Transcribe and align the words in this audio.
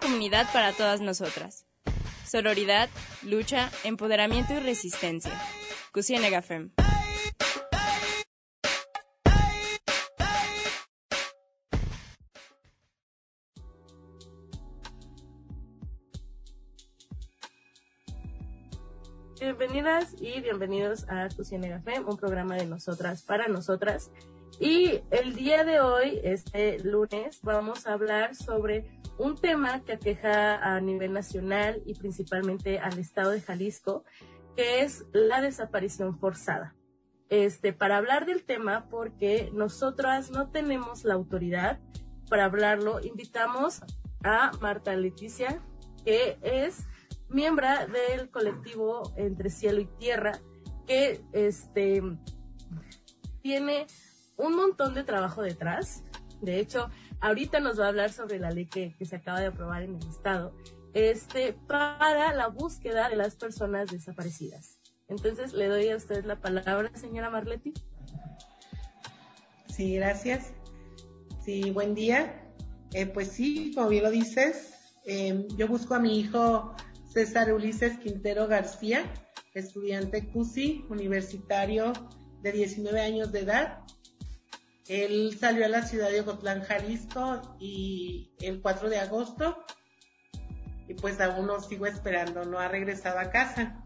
Comunidad 0.00 0.46
para 0.52 0.72
todas 0.72 1.00
nosotras. 1.00 1.64
Sororidad, 2.26 2.90
lucha, 3.22 3.70
empoderamiento 3.82 4.52
y 4.52 4.60
resistencia. 4.60 5.32
Cusienega 5.92 6.42
FEM. 6.42 6.70
Bienvenidas 19.40 20.14
y 20.20 20.40
bienvenidos 20.40 21.06
a 21.08 21.28
Cusienega 21.34 21.80
FEM, 21.80 22.08
un 22.08 22.16
programa 22.16 22.56
de 22.56 22.66
nosotras 22.66 23.22
para 23.22 23.48
nosotras. 23.48 24.10
Y 24.58 25.00
el 25.10 25.34
día 25.34 25.64
de 25.64 25.80
hoy, 25.80 26.20
este 26.24 26.78
lunes, 26.80 27.40
vamos 27.42 27.86
a 27.86 27.92
hablar 27.92 28.34
sobre 28.34 28.95
un 29.18 29.36
tema 29.36 29.82
que 29.84 29.92
aqueja 29.92 30.56
a 30.56 30.80
nivel 30.80 31.12
nacional 31.12 31.82
y 31.86 31.94
principalmente 31.94 32.78
al 32.78 32.98
estado 32.98 33.30
de 33.30 33.40
Jalisco, 33.40 34.04
que 34.56 34.82
es 34.82 35.04
la 35.12 35.40
desaparición 35.40 36.18
forzada. 36.18 36.74
Este, 37.28 37.72
para 37.72 37.96
hablar 37.96 38.26
del 38.26 38.44
tema, 38.44 38.88
porque 38.88 39.50
nosotras 39.52 40.30
no 40.30 40.50
tenemos 40.50 41.04
la 41.04 41.14
autoridad 41.14 41.80
para 42.28 42.44
hablarlo, 42.44 43.00
invitamos 43.04 43.82
a 44.22 44.52
Marta 44.60 44.94
Leticia, 44.94 45.62
que 46.04 46.38
es 46.42 46.86
miembro 47.28 47.66
del 47.92 48.30
colectivo 48.30 49.12
Entre 49.16 49.50
Cielo 49.50 49.80
y 49.80 49.86
Tierra, 49.98 50.38
que 50.86 51.20
este, 51.32 52.02
tiene 53.42 53.86
un 54.36 54.54
montón 54.54 54.94
de 54.94 55.04
trabajo 55.04 55.42
detrás. 55.42 56.04
De 56.40 56.60
hecho, 56.60 56.90
ahorita 57.20 57.60
nos 57.60 57.78
va 57.80 57.86
a 57.86 57.88
hablar 57.88 58.12
sobre 58.12 58.38
la 58.38 58.50
ley 58.50 58.66
que, 58.66 58.94
se 59.04 59.16
acaba 59.16 59.40
de 59.40 59.46
aprobar 59.46 59.82
en 59.82 59.96
el 59.96 60.08
Estado 60.08 60.54
este, 60.94 61.52
para 61.52 62.32
la 62.34 62.48
búsqueda 62.48 63.08
de 63.08 63.16
las 63.16 63.36
personas 63.36 63.90
desaparecidas. 63.90 64.78
Entonces, 65.08 65.52
le 65.52 65.66
doy 65.66 65.88
a 65.90 65.96
usted 65.96 66.24
la 66.24 66.40
palabra, 66.40 66.90
señora 66.94 67.30
Marletti. 67.30 67.74
Sí, 69.68 69.96
gracias. 69.96 70.52
Sí, 71.44 71.70
buen 71.70 71.94
día. 71.94 72.42
Eh, 72.92 73.06
pues 73.06 73.28
sí, 73.28 73.72
como 73.74 73.88
bien 73.88 74.04
lo 74.04 74.10
dices, 74.10 74.72
eh, 75.04 75.46
yo 75.56 75.68
busco 75.68 75.94
a 75.94 76.00
mi 76.00 76.18
hijo 76.18 76.74
César 77.12 77.52
Ulises 77.52 77.98
Quintero 77.98 78.48
García, 78.48 79.04
estudiante 79.54 80.28
CUSI, 80.28 80.84
universitario 80.88 81.92
de 82.42 82.52
19 82.52 83.00
años 83.00 83.32
de 83.32 83.40
edad, 83.40 83.80
él 84.88 85.36
salió 85.38 85.64
a 85.64 85.68
la 85.68 85.82
ciudad 85.82 86.10
de 86.10 86.20
Ocotlán, 86.20 86.62
Jalisco, 86.62 87.56
y 87.58 88.32
el 88.40 88.60
4 88.60 88.88
de 88.88 88.98
agosto, 88.98 89.58
y 90.88 90.94
pues 90.94 91.20
aún 91.20 91.46
no 91.46 91.60
sigo 91.60 91.86
esperando, 91.86 92.44
no 92.44 92.58
ha 92.58 92.68
regresado 92.68 93.18
a 93.18 93.30
casa. 93.30 93.84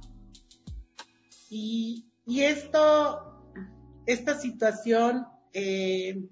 Y, 1.48 2.10
y 2.26 2.42
esto, 2.42 3.42
esta 4.06 4.38
situación, 4.38 5.26
eh, 5.52 6.28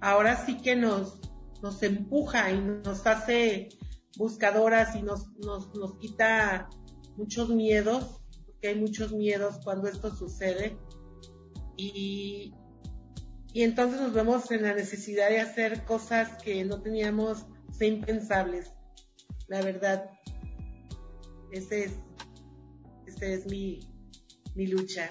ahora 0.00 0.44
sí 0.46 0.58
que 0.58 0.76
nos, 0.76 1.20
nos 1.60 1.82
empuja 1.82 2.50
y 2.52 2.60
nos 2.60 3.06
hace 3.06 3.68
buscadoras 4.16 4.94
y 4.94 5.02
nos, 5.02 5.32
nos, 5.38 5.74
nos 5.74 5.98
quita 5.98 6.68
muchos 7.16 7.48
miedos, 7.48 8.20
porque 8.46 8.68
hay 8.68 8.74
muchos 8.76 9.12
miedos 9.12 9.58
cuando 9.64 9.88
esto 9.88 10.14
sucede. 10.14 10.78
Y, 11.76 12.54
y 13.52 13.62
entonces 13.62 14.00
nos 14.00 14.12
vemos 14.12 14.50
en 14.50 14.62
la 14.62 14.74
necesidad 14.74 15.28
de 15.28 15.40
hacer 15.40 15.84
cosas 15.84 16.42
que 16.42 16.64
no 16.64 16.80
teníamos, 16.80 17.44
impensables. 17.80 18.70
La 19.48 19.60
verdad, 19.60 20.10
ese 21.50 21.84
es, 21.84 21.92
ese 23.06 23.34
es 23.34 23.46
mi, 23.46 23.80
mi 24.54 24.68
lucha 24.68 25.10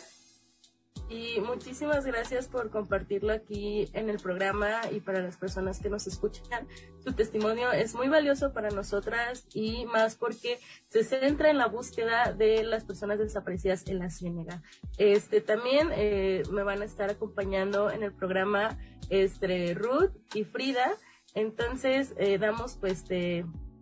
y 1.11 1.41
muchísimas 1.41 2.05
gracias 2.05 2.47
por 2.47 2.69
compartirlo 2.69 3.33
aquí 3.33 3.89
en 3.93 4.09
el 4.09 4.17
programa 4.17 4.79
y 4.91 5.01
para 5.01 5.21
las 5.21 5.35
personas 5.35 5.79
que 5.79 5.89
nos 5.89 6.07
escuchan. 6.07 6.67
Su 7.03 7.11
testimonio 7.11 7.71
es 7.73 7.95
muy 7.95 8.07
valioso 8.07 8.53
para 8.53 8.69
nosotras 8.69 9.45
y 9.53 9.85
más 9.87 10.15
porque 10.15 10.57
se 10.87 11.03
centra 11.03 11.49
en 11.49 11.57
la 11.57 11.67
búsqueda 11.67 12.31
de 12.31 12.63
las 12.63 12.85
personas 12.85 13.19
desaparecidas 13.19 13.85
en 13.87 13.99
la 13.99 14.09
Ciénega. 14.09 14.61
Este, 14.97 15.41
también 15.41 15.89
eh, 15.91 16.43
me 16.49 16.63
van 16.63 16.81
a 16.81 16.85
estar 16.85 17.09
acompañando 17.09 17.91
en 17.91 18.03
el 18.03 18.13
programa 18.13 18.77
este, 19.09 19.73
Ruth 19.73 20.13
y 20.33 20.45
Frida. 20.45 20.93
Entonces, 21.33 22.13
eh, 22.17 22.37
damos 22.37 22.77
pues 22.77 23.03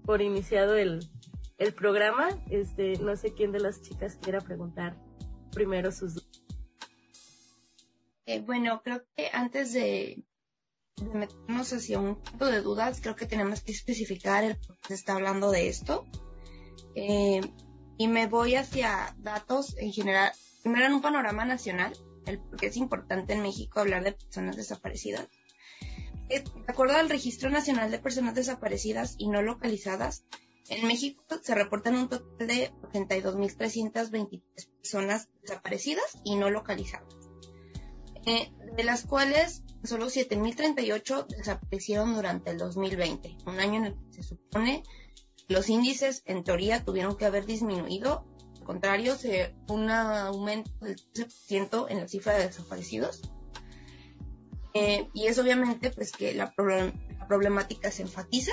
por 0.04 0.22
iniciado 0.24 0.76
el, 0.76 1.08
el 1.60 1.74
programa. 1.74 2.30
Este, 2.50 2.94
no 2.98 3.16
sé 3.16 3.34
quién 3.36 3.52
de 3.52 3.60
las 3.60 3.84
chicas 3.84 4.18
quiera 4.20 4.42
preguntar 4.42 4.98
primero 5.52 5.92
sus. 5.92 6.29
Eh, 8.30 8.42
bueno, 8.46 8.80
creo 8.84 9.02
que 9.16 9.32
antes 9.34 9.74
de, 9.74 10.24
meternos 11.12 11.74
hacia 11.74 12.00
un 12.00 12.22
punto 12.22 12.46
de 12.46 12.62
dudas, 12.62 13.00
creo 13.02 13.16
que 13.16 13.26
tenemos 13.26 13.62
que 13.62 13.72
especificar 13.72 14.44
el 14.44 14.56
por 14.56 14.78
qué 14.78 14.90
se 14.90 14.94
está 14.94 15.16
hablando 15.16 15.50
de 15.50 15.68
esto. 15.68 16.06
Eh, 16.94 17.42
y 17.98 18.08
me 18.08 18.28
voy 18.28 18.54
hacia 18.54 19.16
datos 19.18 19.76
en 19.80 19.92
general, 19.92 20.32
primero 20.62 20.86
en 20.86 20.94
un 20.94 21.02
panorama 21.02 21.44
nacional, 21.44 21.92
el 22.28 22.38
por 22.38 22.60
qué 22.60 22.68
es 22.68 22.78
importante 22.78 23.34
en 23.34 23.42
México 23.42 23.80
hablar 23.80 24.04
de 24.04 24.12
personas 24.12 24.58
desaparecidas. 24.58 25.28
De 26.28 26.44
acuerdo 26.68 26.98
al 26.98 27.10
Registro 27.10 27.50
Nacional 27.50 27.90
de 27.90 27.98
Personas 27.98 28.36
Desaparecidas 28.36 29.16
y 29.18 29.30
No 29.30 29.42
Localizadas, 29.42 30.24
en 30.70 30.86
México 30.86 31.24
se 31.42 31.56
reportan 31.56 31.96
un 31.96 32.10
total 32.10 32.48
de 32.48 32.72
82.323 32.94 34.44
personas 34.84 35.30
desaparecidas 35.42 36.20
y 36.24 36.36
no 36.36 36.52
localizadas. 36.52 37.19
Eh, 38.26 38.52
de 38.76 38.84
las 38.84 39.06
cuales 39.06 39.64
solo 39.84 40.08
7.038 40.08 41.28
desaparecieron 41.28 42.14
durante 42.14 42.52
el 42.52 42.58
2020, 42.58 43.38
un 43.46 43.60
año 43.60 43.76
en 43.76 43.86
el 43.86 43.94
que 43.94 44.14
se 44.14 44.24
supone 44.24 44.84
los 45.50 45.68
índices 45.68 46.22
en 46.26 46.44
teoría 46.44 46.86
tuvieron 46.86 47.18
que 47.18 47.26
haber 47.26 47.46
disminuido, 47.48 48.24
al 48.60 48.64
contrario, 48.64 49.16
se, 49.16 49.56
un 49.68 49.90
aumento 49.90 50.72
del 50.80 50.96
13% 51.12 51.88
en 51.90 51.98
la 51.98 52.08
cifra 52.08 52.34
de 52.34 52.46
desaparecidos. 52.46 53.22
Eh, 54.76 55.10
y 55.16 55.26
es 55.26 55.40
obviamente 55.40 55.90
pues 55.90 56.12
que 56.12 56.36
la, 56.36 56.54
problemática 57.28 57.90
se 57.90 58.04
enfatiza. 58.04 58.52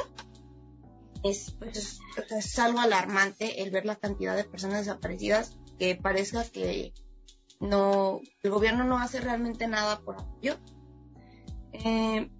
Es, 1.22 1.50
pues, 1.58 2.00
es 2.30 2.58
algo 2.58 2.80
alarmante 2.80 3.62
el 3.62 3.70
ver 3.70 3.84
la 3.84 3.96
cantidad 3.96 4.34
de 4.34 4.44
personas 4.44 4.86
desaparecidas 4.86 5.58
que 5.78 5.96
parezca 5.96 6.44
que 6.44 6.94
no, 7.60 8.20
el 8.42 8.50
gobierno 8.50 8.84
no 8.84 8.98
hace 8.98 9.20
realmente 9.20 9.66
nada 9.66 10.00
por 10.00 10.16
ello. 10.42 10.56
Eh, 11.72 12.30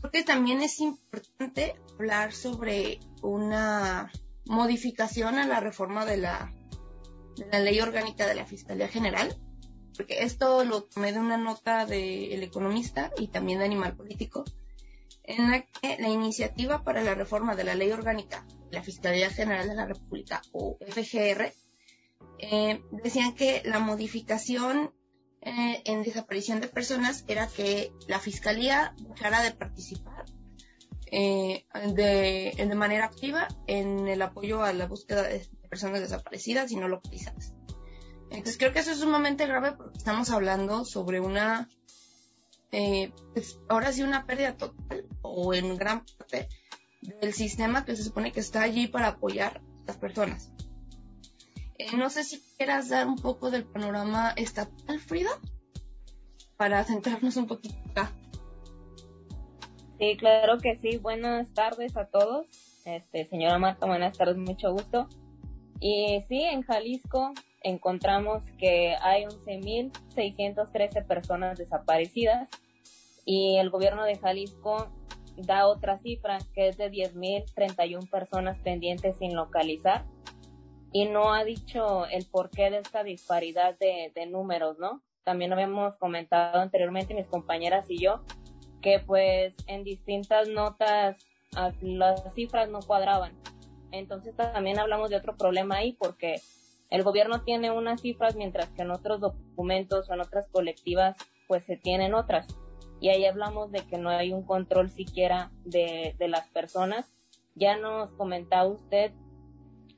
creo 0.00 0.10
que 0.10 0.22
también 0.22 0.62
es 0.62 0.80
importante 0.80 1.74
hablar 1.94 2.32
sobre 2.32 3.00
una 3.22 4.10
modificación 4.46 5.38
a 5.38 5.46
la 5.46 5.60
reforma 5.60 6.04
de 6.04 6.18
la, 6.18 6.52
de 7.36 7.46
la 7.50 7.60
ley 7.60 7.80
orgánica 7.80 8.26
de 8.26 8.34
la 8.34 8.46
Fiscalía 8.46 8.88
General, 8.88 9.36
porque 9.96 10.22
esto 10.22 10.64
lo 10.64 10.82
tomé 10.82 11.12
de 11.12 11.20
una 11.20 11.36
nota 11.36 11.86
del 11.86 12.42
Economista 12.42 13.10
y 13.18 13.28
también 13.28 13.60
de 13.60 13.64
Animal 13.64 13.96
Político, 13.96 14.44
en 15.22 15.50
la 15.50 15.62
que 15.62 15.96
la 15.98 16.08
iniciativa 16.08 16.82
para 16.82 17.02
la 17.02 17.14
reforma 17.14 17.56
de 17.56 17.64
la 17.64 17.74
ley 17.74 17.90
orgánica 17.90 18.44
de 18.70 18.76
la 18.76 18.82
Fiscalía 18.82 19.30
General 19.30 19.66
de 19.66 19.74
la 19.74 19.86
República, 19.86 20.42
o 20.52 20.76
FGR, 20.80 21.52
eh, 22.38 22.82
decían 22.90 23.34
que 23.34 23.62
la 23.64 23.78
modificación 23.78 24.92
eh, 25.40 25.82
en 25.84 26.02
desaparición 26.02 26.60
de 26.60 26.68
personas 26.68 27.24
era 27.28 27.46
que 27.46 27.92
la 28.08 28.18
fiscalía 28.18 28.94
dejara 28.98 29.42
de 29.42 29.52
participar 29.52 30.24
eh, 31.10 31.66
de, 31.94 32.74
manera 32.74 33.04
activa 33.04 33.48
en 33.66 34.08
el 34.08 34.22
apoyo 34.22 34.62
a 34.62 34.72
la 34.72 34.86
búsqueda 34.86 35.22
de 35.22 35.46
personas 35.68 36.00
desaparecidas 36.00 36.72
y 36.72 36.76
no 36.76 36.88
localizadas. 36.88 37.54
Entonces 38.30 38.58
creo 38.58 38.72
que 38.72 38.80
eso 38.80 38.90
es 38.90 38.98
sumamente 38.98 39.46
grave 39.46 39.72
porque 39.72 39.98
estamos 39.98 40.30
hablando 40.30 40.84
sobre 40.84 41.20
una, 41.20 41.68
pues, 42.70 43.60
ahora 43.68 43.92
sí 43.92 44.02
una 44.02 44.26
pérdida 44.26 44.56
total 44.56 45.06
o 45.22 45.54
en 45.54 45.76
gran 45.76 46.04
parte 46.18 46.48
del 47.00 47.32
sistema 47.32 47.84
que 47.84 47.94
se 47.94 48.02
supone 48.02 48.32
que 48.32 48.40
está 48.40 48.62
allí 48.62 48.88
para 48.88 49.08
apoyar 49.08 49.58
a 49.58 49.86
las 49.86 49.98
personas. 49.98 50.50
Eh, 51.76 51.96
no 51.96 52.08
sé 52.08 52.22
si 52.22 52.40
quieras 52.56 52.88
dar 52.88 53.08
un 53.08 53.16
poco 53.16 53.50
del 53.50 53.64
panorama 53.64 54.32
estatal, 54.36 55.00
Frida, 55.00 55.30
para 56.56 56.84
centrarnos 56.84 57.36
un 57.36 57.46
poquito 57.46 57.74
acá. 57.90 58.12
Sí, 59.98 60.16
claro 60.16 60.58
que 60.58 60.76
sí. 60.76 60.98
Buenas 60.98 61.52
tardes 61.52 61.96
a 61.96 62.06
todos. 62.06 62.46
Este, 62.84 63.26
señora 63.26 63.58
Marta, 63.58 63.86
buenas 63.86 64.16
tardes, 64.16 64.36
mucho 64.36 64.72
gusto. 64.72 65.08
Y 65.80 66.22
sí, 66.28 66.42
en 66.42 66.62
Jalisco 66.62 67.32
encontramos 67.62 68.42
que 68.58 68.94
hay 69.00 69.24
11.613 69.24 71.06
personas 71.06 71.58
desaparecidas 71.58 72.48
y 73.24 73.56
el 73.56 73.70
gobierno 73.70 74.04
de 74.04 74.16
Jalisco 74.16 74.90
da 75.36 75.66
otra 75.66 75.98
cifra 75.98 76.38
que 76.54 76.68
es 76.68 76.76
de 76.76 76.90
10.031 76.90 78.08
personas 78.08 78.58
pendientes 78.58 79.16
sin 79.18 79.34
localizar 79.34 80.04
y 80.94 81.06
no 81.06 81.34
ha 81.34 81.42
dicho 81.42 82.06
el 82.06 82.24
porqué 82.24 82.70
de 82.70 82.78
esta 82.78 83.02
disparidad 83.02 83.76
de, 83.76 84.26
números, 84.26 84.78
¿no? 84.78 85.02
También 85.24 85.52
habíamos 85.52 85.96
comentado 85.96 86.60
anteriormente 86.60 87.14
mis 87.14 87.26
compañeras 87.26 87.90
y 87.90 87.98
yo 87.98 88.22
que 88.80 89.00
pues 89.00 89.54
en 89.66 89.82
distintas 89.82 90.48
notas 90.48 91.16
las 91.80 92.32
cifras 92.36 92.70
no 92.70 92.78
cuadraban. 92.78 93.32
Entonces 93.90 94.36
también 94.36 94.78
hablamos 94.78 95.10
de 95.10 95.16
otro 95.16 95.36
problema 95.36 95.78
ahí 95.78 95.94
porque 95.94 96.40
el 96.90 97.02
gobierno 97.02 97.42
tiene 97.42 97.72
unas 97.72 98.00
cifras 98.00 98.36
mientras 98.36 98.68
que 98.68 98.82
en 98.82 98.92
otros 98.92 99.18
documentos 99.18 100.08
o 100.08 100.14
en 100.14 100.20
otras 100.20 100.46
colectivas 100.46 101.16
pues 101.48 101.64
se 101.64 101.76
tienen 101.76 102.14
otras. 102.14 102.46
Y 103.00 103.08
ahí 103.08 103.26
hablamos 103.26 103.72
de 103.72 103.80
que 103.80 103.98
no 103.98 104.10
hay 104.10 104.32
un 104.32 104.44
control 104.44 104.90
siquiera 104.90 105.50
de 105.64 106.14
las 106.20 106.46
personas. 106.50 107.10
Ya 107.56 107.76
nos 107.78 108.10
comentaba 108.12 108.68
usted, 108.68 109.12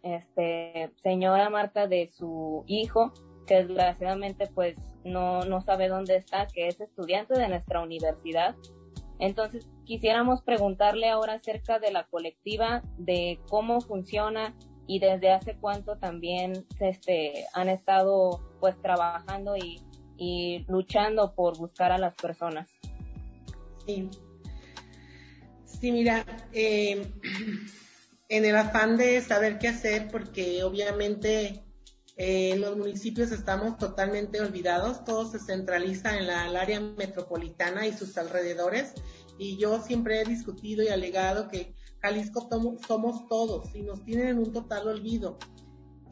este, 0.02 0.90
señora 1.02 1.50
Marta, 1.50 1.86
de 1.86 2.10
su 2.12 2.64
hijo, 2.66 3.12
que 3.46 3.56
desgraciadamente 3.56 4.46
pues 4.54 4.76
no, 5.04 5.40
no 5.42 5.60
sabe 5.60 5.88
dónde 5.88 6.16
está, 6.16 6.46
que 6.46 6.68
es 6.68 6.80
estudiante 6.80 7.38
de 7.38 7.48
nuestra 7.48 7.82
universidad. 7.82 8.56
Entonces 9.18 9.68
quisiéramos 9.84 10.42
preguntarle 10.42 11.08
ahora 11.08 11.34
acerca 11.34 11.78
de 11.78 11.90
la 11.92 12.06
colectiva, 12.06 12.82
de 12.98 13.40
cómo 13.48 13.80
funciona 13.80 14.54
y 14.86 14.98
desde 14.98 15.32
hace 15.32 15.56
cuánto 15.56 15.96
también 15.96 16.66
este, 16.80 17.46
han 17.54 17.68
estado 17.68 18.40
pues 18.60 18.80
trabajando 18.82 19.56
y, 19.56 19.80
y 20.16 20.64
luchando 20.68 21.34
por 21.34 21.56
buscar 21.56 21.92
a 21.92 21.98
las 21.98 22.14
personas. 22.14 22.68
Sí. 23.86 24.10
Sí, 25.64 25.92
mira, 25.92 26.24
eh, 26.52 27.06
en 28.28 28.44
el 28.44 28.56
afán 28.56 28.96
de 28.96 29.20
saber 29.22 29.58
qué 29.58 29.68
hacer, 29.68 30.08
porque 30.10 30.62
obviamente 30.64 31.64
eh, 32.16 32.56
los 32.56 32.76
municipios 32.76 33.30
estamos 33.30 33.78
totalmente 33.78 34.40
olvidados, 34.40 35.04
todo 35.04 35.30
se 35.30 35.38
centraliza 35.38 36.18
en 36.18 36.26
la, 36.26 36.48
el 36.48 36.56
área 36.56 36.80
metropolitana 36.80 37.86
y 37.86 37.92
sus 37.92 38.16
alrededores, 38.18 38.94
y 39.38 39.58
yo 39.58 39.80
siempre 39.82 40.20
he 40.20 40.24
discutido 40.24 40.82
y 40.82 40.88
alegado 40.88 41.48
que 41.48 41.74
Jalisco 42.00 42.48
somos 42.86 43.28
todos 43.28 43.74
y 43.74 43.82
nos 43.82 44.04
tienen 44.04 44.28
en 44.28 44.38
un 44.38 44.52
total 44.52 44.88
olvido. 44.88 45.38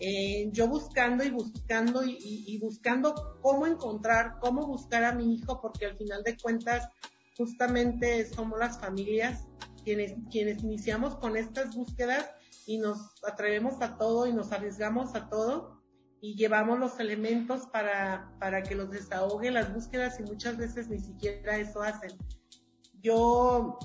Eh, 0.01 0.51
yo 0.53 0.67
buscando 0.67 1.25
y 1.25 1.31
buscando 1.31 2.05
y, 2.05 2.19
y, 2.21 2.59
buscando 2.59 3.39
cómo 3.41 3.67
encontrar, 3.67 4.39
cómo 4.41 4.67
buscar 4.67 5.05
a 5.05 5.15
mi 5.15 5.35
hijo, 5.35 5.61
porque 5.61 5.87
al 5.87 5.97
final 5.97 6.23
de 6.25 6.37
cuentas 6.37 6.89
justamente 7.37 8.27
somos 8.27 8.59
las 8.59 8.79
familias 8.79 9.47
quienes, 9.85 10.65
iniciamos 10.65 11.17
con 11.17 11.37
estas 11.37 11.75
búsquedas 11.75 12.31
y 12.67 12.79
nos 12.79 12.99
atrevemos 13.23 13.81
a 13.83 13.97
todo 13.97 14.27
y 14.27 14.33
nos 14.33 14.53
arriesgamos 14.53 15.15
a 15.15 15.29
todo 15.29 15.83
y 16.21 16.37
llevamos 16.37 16.79
los 16.79 16.99
elementos 16.99 17.67
para, 17.67 18.33
para 18.41 18.63
que 18.63 18.75
los 18.75 18.91
desahogue 18.91 19.51
las 19.51 19.73
búsquedas 19.73 20.19
y 20.19 20.23
muchas 20.23 20.57
veces 20.57 20.89
ni 20.89 20.99
siquiera 20.99 21.59
eso 21.59 21.83
hacen. 21.83 22.13
Yo, 23.03 23.79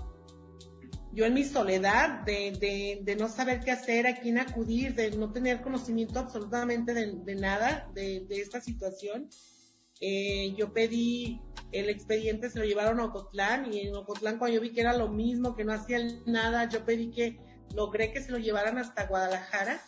yo 1.12 1.26
en 1.26 1.34
mi 1.34 1.44
soledad 1.44 2.22
de, 2.22 3.02
de, 3.04 3.16
no 3.18 3.28
saber 3.28 3.60
qué 3.60 3.72
hacer, 3.72 4.08
a 4.08 4.16
quién 4.22 4.38
acudir, 4.38 4.96
de 4.96 5.12
no 5.12 5.34
tener 5.34 5.62
conocimiento 5.62 6.20
absolutamente 6.20 6.94
de, 6.94 7.36
nada 7.36 7.92
de 7.94 8.26
esta 8.30 8.62
situación, 8.62 9.30
eh, 10.02 10.54
yo 10.58 10.74
pedí 10.74 11.42
el 11.72 11.90
expediente, 11.90 12.50
se 12.50 12.60
lo 12.60 12.66
llevaron 12.66 13.00
a 13.00 13.06
Ocotlán 13.06 13.72
y 13.72 13.82
en 13.82 13.96
Ocotlán 13.96 14.40
cuando 14.40 14.56
yo 14.56 14.62
vi 14.62 14.72
que 14.72 14.82
era 14.82 14.98
lo 14.98 15.10
mismo, 15.10 15.56
que 15.56 15.66
no 15.66 15.74
hacían 15.74 16.24
nada, 16.26 16.68
yo 16.68 16.86
pedí 16.86 17.12
que 17.12 17.40
logré 17.76 18.12
que 18.12 18.22
se 18.22 18.32
lo 18.32 18.38
llevaran 18.38 18.78
hasta 18.78 19.06
Guadalajara 19.06 19.82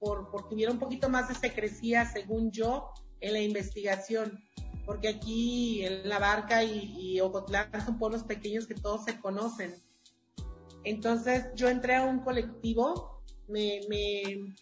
por, 0.00 0.30
porque 0.30 0.54
hubiera 0.54 0.72
un 0.72 0.78
poquito 0.78 1.08
más 1.08 1.28
de 1.28 1.34
secrecía, 1.34 2.04
según 2.04 2.50
yo, 2.50 2.90
en 3.20 3.32
la 3.32 3.40
investigación. 3.40 4.40
Porque 4.84 5.08
aquí 5.08 5.84
en 5.84 6.08
La 6.08 6.18
Barca 6.18 6.62
y, 6.62 7.18
Ocotlán 7.20 7.70
son 7.84 7.98
pueblos 7.98 8.24
pequeños 8.24 8.66
que 8.66 8.74
todos 8.74 9.04
se 9.04 9.18
conocen. 9.18 9.74
Entonces 10.84 11.46
yo 11.54 11.68
entré 11.68 11.94
a 11.94 12.04
un 12.04 12.20
colectivo, 12.20 13.22
me, 13.48 13.80
me, 13.88 14.54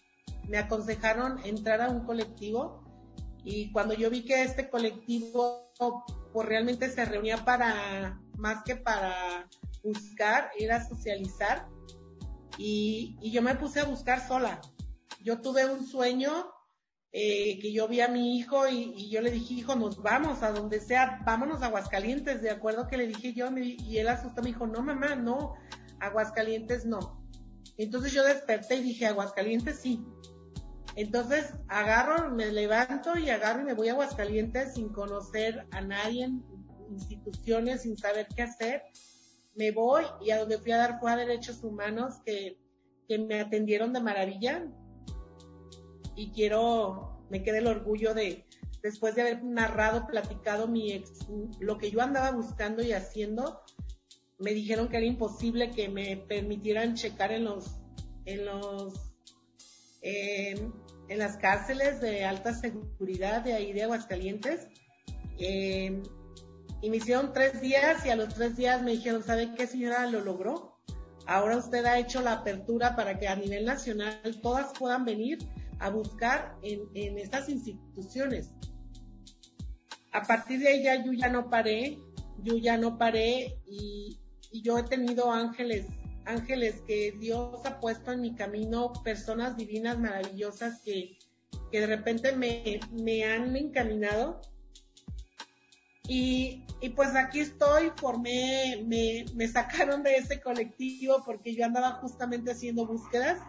me 0.48 0.58
aconsejaron 0.58 1.40
entrar 1.44 1.80
a 1.80 1.90
un 1.90 2.04
colectivo 2.04 2.81
y 3.44 3.72
cuando 3.72 3.94
yo 3.94 4.10
vi 4.10 4.24
que 4.24 4.42
este 4.42 4.68
colectivo 4.68 5.72
pues 6.32 6.48
realmente 6.48 6.88
se 6.90 7.04
reunía 7.04 7.44
para, 7.44 8.20
más 8.38 8.62
que 8.64 8.76
para 8.76 9.48
buscar, 9.82 10.50
era 10.58 10.86
socializar. 10.86 11.68
Y, 12.58 13.16
y 13.20 13.30
yo 13.32 13.42
me 13.42 13.54
puse 13.54 13.80
a 13.80 13.84
buscar 13.84 14.26
sola. 14.26 14.60
Yo 15.20 15.40
tuve 15.40 15.66
un 15.66 15.86
sueño 15.86 16.46
eh, 17.12 17.58
que 17.60 17.72
yo 17.72 17.88
vi 17.88 18.00
a 18.00 18.08
mi 18.08 18.38
hijo 18.38 18.66
y, 18.68 18.94
y, 18.96 19.10
yo 19.10 19.20
le 19.20 19.30
dije, 19.30 19.54
hijo, 19.54 19.74
nos 19.74 20.02
vamos 20.02 20.42
a 20.42 20.52
donde 20.52 20.80
sea, 20.80 21.20
vámonos 21.26 21.62
a 21.62 21.66
Aguascalientes, 21.66 22.40
de 22.40 22.50
acuerdo 22.50 22.88
que 22.88 22.96
le 22.96 23.06
dije 23.06 23.34
yo, 23.34 23.50
y 23.54 23.98
él 23.98 24.08
asustó, 24.08 24.40
me 24.40 24.48
dijo, 24.48 24.66
no 24.66 24.82
mamá, 24.82 25.14
no, 25.14 25.54
Aguascalientes 26.00 26.86
no. 26.86 27.22
Entonces 27.76 28.12
yo 28.12 28.24
desperté 28.24 28.76
y 28.76 28.82
dije, 28.82 29.06
Aguascalientes 29.06 29.78
sí. 29.80 30.02
Entonces 30.96 31.54
agarro, 31.68 32.30
me 32.30 32.50
levanto 32.50 33.16
y 33.18 33.30
agarro 33.30 33.62
y 33.62 33.64
me 33.64 33.74
voy 33.74 33.88
a 33.88 33.92
Aguascalientes 33.92 34.74
sin 34.74 34.90
conocer 34.90 35.66
a 35.70 35.80
nadie, 35.80 36.30
instituciones, 36.90 37.82
sin 37.82 37.96
saber 37.96 38.28
qué 38.34 38.42
hacer. 38.42 38.82
Me 39.54 39.70
voy 39.70 40.04
y 40.20 40.30
a 40.30 40.38
donde 40.38 40.58
fui 40.58 40.72
a 40.72 40.78
dar 40.78 41.00
fue 41.00 41.12
a 41.12 41.16
Derechos 41.16 41.62
Humanos 41.62 42.16
que, 42.24 42.58
que 43.08 43.18
me 43.18 43.40
atendieron 43.40 43.92
de 43.92 44.00
maravilla. 44.00 44.66
Y 46.14 46.30
quiero, 46.32 47.24
me 47.30 47.42
queda 47.42 47.58
el 47.58 47.66
orgullo 47.66 48.12
de, 48.12 48.46
después 48.82 49.14
de 49.14 49.22
haber 49.22 49.44
narrado, 49.44 50.06
platicado 50.06 50.68
mi 50.68 50.92
ex, 50.92 51.26
lo 51.58 51.78
que 51.78 51.90
yo 51.90 52.02
andaba 52.02 52.32
buscando 52.32 52.82
y 52.82 52.92
haciendo, 52.92 53.62
me 54.38 54.52
dijeron 54.52 54.88
que 54.88 54.98
era 54.98 55.06
imposible 55.06 55.70
que 55.70 55.88
me 55.88 56.16
permitieran 56.16 56.94
checar 56.94 57.32
en 57.32 57.44
los, 57.44 57.80
en 58.26 58.44
los 58.44 59.11
eh, 60.02 60.54
en 61.08 61.18
las 61.18 61.36
cárceles 61.36 62.00
de 62.00 62.24
alta 62.24 62.54
seguridad 62.54 63.42
de 63.42 63.54
ahí 63.54 63.72
de 63.72 63.84
Aguascalientes. 63.84 64.66
Eh, 65.38 66.02
y 66.80 66.90
me 66.90 66.96
hicieron 66.96 67.32
tres 67.32 67.60
días 67.60 68.04
y 68.04 68.10
a 68.10 68.16
los 68.16 68.34
tres 68.34 68.56
días 68.56 68.82
me 68.82 68.92
dijeron, 68.92 69.22
¿sabe 69.22 69.54
qué 69.54 69.66
señora 69.66 70.06
lo 70.06 70.20
logró? 70.20 70.76
Ahora 71.26 71.56
usted 71.56 71.84
ha 71.84 71.98
hecho 71.98 72.20
la 72.20 72.32
apertura 72.32 72.96
para 72.96 73.18
que 73.18 73.28
a 73.28 73.36
nivel 73.36 73.64
nacional 73.64 74.20
todas 74.42 74.72
puedan 74.76 75.04
venir 75.04 75.38
a 75.78 75.90
buscar 75.90 76.56
en, 76.62 76.80
en 76.94 77.18
estas 77.18 77.48
instituciones. 77.48 78.50
A 80.10 80.22
partir 80.22 80.60
de 80.60 80.68
ahí 80.68 80.82
ya 80.82 81.04
yo 81.04 81.12
ya 81.12 81.28
no 81.28 81.48
paré, 81.48 81.98
yo 82.42 82.58
ya 82.58 82.76
no 82.76 82.98
paré 82.98 83.58
y, 83.66 84.18
y 84.50 84.62
yo 84.62 84.76
he 84.78 84.82
tenido 84.82 85.30
ángeles 85.30 85.86
ángeles 86.24 86.82
que 86.86 87.12
Dios 87.18 87.64
ha 87.64 87.80
puesto 87.80 88.12
en 88.12 88.20
mi 88.20 88.34
camino, 88.34 88.92
personas 89.04 89.56
divinas, 89.56 89.98
maravillosas 89.98 90.80
que, 90.82 91.18
que 91.70 91.80
de 91.80 91.86
repente 91.86 92.36
me, 92.36 92.80
me 92.92 93.24
han 93.24 93.56
encaminado. 93.56 94.40
Y, 96.08 96.66
y, 96.80 96.90
pues 96.90 97.14
aquí 97.14 97.40
estoy, 97.40 97.92
formé, 97.96 98.84
me, 98.86 99.24
me 99.34 99.46
sacaron 99.46 100.02
de 100.02 100.16
ese 100.16 100.40
colectivo 100.40 101.22
porque 101.24 101.54
yo 101.54 101.64
andaba 101.64 101.92
justamente 101.92 102.50
haciendo 102.50 102.86
búsquedas. 102.86 103.40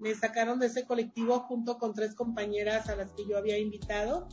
Me 0.00 0.14
sacaron 0.14 0.58
de 0.58 0.66
ese 0.66 0.84
colectivo 0.84 1.40
junto 1.40 1.78
con 1.78 1.94
tres 1.94 2.14
compañeras 2.14 2.88
a 2.88 2.96
las 2.96 3.12
que 3.12 3.26
yo 3.26 3.38
había 3.38 3.58
invitado. 3.58 4.28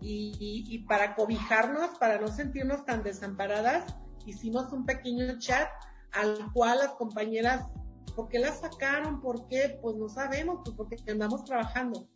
Y, 0.00 0.36
y, 0.38 0.74
y 0.74 0.78
para 0.80 1.14
cobijarnos, 1.14 1.98
para 1.98 2.20
no 2.20 2.28
sentirnos 2.28 2.84
tan 2.84 3.02
desamparadas, 3.02 3.96
hicimos 4.26 4.72
un 4.72 4.84
pequeño 4.84 5.38
chat 5.38 5.68
al 6.16 6.52
cual 6.52 6.78
las 6.78 6.92
compañeras, 6.92 7.66
¿por 8.14 8.28
qué 8.28 8.38
la 8.38 8.52
sacaron? 8.52 9.20
¿Por 9.20 9.46
qué? 9.48 9.78
Pues 9.82 9.96
no 9.96 10.08
sabemos, 10.08 10.60
pues 10.64 10.76
porque 10.76 10.96
andamos 11.10 11.44
trabajando. 11.44 12.08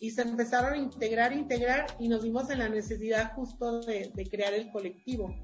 Y 0.00 0.10
se 0.10 0.22
empezaron 0.22 0.72
a 0.72 0.76
integrar, 0.76 1.32
integrar 1.32 1.86
y 1.98 2.08
nos 2.08 2.22
vimos 2.22 2.50
en 2.50 2.58
la 2.58 2.68
necesidad 2.68 3.34
justo 3.34 3.80
de, 3.82 4.10
de 4.14 4.26
crear 4.28 4.52
el 4.54 4.70
colectivo. 4.70 5.34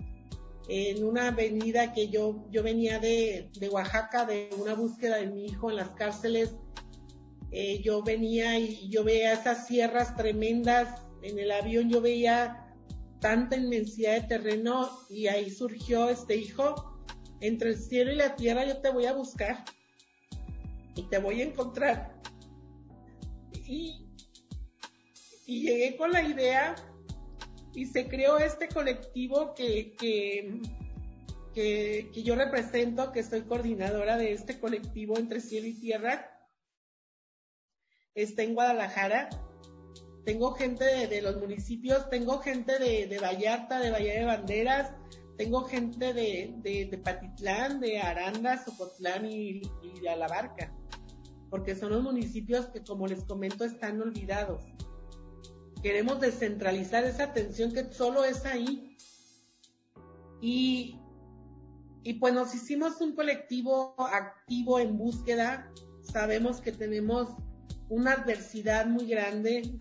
En 0.69 1.05
una 1.05 1.29
avenida 1.29 1.93
que 1.93 2.09
yo, 2.09 2.45
yo 2.50 2.62
venía 2.62 2.99
de, 2.99 3.50
de 3.59 3.69
Oaxaca, 3.69 4.27
de 4.27 4.50
una 4.61 4.75
búsqueda 4.75 5.17
de 5.17 5.27
mi 5.27 5.47
hijo 5.47 5.71
en 5.71 5.77
las 5.77 5.91
cárceles, 5.91 6.55
eh, 7.50 7.81
yo 7.83 8.03
venía 8.03 8.59
y 8.59 8.88
yo 8.91 9.05
veía 9.05 9.33
esas 9.33 9.67
sierras 9.67 10.15
tremendas, 10.17 11.03
en 11.23 11.38
el 11.38 11.50
avión 11.50 11.88
yo 11.88 12.00
veía 12.00 12.67
tanta 13.21 13.57
inmensidad 13.57 14.21
de 14.21 14.29
terreno 14.29 14.91
y 15.09 15.29
ahí 15.29 15.50
surgió 15.50 16.09
este 16.11 16.37
hijo 16.37 16.98
entre 17.40 17.71
el 17.71 17.76
cielo 17.76 18.12
y 18.12 18.16
la 18.16 18.37
tierra 18.37 18.64
yo 18.64 18.78
te 18.78 18.90
voy 18.90 19.07
a 19.07 19.12
buscar 19.12 19.64
y 20.95 21.02
te 21.04 21.18
voy 21.18 21.40
a 21.40 21.45
encontrar. 21.45 22.14
Y, 23.66 24.04
llegué 25.47 25.97
con 25.97 26.12
la 26.12 26.23
idea 26.23 26.75
y 27.75 27.87
se 27.87 28.09
creó 28.09 28.38
este 28.38 28.68
colectivo 28.68 29.54
que, 29.54 29.95
que, 29.97 30.61
que, 31.54 32.23
yo 32.23 32.35
represento, 32.35 33.12
que 33.12 33.23
soy 33.23 33.42
coordinadora 33.42 34.16
de 34.16 34.33
este 34.33 34.59
colectivo 34.59 35.18
entre 35.18 35.40
cielo 35.40 35.68
y 35.68 35.75
tierra, 35.75 36.30
está 38.14 38.42
en 38.42 38.54
Guadalajara. 38.54 39.28
Tengo 40.25 40.52
gente 40.52 40.85
de, 40.85 41.23
los 41.23 41.37
municipios, 41.37 42.11
tengo 42.11 42.40
gente 42.40 42.78
de, 42.78 43.07
de, 43.07 43.18
Vallarta, 43.18 43.80
de 43.80 43.90
Bahía 43.90 44.14
de 44.14 44.25
Banderas, 44.25 44.92
tengo 45.38 45.62
gente 45.62 46.12
de, 46.12 46.52
de, 46.62 46.99
Patitlán, 46.99 47.78
de 47.80 48.00
Aranda, 48.00 48.62
Socotlán 48.62 49.25
y, 49.25 49.62
y 49.83 50.00
de 50.02 50.11
Alabarca, 50.11 50.75
porque 51.49 51.76
son 51.76 51.90
los 51.92 52.02
municipios 52.02 52.66
que, 52.66 52.83
como 52.83 53.07
les 53.07 53.25
comento, 53.25 53.64
están 53.64 54.02
olvidados. 54.02 54.64
Queremos 55.80 56.21
descentralizar 56.21 57.04
esa 57.04 57.25
atención 57.25 57.73
que 57.73 57.85
solo 57.92 58.25
es 58.25 58.45
ahí. 58.45 58.97
Y, 60.40 60.99
y 62.02 62.14
pues 62.14 62.35
nos 62.35 62.52
hicimos 62.52 63.00
un 63.00 63.14
colectivo 63.14 63.95
activo 63.97 64.80
en 64.80 64.99
búsqueda. 64.99 65.73
Sabemos 66.02 66.61
que 66.61 66.73
tenemos 66.73 67.28
una 67.88 68.14
adversidad 68.14 68.87
muy 68.87 69.07
grande 69.07 69.78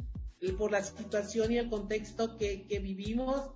por 0.60 0.72
la 0.72 0.84
situación 0.84 1.52
y 1.52 1.58
el 1.58 1.70
contexto 1.70 2.38
que, 2.38 2.68
vivimos 2.82 3.50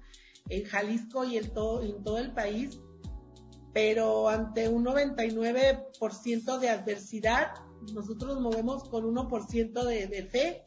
en 0.51 0.65
Jalisco 0.65 1.23
y 1.23 1.37
en 1.37 1.53
todo, 1.53 1.81
en 1.81 2.03
todo 2.03 2.17
el 2.17 2.33
país, 2.33 2.79
pero 3.73 4.29
ante 4.29 4.69
un 4.69 4.85
99% 4.85 6.59
de 6.59 6.69
adversidad, 6.69 7.53
nosotros 7.93 8.35
nos 8.35 8.41
movemos 8.41 8.87
con 8.89 9.05
1% 9.05 9.83
de, 9.85 10.07
de 10.07 10.23
fe, 10.23 10.65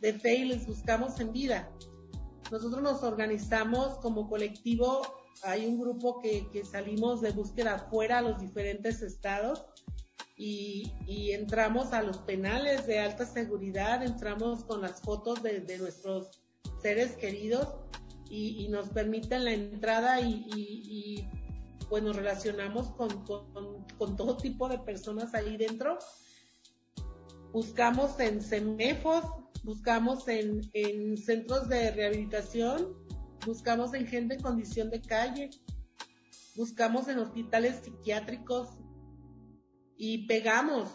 de 0.00 0.12
fe 0.14 0.36
y 0.36 0.44
les 0.46 0.66
buscamos 0.66 1.20
en 1.20 1.32
vida. 1.32 1.70
Nosotros 2.50 2.82
nos 2.82 3.02
organizamos 3.02 3.98
como 3.98 4.28
colectivo, 4.28 5.02
hay 5.42 5.66
un 5.66 5.78
grupo 5.78 6.18
que, 6.20 6.48
que 6.50 6.64
salimos 6.64 7.20
de 7.20 7.30
búsqueda 7.30 7.86
fuera 7.90 8.18
a 8.18 8.22
los 8.22 8.40
diferentes 8.40 9.02
estados, 9.02 9.66
y, 10.38 11.32
entramos 11.32 11.92
a 11.92 12.02
los 12.02 12.18
penales 12.18 12.86
de 12.86 13.00
alta 13.00 13.26
seguridad, 13.26 14.04
entramos 14.04 14.64
con 14.64 14.80
las 14.80 15.00
fotos 15.00 15.42
de, 15.42 15.78
nuestros 15.78 16.40
seres 16.80 17.16
queridos 17.16 17.66
y, 18.28 18.68
nos 18.68 18.88
permiten 18.90 19.44
la 19.44 19.52
entrada 19.52 20.20
y, 20.20 21.28
pues 21.88 22.02
nos 22.02 22.16
relacionamos 22.16 22.90
con, 22.90 23.24
con, 23.24 24.16
todo 24.16 24.36
tipo 24.36 24.68
de 24.68 24.78
personas 24.78 25.34
ahí 25.34 25.56
dentro. 25.56 25.98
Buscamos 27.52 28.20
en 28.20 28.42
CEMEFOS, 28.42 29.24
buscamos 29.62 30.28
en, 30.28 30.60
en 30.74 31.16
centros 31.16 31.68
de 31.68 31.90
rehabilitación, 31.92 32.94
buscamos 33.46 33.94
en 33.94 34.06
gente 34.06 34.34
en 34.34 34.42
condición 34.42 34.90
de 34.90 35.00
calle, 35.00 35.48
buscamos 36.56 37.08
en 37.08 37.20
hospitales 37.20 37.80
psiquiátricos, 37.82 38.68
y 39.98 40.26
pegamos, 40.26 40.88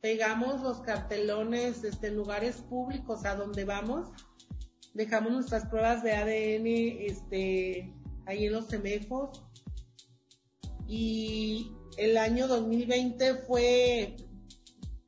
pegamos 0.00 0.62
los 0.62 0.80
cartelones 0.80 1.84
este, 1.84 2.08
en 2.08 2.16
lugares 2.16 2.56
públicos 2.62 3.26
a 3.26 3.36
donde 3.36 3.64
vamos, 3.64 4.08
dejamos 4.98 5.30
nuestras 5.30 5.64
pruebas 5.66 6.02
de 6.02 6.12
ADN 6.12 6.66
este, 7.06 7.94
ahí 8.26 8.46
en 8.46 8.52
los 8.52 8.66
semefos 8.66 9.44
y 10.88 11.70
el 11.96 12.16
año 12.16 12.48
2020 12.48 13.34
fue, 13.46 14.16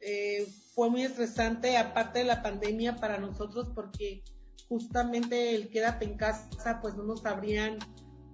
eh, 0.00 0.46
fue 0.74 0.90
muy 0.90 1.02
estresante 1.02 1.76
aparte 1.76 2.20
de 2.20 2.24
la 2.24 2.40
pandemia 2.40 2.96
para 2.96 3.18
nosotros 3.18 3.72
porque 3.74 4.22
justamente 4.68 5.56
el 5.56 5.70
quédate 5.70 6.04
en 6.04 6.16
casa 6.16 6.78
pues 6.80 6.94
no 6.94 7.02
nos 7.02 7.26
abrían 7.26 7.76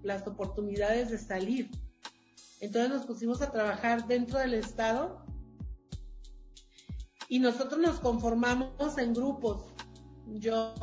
las 0.02 0.26
oportunidades 0.26 1.10
de 1.10 1.16
salir. 1.16 1.70
Entonces 2.60 2.90
nos 2.90 3.06
pusimos 3.06 3.40
a 3.40 3.50
trabajar 3.50 4.06
dentro 4.06 4.38
del 4.38 4.52
Estado 4.52 5.24
y 7.30 7.38
nosotros 7.38 7.80
nos 7.80 7.98
conformamos 7.98 8.98
en 8.98 9.14
grupos. 9.14 9.75
Yo 10.26 10.74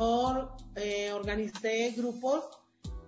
eh, 0.76 1.12
organicé 1.12 1.92
grupos, 1.96 2.44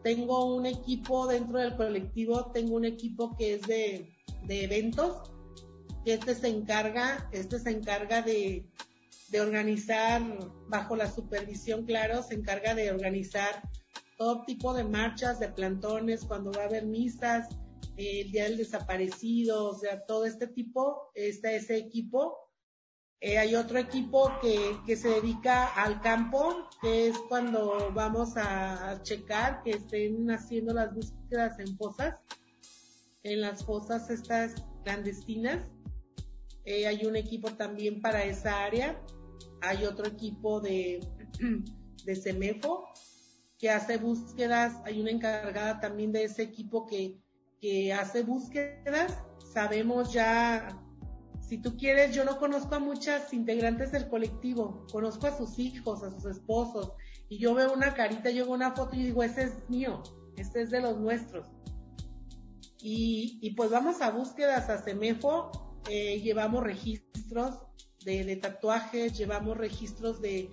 tengo 0.03 0.55
un 0.55 0.67
equipo 0.67 1.27
dentro 1.27 1.59
del 1.59 1.77
colectivo, 1.77 2.51
tengo 2.53 2.77
un 2.77 2.85
equipo 2.85 3.37
que 3.37 3.55
es 3.55 3.63
de, 3.63 4.15
de 4.45 4.65
eventos, 4.65 5.31
que 6.05 6.15
este 6.15 6.35
se 6.35 6.49
encarga, 6.49 7.29
este 7.33 7.59
se 7.59 7.71
encarga 7.71 8.23
de, 8.23 8.67
de 9.29 9.41
organizar, 9.41 10.23
bajo 10.69 10.95
la 10.95 11.11
supervisión, 11.11 11.85
claro, 11.85 12.23
se 12.23 12.35
encarga 12.35 12.75
de 12.75 12.91
organizar 12.91 13.63
todo 14.17 14.45
tipo 14.45 14.73
de 14.73 14.85
marchas, 14.85 15.41
de 15.41 15.49
plantones, 15.49 16.25
cuando 16.25 16.53
va 16.53 16.63
a 16.63 16.67
haber 16.67 16.87
misas, 16.87 17.49
el 17.97 18.31
Día 18.31 18.45
del 18.45 18.59
Desaparecido, 18.59 19.71
o 19.71 19.75
sea, 19.75 20.05
todo 20.05 20.27
este 20.27 20.47
tipo, 20.47 21.11
está 21.15 21.53
ese 21.53 21.77
equipo. 21.77 22.46
Eh, 23.21 23.39
hay 23.39 23.55
otro 23.55 23.79
equipo 23.79 24.31
que, 24.43 24.77
que 24.87 24.97
se 24.97 25.09
dedica 25.09 25.69
al 25.69 26.01
campo, 26.03 26.69
que 26.83 27.09
es 27.09 27.19
cuando 27.29 27.91
vamos 27.95 28.37
a 28.37 29.01
checar 29.03 29.63
que 29.63 29.71
estén 29.71 30.31
haciendo 30.31 30.75
las 30.75 30.95
búsquedas 30.95 31.59
en 31.59 31.77
fosas, 31.79 32.17
en 33.23 33.41
las 33.41 33.65
fosas 33.65 34.11
estas 34.11 34.55
clandestinas. 34.85 35.67
Eh, 36.65 36.87
hay 36.87 37.07
un 37.07 37.17
equipo 37.17 37.51
también 37.53 38.03
para 38.03 38.25
esa 38.25 38.65
área. 38.65 39.01
Hay 39.63 39.85
otro 39.85 40.07
equipo 40.07 40.61
de, 40.61 41.01
de 42.05 42.17
CEMEFO 42.17 42.87
que 43.59 43.71
hace 43.71 43.97
búsquedas. 43.97 44.75
Hay 44.85 45.01
una 45.01 45.11
encargada 45.11 45.81
también 45.81 46.13
de 46.13 46.25
ese 46.25 46.43
equipo 46.43 46.87
que, 46.87 47.19
que 47.61 47.93
hace 47.93 48.23
búsquedas, 48.23 49.17
sabemos 49.53 50.13
ya, 50.13 50.83
si 51.47 51.59
tú 51.59 51.77
quieres, 51.77 52.15
yo 52.15 52.25
no 52.25 52.39
conozco 52.39 52.75
a 52.75 52.81
muchas 52.81 53.33
integrantes 53.33 53.93
del 53.93 54.09
colectivo, 54.09 54.85
conozco 54.91 55.29
a 55.29 55.37
sus 55.37 55.59
hijos, 55.61 56.03
a 56.03 56.11
sus 56.11 56.25
esposos, 56.25 56.93
y 57.29 57.39
yo 57.39 57.55
veo 57.55 57.73
una 57.73 57.95
carita, 57.95 58.31
yo 58.31 58.47
veo 58.47 58.55
una 58.55 58.73
foto 58.73 58.97
y 58.97 59.05
digo, 59.05 59.23
ese 59.23 59.45
es 59.45 59.69
mío, 59.69 60.03
este 60.37 60.63
es 60.63 60.71
de 60.71 60.81
los 60.81 60.99
nuestros. 60.99 61.47
Y, 62.81 63.39
y 63.41 63.53
pues 63.53 63.71
vamos 63.71 64.03
a 64.03 64.11
búsquedas 64.11 64.69
a 64.69 64.83
Semefo, 64.83 65.81
eh, 65.89 66.21
llevamos 66.21 66.65
registros 66.65 67.55
de, 68.05 68.37
tatuajes, 68.37 69.17
llevamos 69.17 69.57
registros 69.57 70.21
de, 70.21 70.51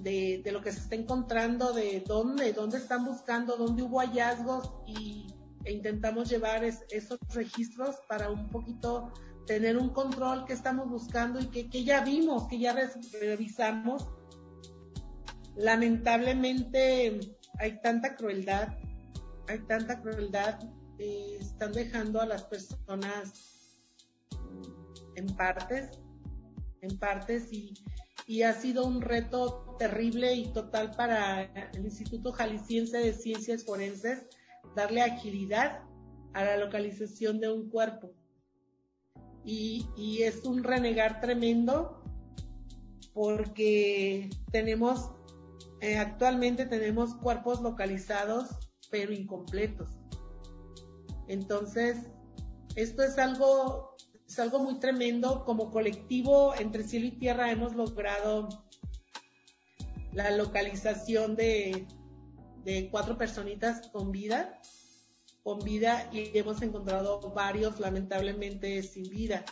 de, 0.00 0.40
de, 0.42 0.52
lo 0.52 0.62
que 0.62 0.72
se 0.72 0.80
está 0.80 0.94
encontrando, 0.94 1.74
de 1.74 2.02
dónde, 2.06 2.52
dónde 2.54 2.78
están 2.78 3.04
buscando, 3.04 3.56
dónde 3.56 3.82
hubo 3.82 4.00
hallazgos 4.00 4.70
y 4.86 5.26
e 5.64 5.72
intentamos 5.72 6.28
llevar 6.28 6.62
esos 6.62 7.18
registros 7.32 7.96
para 8.06 8.30
un 8.30 8.48
poquito 8.50 9.12
tener 9.46 9.76
un 9.76 9.90
control 9.90 10.44
que 10.46 10.52
estamos 10.52 10.88
buscando 10.88 11.40
y 11.40 11.46
que, 11.46 11.84
ya 11.84 12.02
vimos, 12.02 12.48
que 12.48 12.58
ya 12.58 12.74
revisamos. 13.20 14.08
Lamentablemente 15.56 17.20
hay 17.58 17.80
tanta 17.80 18.16
crueldad, 18.16 18.68
hay 19.48 19.60
tanta 19.60 20.00
crueldad, 20.00 20.58
eh, 20.98 21.38
están 21.40 21.72
dejando 21.72 22.20
a 22.20 22.26
las 22.26 22.44
personas 22.44 23.78
en 25.16 25.26
partes, 25.36 26.00
en 26.80 26.98
partes 26.98 27.52
y, 27.52 27.74
y 28.26 28.42
ha 28.42 28.52
sido 28.52 28.86
un 28.86 29.00
reto 29.00 29.76
terrible 29.78 30.34
y 30.34 30.52
total 30.52 30.90
para 30.92 31.42
el 31.42 31.84
Instituto 31.84 32.32
Jalisciense 32.32 32.98
de 32.98 33.12
Ciencias 33.12 33.64
Forenses 33.64 34.26
darle 34.74 35.02
agilidad 35.02 35.82
a 36.32 36.44
la 36.44 36.56
localización 36.56 37.40
de 37.40 37.52
un 37.52 37.70
cuerpo. 37.70 38.12
Y, 39.44 40.22
es 40.22 40.44
un 40.44 40.64
renegar 40.64 41.20
tremendo 41.20 42.02
porque 43.12 44.30
tenemos, 44.50 45.10
eh, 45.80 45.98
actualmente 45.98 46.66
tenemos 46.66 47.14
cuerpos 47.16 47.60
localizados 47.60 48.48
pero 48.90 49.12
incompletos. 49.12 49.90
Entonces, 51.28 51.98
esto 52.76 53.02
es 53.02 53.18
algo, 53.18 53.96
es 54.26 54.38
algo 54.38 54.60
muy 54.60 54.78
tremendo. 54.78 55.44
Como 55.44 55.70
colectivo 55.70 56.54
entre 56.54 56.84
cielo 56.84 57.06
y 57.06 57.18
tierra 57.18 57.50
hemos 57.50 57.74
logrado 57.74 58.48
la 60.12 60.30
localización 60.30 61.34
de, 61.34 61.86
de 62.64 62.88
cuatro 62.90 63.18
personitas 63.18 63.88
con 63.88 64.12
vida, 64.12 64.60
con 65.44 65.60
vida 65.60 66.08
y 66.10 66.36
hemos 66.36 66.62
encontrado 66.62 67.20
varios 67.32 67.78
lamentablemente 67.78 68.82
sin 68.82 69.08
vida. 69.10 69.44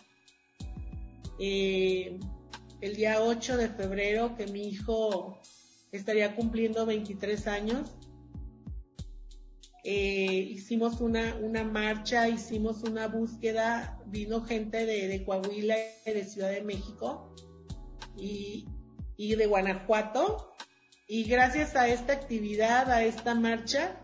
Eh, 1.39 2.19
el 2.81 2.97
día 2.97 3.23
8 3.23 3.59
de 3.59 3.69
febrero 3.69 4.35
que 4.35 4.47
mi 4.47 4.69
hijo 4.69 5.39
estaría 5.93 6.35
cumpliendo 6.35 6.87
23 6.87 7.47
años, 7.47 7.91
eh, 9.85 10.49
hicimos 10.51 11.01
una, 11.01 11.35
una 11.37 11.63
marcha, 11.63 12.29
hicimos 12.29 12.83
una 12.85 13.09
búsqueda, 13.09 14.01
vino 14.07 14.43
gente 14.43 14.87
de, 14.87 15.09
de 15.09 15.25
Coahuila 15.25 15.77
de 16.07 16.25
Ciudad 16.25 16.51
de 16.51 16.63
México 16.63 17.35
y, 18.17 18.67
y 19.17 19.35
de 19.35 19.47
Guanajuato 19.47 20.55
y 21.07 21.25
gracias 21.25 21.77
a 21.77 21.89
esta 21.89 22.15
actividad, 22.15 22.91
a 22.91 23.05
esta 23.05 23.35
marcha, 23.35 24.01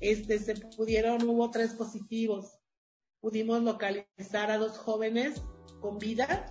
este, 0.00 0.38
se 0.38 0.54
pudieron, 0.54 1.22
hubo 1.28 1.50
tres 1.50 1.72
positivos. 1.72 2.58
pudimos 3.20 3.62
localizar 3.62 4.50
a 4.50 4.58
dos 4.58 4.78
jóvenes 4.78 5.42
con 5.80 5.98
vida 5.98 6.46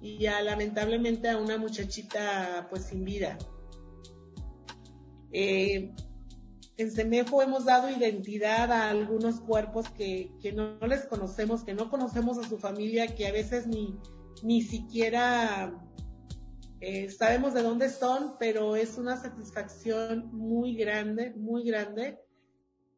y 0.00 0.18
ya 0.18 0.42
lamentablemente 0.42 1.28
a 1.28 1.38
una 1.38 1.56
muchachita 1.56 2.66
pues 2.70 2.84
sin 2.84 3.04
vida. 3.04 3.38
Eh, 5.32 5.92
en 6.76 6.90
CEMEFO 6.90 7.42
hemos 7.42 7.64
dado 7.64 7.88
identidad 7.88 8.70
a 8.70 8.90
algunos 8.90 9.40
cuerpos 9.40 9.88
que, 9.90 10.30
que 10.40 10.52
no, 10.52 10.78
les 10.86 11.06
conocemos, 11.06 11.64
que 11.64 11.74
no 11.74 11.90
conocemos 11.90 12.38
a 12.38 12.48
su 12.48 12.58
familia, 12.58 13.14
que 13.14 13.26
a 13.26 13.32
veces 13.32 13.66
ni, 13.66 13.98
ni 14.42 14.62
siquiera 14.62 15.72
eh, 16.80 17.10
sabemos 17.10 17.54
de 17.54 17.62
dónde 17.62 17.88
son, 17.88 18.34
pero 18.38 18.76
es 18.76 18.98
una 18.98 19.16
satisfacción 19.16 20.30
muy 20.32 20.76
grande, 20.76 21.32
muy 21.36 21.64
grande 21.64 22.23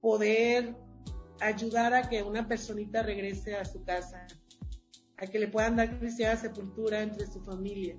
poder 0.06 0.76
ayudar 1.40 1.92
a 1.92 2.08
que 2.08 2.22
una 2.22 2.46
personita 2.46 3.02
regrese 3.02 3.56
a 3.56 3.64
su 3.64 3.82
casa, 3.82 4.24
a 5.16 5.26
que 5.26 5.40
le 5.40 5.48
puedan 5.48 5.74
dar 5.74 5.98
cristiana 5.98 6.40
sepultura 6.40 7.02
entre 7.02 7.26
su 7.26 7.42
familia. 7.42 7.96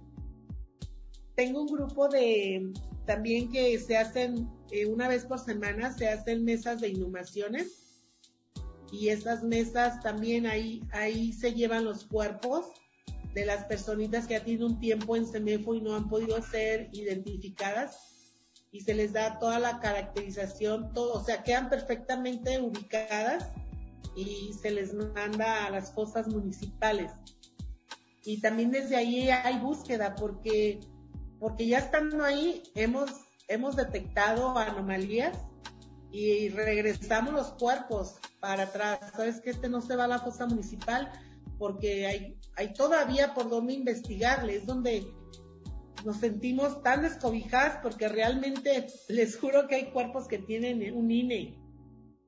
Tengo 1.36 1.64
un 1.64 1.68
grupo 1.68 2.08
de, 2.08 2.72
también 3.06 3.52
que 3.52 3.78
se 3.78 3.98
hacen 3.98 4.50
eh, 4.72 4.86
una 4.86 5.10
vez 5.10 5.26
por 5.26 5.38
semana, 5.38 5.92
se 5.92 6.08
hacen 6.08 6.46
mesas 6.46 6.80
de 6.80 6.88
inhumaciones 6.88 8.06
y 8.90 9.10
esas 9.10 9.44
mesas 9.44 10.00
también 10.00 10.46
ahí, 10.46 10.82
ahí 10.94 11.34
se 11.34 11.54
llevan 11.54 11.84
los 11.84 12.06
cuerpos 12.06 12.68
de 13.34 13.46
las 13.46 13.66
personitas 13.66 14.28
que 14.28 14.36
ya 14.36 14.46
tienen 14.46 14.64
un 14.64 14.80
tiempo 14.80 15.18
en 15.18 15.28
CEMEFO 15.28 15.76
y 15.76 15.82
no 15.82 15.94
han 15.94 16.08
podido 16.08 16.42
ser 16.42 16.88
identificadas 16.94 18.17
y 18.78 18.82
se 18.82 18.94
les 18.94 19.12
da 19.12 19.40
toda 19.40 19.58
la 19.58 19.80
caracterización, 19.80 20.94
todo, 20.94 21.14
o 21.14 21.24
sea, 21.24 21.42
quedan 21.42 21.68
perfectamente 21.68 22.60
ubicadas 22.62 23.50
y 24.16 24.54
se 24.54 24.70
les 24.70 24.94
manda 24.94 25.66
a 25.66 25.72
las 25.72 25.92
fosas 25.92 26.28
municipales. 26.28 27.12
Y 28.24 28.40
también 28.40 28.70
desde 28.70 28.96
ahí 28.96 29.30
hay 29.30 29.58
búsqueda 29.58 30.14
porque 30.14 30.80
porque 31.40 31.68
ya 31.68 31.80
estando 31.80 32.24
ahí 32.24 32.64
hemos, 32.76 33.10
hemos 33.48 33.76
detectado 33.76 34.58
anomalías 34.58 35.38
y 36.12 36.50
regresamos 36.50 37.34
los 37.34 37.48
cuerpos 37.54 38.16
para 38.40 38.64
atrás. 38.64 39.00
Sabes 39.16 39.42
que 39.42 39.52
este 39.52 39.70
no 39.70 39.82
se 39.82 39.96
va 39.96 40.06
a 40.06 40.08
la 40.08 40.20
fosa 40.20 40.46
municipal 40.46 41.12
porque 41.58 42.06
hay, 42.06 42.40
hay 42.56 42.74
todavía 42.74 43.34
por 43.34 43.50
donde 43.50 43.74
investigarle, 43.74 44.58
es 44.58 44.66
donde 44.66 45.08
nos 46.08 46.22
sentimos 46.22 46.82
tan 46.84 47.02
descobijadas 47.02 47.80
porque 47.84 48.08
realmente 48.08 48.88
les 49.10 49.38
juro 49.38 49.68
que 49.68 49.76
hay 49.76 49.86
cuerpos 49.92 50.26
que 50.30 50.38
tienen 50.38 50.96
un 50.96 51.12
INE, 51.12 51.60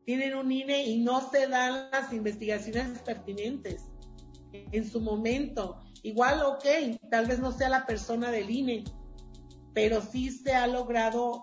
tienen 0.05 0.35
un 0.35 0.51
INE 0.51 0.83
y 0.83 1.01
no 1.01 1.31
se 1.31 1.47
dan 1.47 1.89
las 1.89 2.11
investigaciones 2.11 2.99
pertinentes 2.99 3.85
en 4.51 4.85
su 4.85 4.99
momento. 4.99 5.81
Igual, 6.03 6.41
ok, 6.43 6.65
tal 7.09 7.27
vez 7.27 7.39
no 7.39 7.53
sea 7.53 7.69
la 7.69 7.85
persona 7.85 8.31
del 8.31 8.49
INE, 8.49 8.83
pero 9.73 10.01
sí 10.01 10.29
se 10.29 10.53
ha 10.53 10.67
logrado 10.67 11.41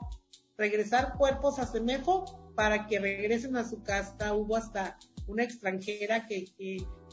regresar 0.59 1.15
cuerpos 1.17 1.59
a 1.59 1.67
Semefo 1.67 2.53
para 2.55 2.87
que 2.87 2.99
regresen 2.99 3.57
a 3.57 3.67
su 3.67 3.83
casa. 3.83 4.35
Hubo 4.35 4.57
hasta 4.57 4.99
una 5.27 5.43
extranjera 5.43 6.27
que, 6.27 6.45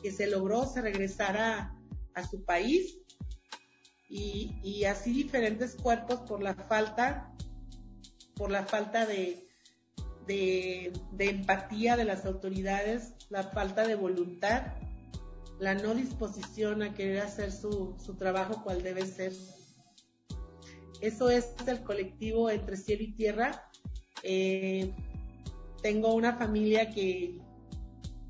que, 0.01 0.11
se 0.11 0.27
logró, 0.27 0.65
se 0.65 0.81
regresara 0.81 1.73
a 2.13 2.27
su 2.27 2.43
país 2.43 2.99
y, 4.15 4.85
así 4.85 5.11
diferentes 5.11 5.75
cuerpos 5.75 6.19
por 6.21 6.43
la 6.43 6.53
falta, 6.53 7.33
por 8.35 8.51
la 8.51 8.63
falta 8.63 9.05
de 9.07 9.47
empatía 11.17 11.97
de 11.97 12.05
las 12.05 12.25
autoridades, 12.25 13.13
la 13.29 13.43
falta 13.43 13.87
de 13.87 13.95
voluntad, 13.95 14.73
la 15.59 15.73
no 15.75 15.95
disposición 15.95 16.83
a 16.83 16.93
querer 16.93 17.21
hacer 17.21 17.51
su, 17.51 17.95
su 18.03 18.15
trabajo 18.15 18.63
cual 18.63 18.83
debe 18.83 19.05
ser. 19.05 19.33
Eso 21.01 21.29
es 21.29 21.53
el 21.65 21.81
colectivo 21.83 22.49
entre 22.49 22.77
cielo 22.77 23.03
y 23.03 23.13
tierra. 23.13 23.69
Eh, 24.21 24.93
tengo 25.81 26.13
una 26.13 26.37
familia 26.37 26.89
que 26.91 27.39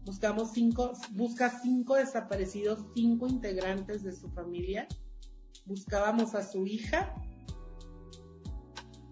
buscamos 0.05 0.51
cinco, 0.53 0.93
busca 1.11 1.59
cinco 1.61 1.95
desaparecidos, 1.95 2.79
cinco 2.95 3.27
integrantes 3.27 4.03
de 4.03 4.13
su 4.13 4.29
familia. 4.31 4.87
Buscábamos 5.65 6.35
a 6.35 6.43
su 6.43 6.65
hija. 6.65 7.15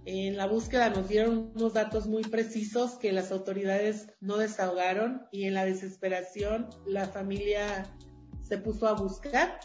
En 0.06 0.36
la 0.36 0.48
búsqueda 0.48 0.90
nos 0.90 1.08
dieron 1.08 1.52
unos 1.56 1.74
datos 1.74 2.08
muy 2.08 2.24
precisos 2.24 2.98
que 2.98 3.12
las 3.12 3.32
autoridades 3.32 4.08
no 4.20 4.38
desahogaron 4.38 5.22
y 5.32 5.46
en 5.46 5.54
la 5.54 5.66
desesperación 5.66 6.70
la 6.86 7.08
familia 7.08 7.96
se 8.42 8.58
puso 8.58 8.88
a 8.88 8.94
buscar 8.94 9.60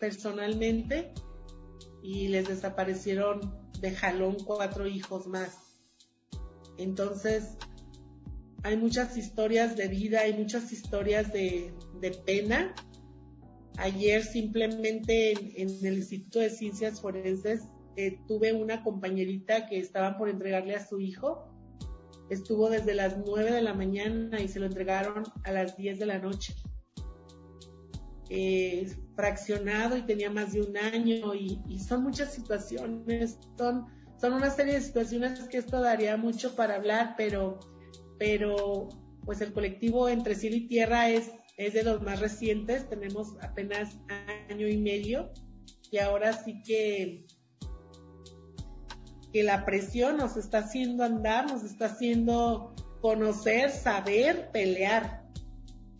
personalmente 0.00 1.14
y 2.02 2.28
les 2.28 2.48
desaparecieron 2.48 3.70
de 3.80 3.92
jalón 3.92 4.36
cuatro 4.44 4.86
hijos 4.86 5.26
más. 5.26 5.56
Entonces, 6.76 7.56
hay 8.64 8.76
muchas 8.76 9.16
historias 9.16 9.76
de 9.76 9.88
vida, 9.88 10.20
hay 10.20 10.34
muchas 10.34 10.72
historias 10.72 11.32
de, 11.32 11.74
pena. 12.24 12.74
Ayer 13.78 14.22
simplemente 14.22 15.32
en, 15.60 15.68
el 15.84 15.98
Instituto 15.98 16.40
de 16.40 16.50
Ciencias 16.50 17.00
Forenses 17.00 17.62
eh, 17.96 18.18
tuve 18.26 18.52
una 18.52 18.82
compañerita 18.82 19.66
que 19.66 19.78
estaba 19.78 20.18
por 20.18 20.28
entregarle 20.28 20.74
a 20.74 20.86
su 20.86 21.00
hijo. 21.00 21.48
Estuvo 22.30 22.70
desde 22.70 22.94
las 22.94 23.18
nueve 23.18 23.50
de 23.50 23.62
la 23.62 23.74
mañana 23.74 24.40
y 24.40 24.48
se 24.48 24.60
lo 24.60 24.66
entregaron 24.66 25.24
a 25.44 25.52
las 25.52 25.76
10 25.76 25.98
de 25.98 26.06
la 26.06 26.18
noche. 26.18 26.54
Eh, 28.30 28.90
fraccionado 29.14 29.96
y 29.96 30.02
tenía 30.02 30.30
más 30.30 30.52
de 30.52 30.62
un 30.62 30.76
año 30.78 31.34
y, 31.34 31.78
son 31.86 32.02
muchas 32.02 32.32
situaciones, 32.32 33.38
son, 33.58 33.86
son 34.18 34.32
una 34.32 34.48
serie 34.48 34.74
de 34.74 34.80
situaciones 34.80 35.40
que 35.48 35.58
esto 35.58 35.80
daría 35.82 36.16
mucho 36.16 36.56
para 36.56 36.76
hablar, 36.76 37.14
pero, 37.18 37.60
pero 38.18 38.88
pues 39.26 39.40
el 39.42 39.52
colectivo 39.52 40.08
Entre 40.08 40.34
Cielo 40.34 40.56
y 40.56 40.66
Tierra 40.66 41.10
es, 41.10 41.30
es 41.56 41.74
de 41.74 41.82
los 41.82 42.02
más 42.02 42.20
recientes, 42.20 42.88
tenemos 42.88 43.34
apenas 43.40 43.96
año 44.48 44.68
y 44.68 44.78
medio 44.78 45.30
y 45.90 45.98
ahora 45.98 46.32
sí 46.32 46.62
que 46.62 47.26
que 49.32 49.42
la 49.42 49.64
presión 49.64 50.18
nos 50.18 50.36
está 50.36 50.58
haciendo 50.58 51.04
andar, 51.04 51.50
nos 51.50 51.64
está 51.64 51.86
haciendo 51.86 52.74
conocer, 53.00 53.70
saber, 53.70 54.50
pelear 54.52 55.22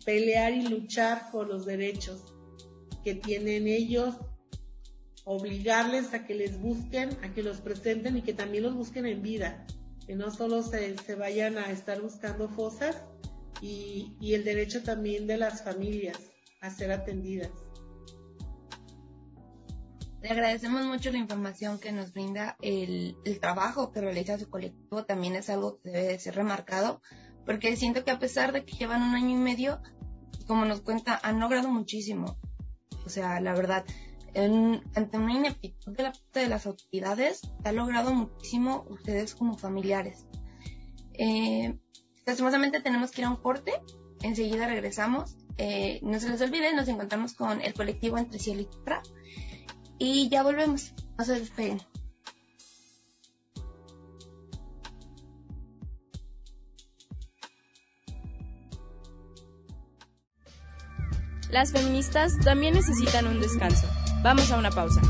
pelear 0.03 0.53
y 0.53 0.67
luchar 0.67 1.31
por 1.31 1.47
los 1.47 1.65
derechos 1.65 2.23
que 3.03 3.15
tienen 3.15 3.67
ellos, 3.67 4.15
obligarles 5.25 6.13
a 6.13 6.25
que 6.25 6.35
les 6.35 6.59
busquen, 6.59 7.09
a 7.23 7.33
que 7.33 7.43
los 7.43 7.61
presenten 7.61 8.17
y 8.17 8.21
que 8.21 8.33
también 8.33 8.63
los 8.63 8.75
busquen 8.75 9.05
en 9.05 9.21
vida, 9.21 9.65
que 10.05 10.15
no 10.15 10.31
solo 10.31 10.63
se, 10.63 10.95
vayan 11.15 11.57
a 11.57 11.71
estar 11.71 12.01
buscando 12.01 12.49
fosas 12.49 13.01
y, 13.63 14.33
el 14.33 14.43
derecho 14.43 14.83
también 14.83 15.25
de 15.25 15.37
las 15.37 15.63
familias 15.63 16.19
a 16.61 16.69
ser 16.69 16.91
atendidas. 16.91 17.51
Le 20.21 20.29
agradecemos 20.29 20.85
mucho 20.85 21.11
la 21.11 21.17
información 21.17 21.79
que 21.79 21.91
nos 21.91 22.13
brinda. 22.13 22.57
El, 22.61 23.15
el, 23.23 23.39
trabajo 23.39 23.91
que 23.91 24.01
realiza 24.01 24.37
su 24.37 24.49
colectivo 24.49 25.05
también 25.05 25.35
es 25.35 25.49
algo 25.49 25.79
que 25.81 25.91
debe 25.91 26.07
de 26.07 26.19
ser 26.19 26.35
remarcado 26.35 27.01
porque 27.45 27.75
siento 27.75 28.03
que 28.03 28.11
a 28.11 28.19
pesar 28.19 28.53
de 28.53 28.65
que 28.65 28.75
llevan 28.75 29.01
un 29.01 29.15
año 29.15 29.31
y 29.31 29.39
medio, 29.39 29.81
como 30.47 30.65
nos 30.65 30.81
cuenta, 30.81 31.19
han 31.23 31.39
logrado 31.39 31.69
muchísimo. 31.69 32.37
O 33.05 33.09
sea, 33.09 33.39
la 33.41 33.53
verdad, 33.53 33.85
ante 34.33 35.17
una 35.17 35.33
ineptitud 35.33 35.95
de 35.95 36.03
la 36.03 36.11
parte 36.11 36.39
de 36.39 36.47
las 36.47 36.65
autoridades, 36.65 37.41
han 37.63 37.75
logrado 37.75 38.13
muchísimo 38.13 38.85
ustedes 38.89 39.35
como 39.35 39.57
familiares. 39.57 40.25
Eh, 41.13 41.77
lastimosamente 42.25 42.81
tenemos 42.81 43.11
que 43.11 43.21
ir 43.21 43.25
a 43.25 43.29
un 43.29 43.37
corte, 43.37 43.73
enseguida 44.21 44.67
regresamos. 44.67 45.35
Eh, 45.57 45.99
no 46.01 46.19
se 46.19 46.29
les 46.29 46.41
olvide, 46.41 46.73
nos 46.73 46.87
encontramos 46.87 47.33
con 47.33 47.61
el 47.61 47.73
colectivo 47.73 48.17
Entre 48.17 48.39
Cielo 48.39 48.61
y 48.61 48.65
Tierra 48.65 49.01
y 49.99 50.29
ya 50.29 50.43
volvemos. 50.43 50.93
No 51.17 51.25
se 51.25 51.39
despeguen. 51.39 51.81
Las 61.51 61.71
feministas 61.71 62.39
también 62.39 62.73
necesitan 62.73 63.27
un 63.27 63.39
descanso. 63.39 63.87
Vamos 64.23 64.51
a 64.51 64.57
una 64.57 64.71
pausa. 64.71 65.01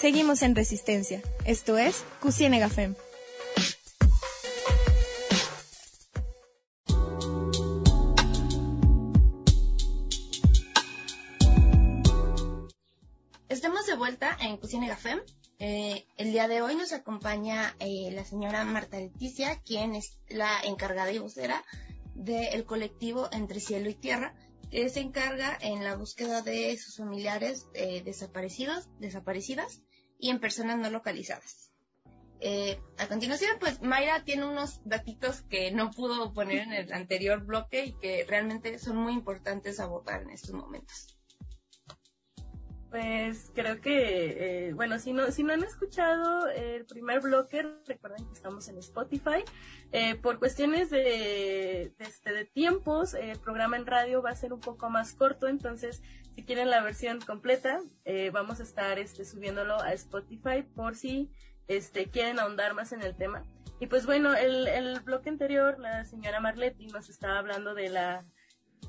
Seguimos 0.00 0.42
en 0.42 0.54
Resistencia. 0.54 1.20
Esto 1.44 1.76
es 1.76 2.04
Cusienega 2.20 2.68
Fem. 2.68 2.94
Estamos 13.48 13.86
de 13.86 13.96
vuelta 13.96 14.36
en 14.40 14.58
Cusienega 14.58 14.94
Fem 14.94 15.18
Eh, 15.58 16.06
el 16.16 16.30
día 16.30 16.46
de 16.46 16.62
hoy 16.62 16.76
nos 16.76 16.92
acompaña 16.92 17.74
eh, 17.80 18.12
la 18.12 18.24
señora 18.24 18.64
Marta 18.64 19.00
Leticia, 19.00 19.60
quien 19.62 19.96
es 19.96 20.20
la 20.28 20.60
encargada 20.62 21.10
y 21.10 21.18
vocera 21.18 21.64
del 22.14 22.64
colectivo 22.66 23.28
Entre 23.32 23.58
Cielo 23.58 23.90
y 23.90 23.94
Tierra, 23.94 24.32
que 24.70 24.88
se 24.90 25.00
encarga 25.00 25.58
en 25.60 25.82
la 25.82 25.96
búsqueda 25.96 26.42
de 26.42 26.76
sus 26.78 26.98
familiares 26.98 27.66
eh, 27.74 28.02
desaparecidos, 28.04 28.88
desaparecidas 29.00 29.82
y 30.18 30.30
en 30.30 30.40
personas 30.40 30.78
no 30.78 30.90
localizadas. 30.90 31.68
Eh, 32.40 32.80
a 32.98 33.08
continuación, 33.08 33.56
pues 33.58 33.82
Mayra 33.82 34.22
tiene 34.22 34.44
unos 34.44 34.80
datitos 34.84 35.42
que 35.42 35.72
no 35.72 35.90
pudo 35.90 36.32
poner 36.32 36.58
en 36.58 36.72
el 36.72 36.92
anterior 36.92 37.44
bloque 37.44 37.86
y 37.86 37.92
que 37.94 38.24
realmente 38.28 38.78
son 38.78 38.96
muy 38.96 39.12
importantes 39.12 39.80
abordar 39.80 40.22
en 40.22 40.30
estos 40.30 40.52
momentos. 40.52 41.18
Pues 42.90 43.50
creo 43.54 43.82
que, 43.82 44.68
eh, 44.68 44.72
bueno, 44.72 44.98
si 44.98 45.12
no, 45.12 45.30
si 45.30 45.42
no 45.42 45.52
han 45.52 45.62
escuchado 45.62 46.48
el 46.48 46.86
primer 46.86 47.20
bloque, 47.20 47.62
recuerden 47.86 48.24
que 48.26 48.32
estamos 48.32 48.66
en 48.68 48.78
Spotify. 48.78 49.44
Eh, 49.92 50.14
por 50.14 50.38
cuestiones 50.38 50.88
de, 50.88 51.92
de, 51.98 52.04
este, 52.04 52.32
de 52.32 52.46
tiempos, 52.46 53.12
el 53.12 53.38
programa 53.40 53.76
en 53.76 53.84
radio 53.84 54.22
va 54.22 54.30
a 54.30 54.36
ser 54.36 54.54
un 54.54 54.60
poco 54.60 54.88
más 54.88 55.12
corto, 55.12 55.48
entonces 55.48 56.02
si 56.38 56.44
quieren 56.44 56.70
la 56.70 56.84
versión 56.84 57.18
completa, 57.20 57.80
eh, 58.04 58.30
vamos 58.32 58.60
a 58.60 58.62
estar 58.62 59.00
este, 59.00 59.24
subiéndolo 59.24 59.82
a 59.82 59.92
Spotify 59.94 60.62
por 60.62 60.94
si 60.94 61.32
este, 61.66 62.10
quieren 62.10 62.38
ahondar 62.38 62.74
más 62.74 62.92
en 62.92 63.02
el 63.02 63.16
tema. 63.16 63.42
Y 63.80 63.88
pues 63.88 64.06
bueno, 64.06 64.36
el, 64.36 64.68
el 64.68 65.00
bloque 65.00 65.30
anterior, 65.30 65.80
la 65.80 66.04
señora 66.04 66.38
Marletti 66.38 66.86
nos 66.86 67.08
estaba 67.08 67.40
hablando 67.40 67.74
de 67.74 67.88
la 67.88 68.24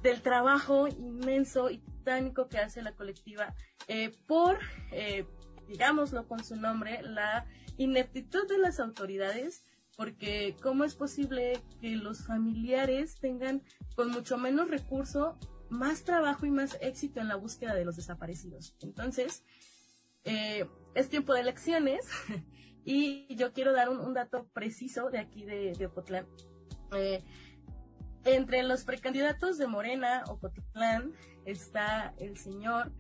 del 0.03 0.21
trabajo 0.21 0.87
inmenso 0.89 1.71
y 1.71 1.79
titánico 1.79 2.49
que 2.49 2.59
hace 2.59 2.83
la 2.83 2.91
colectiva 2.91 3.55
eh, 3.87 4.11
por, 4.27 4.59
eh, 4.91 5.25
digámoslo 5.67 6.27
con 6.27 6.43
su 6.43 6.55
nombre, 6.55 7.01
la 7.01 7.47
ineptitud 7.77 8.47
de 8.47 8.59
las 8.59 8.79
autoridades, 8.79 9.63
porque 9.97 10.55
cómo 10.61 10.83
es 10.83 10.93
posible 10.93 11.59
que 11.81 11.95
los 11.95 12.27
familiares 12.27 13.15
tengan 13.19 13.63
con 13.95 14.11
mucho 14.11 14.37
menos 14.37 14.69
recurso 14.69 15.39
más 15.69 16.03
trabajo 16.03 16.45
y 16.45 16.51
más 16.51 16.77
éxito 16.81 17.19
en 17.19 17.27
la 17.27 17.35
búsqueda 17.35 17.75
de 17.75 17.85
los 17.85 17.95
desaparecidos. 17.95 18.75
Entonces, 18.81 19.43
eh, 20.23 20.67
es 20.95 21.09
tiempo 21.09 21.33
de 21.33 21.41
elecciones 21.41 22.05
y 22.85 23.35
yo 23.35 23.53
quiero 23.53 23.73
dar 23.73 23.89
un, 23.89 24.13
dato 24.13 24.47
preciso 24.53 25.09
de 25.09 25.19
aquí 25.19 25.45
de, 25.45 25.85
Ocotlán. 25.85 26.27
Eh, 26.93 27.23
entre 28.25 28.63
los 28.63 28.83
precandidatos 28.83 29.57
de 29.57 29.67
Morena, 29.67 30.23
Ocotlán, 30.27 31.13
está 31.45 32.13
el 32.17 32.37
señor 32.37 32.91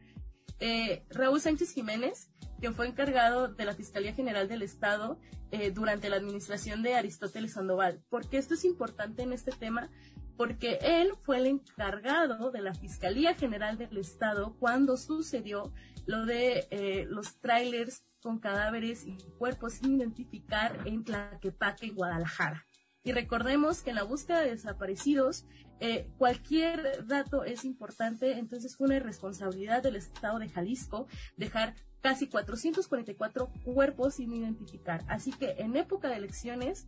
eh, 0.59 1.03
Raúl 1.09 1.39
Sánchez 1.39 1.73
Jiménez, 1.73 2.29
quien 2.59 2.75
fue 2.75 2.87
encargado 2.87 3.47
de 3.47 3.65
la 3.65 3.73
Fiscalía 3.73 4.13
General 4.13 4.47
del 4.47 4.61
Estado 4.61 5.19
eh, 5.51 5.71
durante 5.71 6.09
la 6.09 6.17
administración 6.17 6.83
de 6.83 6.95
Aristóteles 6.95 7.53
Sandoval. 7.53 8.03
¿Por 8.09 8.27
qué 8.29 8.37
esto 8.37 8.53
es 8.53 8.65
importante 8.65 9.23
en 9.23 9.33
este 9.33 9.51
tema? 9.51 9.89
Porque 10.39 10.79
él 10.81 11.11
fue 11.21 11.35
el 11.39 11.47
encargado 11.47 12.49
de 12.49 12.61
la 12.61 12.73
Fiscalía 12.73 13.35
General 13.35 13.77
del 13.77 13.97
Estado 13.97 14.55
cuando 14.57 14.95
sucedió 14.95 15.73
lo 16.05 16.25
de 16.25 16.65
eh, 16.71 17.05
los 17.09 17.41
trailers 17.41 18.05
con 18.21 18.39
cadáveres 18.39 19.05
y 19.05 19.17
cuerpos 19.37 19.73
sin 19.73 19.97
identificar 19.97 20.79
en 20.85 21.03
Tlaquepaque, 21.03 21.89
Guadalajara. 21.89 22.65
Y 23.03 23.11
recordemos 23.11 23.81
que 23.81 23.89
en 23.89 23.97
la 23.97 24.03
búsqueda 24.03 24.39
de 24.39 24.51
desaparecidos, 24.51 25.45
eh, 25.81 26.07
cualquier 26.17 27.05
dato 27.05 27.43
es 27.43 27.65
importante, 27.65 28.39
entonces 28.39 28.77
fue 28.77 28.87
una 28.87 28.95
irresponsabilidad 28.95 29.83
del 29.83 29.97
Estado 29.97 30.39
de 30.39 30.47
Jalisco 30.47 31.07
dejar 31.35 31.75
casi 31.99 32.27
444 32.27 33.51
cuerpos 33.65 34.15
sin 34.15 34.31
identificar. 34.31 35.03
Así 35.09 35.33
que 35.33 35.55
en 35.57 35.75
época 35.75 36.07
de 36.07 36.15
elecciones, 36.15 36.87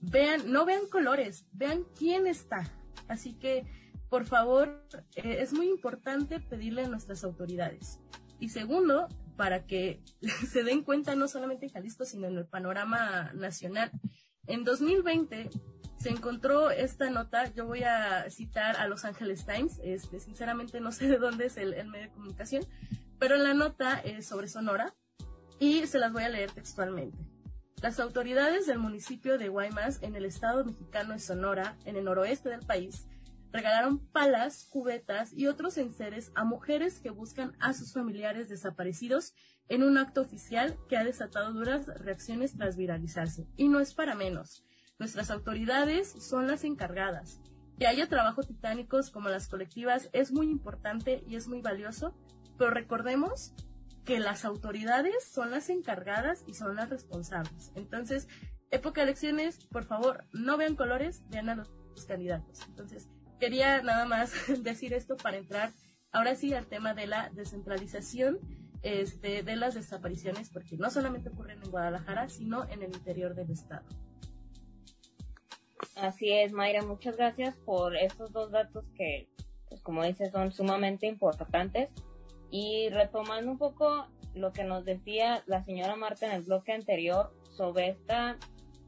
vean, 0.00 0.50
no 0.50 0.64
vean 0.64 0.88
colores, 0.90 1.44
vean 1.52 1.84
quién 1.94 2.26
está. 2.26 2.77
Así 3.08 3.34
que, 3.34 3.66
por 4.08 4.26
favor, 4.26 4.84
eh, 5.16 5.38
es 5.40 5.52
muy 5.52 5.68
importante 5.68 6.40
pedirle 6.40 6.84
a 6.84 6.88
nuestras 6.88 7.24
autoridades. 7.24 8.00
Y 8.40 8.50
segundo, 8.50 9.08
para 9.36 9.66
que 9.66 10.00
se 10.50 10.62
den 10.62 10.82
cuenta 10.82 11.14
no 11.14 11.28
solamente 11.28 11.66
en 11.66 11.72
Jalisco, 11.72 12.04
sino 12.04 12.26
en 12.26 12.38
el 12.38 12.46
panorama 12.46 13.32
nacional, 13.34 13.90
en 14.46 14.64
2020 14.64 15.50
se 15.98 16.10
encontró 16.10 16.70
esta 16.70 17.10
nota, 17.10 17.52
yo 17.54 17.66
voy 17.66 17.82
a 17.82 18.30
citar 18.30 18.76
a 18.76 18.86
Los 18.86 19.04
Angeles 19.04 19.44
Times, 19.44 19.80
este, 19.82 20.20
sinceramente 20.20 20.80
no 20.80 20.92
sé 20.92 21.08
de 21.08 21.18
dónde 21.18 21.46
es 21.46 21.56
el, 21.56 21.74
medio 21.88 22.06
de 22.06 22.12
comunicación, 22.12 22.64
pero 23.18 23.36
la 23.36 23.52
nota 23.52 23.98
es 23.98 24.26
sobre 24.26 24.48
Sonora 24.48 24.94
y 25.58 25.86
se 25.86 25.98
las 25.98 26.12
voy 26.12 26.22
a 26.22 26.28
leer 26.28 26.52
textualmente. 26.52 27.18
Las 27.82 28.00
autoridades 28.00 28.66
del 28.66 28.80
municipio 28.80 29.38
de 29.38 29.48
Guaymas, 29.48 30.02
en 30.02 30.16
el 30.16 30.24
estado 30.24 30.64
mexicano 30.64 31.12
de 31.12 31.20
Sonora, 31.20 31.76
en 31.84 31.94
el 31.94 32.04
noroeste 32.06 32.48
del 32.48 32.66
país, 32.66 33.06
regalaron 33.52 34.00
palas, 34.08 34.66
cubetas 34.68 35.32
y 35.32 35.46
otros 35.46 35.78
enseres 35.78 36.32
a 36.34 36.42
mujeres 36.42 36.98
que 36.98 37.10
buscan 37.10 37.56
a 37.60 37.72
sus 37.74 37.92
familiares 37.92 38.48
desaparecidos 38.48 39.32
en 39.68 39.84
un 39.84 39.96
acto 39.96 40.22
oficial 40.22 40.76
que 40.88 40.96
ha 40.96 41.04
desatado 41.04 41.52
duras 41.52 41.86
reacciones 41.86 42.56
tras 42.56 42.76
viralizarse. 42.76 43.46
Y 43.56 43.68
no 43.68 43.78
es 43.78 43.94
para 43.94 44.16
menos. 44.16 44.64
Nuestras 44.98 45.30
autoridades 45.30 46.10
son 46.18 46.48
las 46.48 46.64
encargadas. 46.64 47.40
Que 47.78 47.86
haya 47.86 48.08
trabajo 48.08 48.42
titánicos 48.42 49.10
como 49.10 49.28
las 49.28 49.46
colectivas 49.46 50.10
es 50.12 50.32
muy 50.32 50.50
importante 50.50 51.22
y 51.28 51.36
es 51.36 51.46
muy 51.46 51.60
valioso, 51.60 52.12
pero 52.58 52.70
recordemos 52.70 53.54
que 54.08 54.20
las 54.20 54.46
autoridades 54.46 55.22
son 55.22 55.50
las 55.50 55.68
encargadas 55.68 56.42
y 56.46 56.54
son 56.54 56.76
las 56.76 56.88
responsables. 56.88 57.72
Entonces, 57.74 58.26
época 58.70 59.02
de 59.02 59.08
elecciones, 59.08 59.66
por 59.66 59.84
favor, 59.84 60.24
no 60.32 60.56
vean 60.56 60.76
colores, 60.76 61.24
vean 61.28 61.50
a 61.50 61.56
los 61.56 61.68
candidatos. 62.06 62.66
Entonces, 62.68 63.06
quería 63.38 63.82
nada 63.82 64.06
más 64.06 64.32
decir 64.62 64.94
esto 64.94 65.18
para 65.18 65.36
entrar 65.36 65.72
ahora 66.10 66.36
sí 66.36 66.54
al 66.54 66.68
tema 66.68 66.94
de 66.94 67.06
la 67.06 67.28
descentralización 67.34 68.38
este, 68.80 69.42
de 69.42 69.56
las 69.56 69.74
desapariciones, 69.74 70.48
porque 70.48 70.78
no 70.78 70.88
solamente 70.88 71.28
ocurren 71.28 71.62
en 71.62 71.70
Guadalajara, 71.70 72.30
sino 72.30 72.64
en 72.64 72.82
el 72.82 72.94
interior 72.94 73.34
del 73.34 73.50
estado. 73.50 73.84
Así 75.96 76.32
es, 76.32 76.52
Mayra, 76.52 76.80
muchas 76.80 77.18
gracias 77.18 77.56
por 77.58 77.94
estos 77.94 78.32
dos 78.32 78.52
datos 78.52 78.86
que, 78.94 79.28
pues 79.68 79.82
como 79.82 80.02
dices, 80.02 80.30
son 80.32 80.50
sumamente 80.50 81.06
importantes. 81.06 81.90
Y 82.50 82.88
retomando 82.90 83.50
un 83.50 83.58
poco 83.58 84.06
lo 84.34 84.52
que 84.52 84.64
nos 84.64 84.84
decía 84.84 85.42
la 85.46 85.64
señora 85.64 85.96
Marta 85.96 86.26
en 86.26 86.32
el 86.32 86.42
bloque 86.42 86.72
anterior 86.72 87.32
sobre 87.50 87.88
esta 87.88 88.38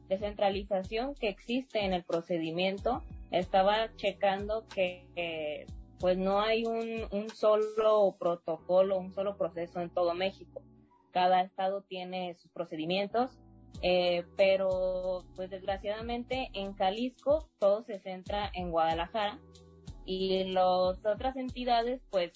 descentralización 0.07 1.15
que 1.15 1.29
existe 1.29 1.85
en 1.85 1.93
el 1.93 2.03
procedimiento, 2.03 3.03
estaba 3.31 3.95
checando 3.95 4.65
que 4.67 5.65
pues 6.01 6.17
no 6.17 6.41
hay 6.41 6.65
un, 6.65 7.07
un 7.11 7.29
solo 7.29 8.15
protocolo, 8.19 8.97
un 8.97 9.13
solo 9.13 9.37
proceso 9.37 9.79
en 9.81 9.91
todo 9.91 10.15
México. 10.15 10.63
Cada 11.11 11.41
estado 11.41 11.83
tiene 11.83 12.33
sus 12.35 12.49
procedimientos, 12.51 13.37
eh, 13.83 14.25
pero 14.35 15.23
pues 15.35 15.51
desgraciadamente 15.51 16.49
en 16.53 16.73
Jalisco 16.73 17.49
todo 17.59 17.83
se 17.83 17.99
centra 17.99 18.49
en 18.53 18.71
Guadalajara 18.71 19.39
y 20.05 20.45
las 20.45 20.65
otras 21.05 21.35
entidades 21.35 22.01
pues 22.09 22.31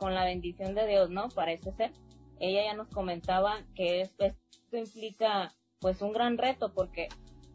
con 0.00 0.14
la 0.14 0.24
bendición 0.24 0.74
de 0.74 0.86
Dios, 0.86 1.10
¿no? 1.10 1.28
Parece 1.28 1.72
ser. 1.72 1.92
Ella 2.40 2.64
ya 2.64 2.74
nos 2.74 2.88
comentaba 2.88 3.58
que 3.74 4.00
esto, 4.00 4.24
implica 4.72 5.52
pues 5.78 6.00
un 6.00 6.12
gran 6.12 6.38
reto 6.38 6.72
porque 6.72 7.08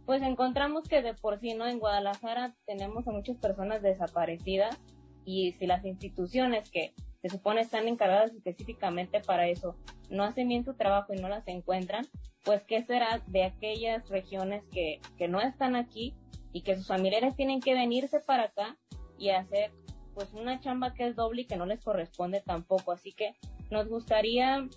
pues 0.06 0.22
encontramos 0.22 0.88
que 0.88 1.02
de 1.02 1.16
por 1.16 1.40
sí, 1.40 1.56
¿no? 1.56 1.66
En 1.66 1.80
Guadalajara 1.80 2.56
tenemos 2.68 3.08
a 3.08 3.12
muchas 3.12 3.38
personas 3.38 3.82
desaparecidas 3.82 4.80
y 5.26 5.54
si 5.54 5.66
las 5.66 5.84
instituciones 5.86 6.70
que 6.70 6.94
se 7.24 7.30
supone 7.30 7.62
están 7.62 7.88
encargadas 7.88 8.32
específicamente 8.32 9.22
para 9.22 9.48
eso 9.48 9.76
no 10.12 10.24
hacen 10.24 10.48
bien 10.48 10.64
su 10.64 10.76
trabajo 10.76 11.16
y 11.16 11.18
no 11.18 11.28
las 11.28 11.48
encuentran, 11.48 12.06
pues 12.44 12.64
qué 12.64 12.84
será 12.84 13.24
de 13.26 13.44
aquellas 13.44 14.08
regiones 14.10 14.64
que, 14.72 15.02
que 15.18 15.28
no 15.28 15.42
están 15.42 15.76
aquí 15.76 16.14
y 16.54 16.62
que 16.62 16.76
sus 16.76 16.86
familiares 16.86 17.36
tienen 17.36 17.60
que 17.60 17.74
venirse 17.74 18.20
para 18.20 18.44
acá 18.44 18.78
y 19.18 19.30
hacer 19.30 19.72
pues 20.16 20.34
una 20.34 20.60
chamba 20.60 20.94
que 20.94 21.06
es 21.08 21.16
doble 21.16 21.44
y 21.44 21.46
que 21.46 21.58
no 21.58 21.66
les 21.66 21.84
corresponde 21.84 22.42
tampoco. 22.42 22.92
Así 22.92 23.12
que 23.12 23.36
nos 23.70 23.88
gustaría 23.88 24.68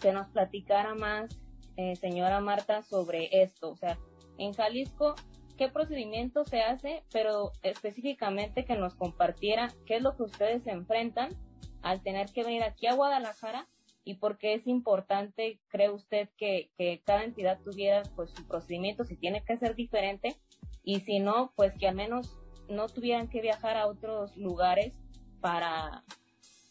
que 0.00 0.12
nos 0.12 0.28
platicara 0.30 0.94
más, 0.94 1.38
eh, 1.76 1.94
señora 1.94 2.40
Marta, 2.40 2.82
sobre 2.82 3.42
esto. 3.42 3.70
O 3.70 3.76
sea, 3.76 3.98
en 4.38 4.54
Jalisco 4.54 5.14
qué 5.60 5.68
procedimiento 5.68 6.44
se 6.46 6.62
hace, 6.62 7.04
pero 7.12 7.52
específicamente 7.62 8.64
que 8.64 8.76
nos 8.76 8.94
compartiera 8.94 9.70
qué 9.84 9.96
es 9.96 10.02
lo 10.02 10.16
que 10.16 10.22
ustedes 10.22 10.66
enfrentan 10.66 11.36
al 11.82 12.02
tener 12.02 12.32
que 12.32 12.42
venir 12.42 12.62
aquí 12.62 12.86
a 12.86 12.94
Guadalajara 12.94 13.68
y 14.02 14.14
por 14.14 14.38
qué 14.38 14.54
es 14.54 14.66
importante, 14.66 15.60
cree 15.68 15.90
usted, 15.90 16.30
que, 16.38 16.70
que 16.78 17.02
cada 17.04 17.24
entidad 17.24 17.60
tuviera 17.62 18.02
pues 18.16 18.30
su 18.30 18.46
procedimiento, 18.46 19.04
si 19.04 19.16
tiene 19.16 19.44
que 19.44 19.58
ser 19.58 19.74
diferente, 19.74 20.40
y 20.82 21.00
si 21.00 21.18
no, 21.18 21.52
pues 21.56 21.74
que 21.74 21.88
al 21.88 21.94
menos 21.94 22.39
no 22.70 22.88
tuvieran 22.88 23.28
que 23.28 23.40
viajar 23.40 23.76
a 23.76 23.86
otros 23.86 24.36
lugares 24.36 24.94
para 25.40 26.04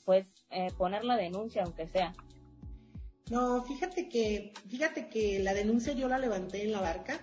pues 0.05 0.25
eh, 0.49 0.69
poner 0.77 1.03
la 1.03 1.17
denuncia, 1.17 1.63
aunque 1.63 1.87
sea. 1.87 2.15
No, 3.29 3.63
fíjate 3.63 4.09
que, 4.09 4.53
fíjate 4.67 5.07
que 5.07 5.39
la 5.39 5.53
denuncia 5.53 5.93
yo 5.93 6.07
la 6.07 6.17
levanté 6.17 6.63
en 6.63 6.71
la 6.71 6.81
barca, 6.81 7.19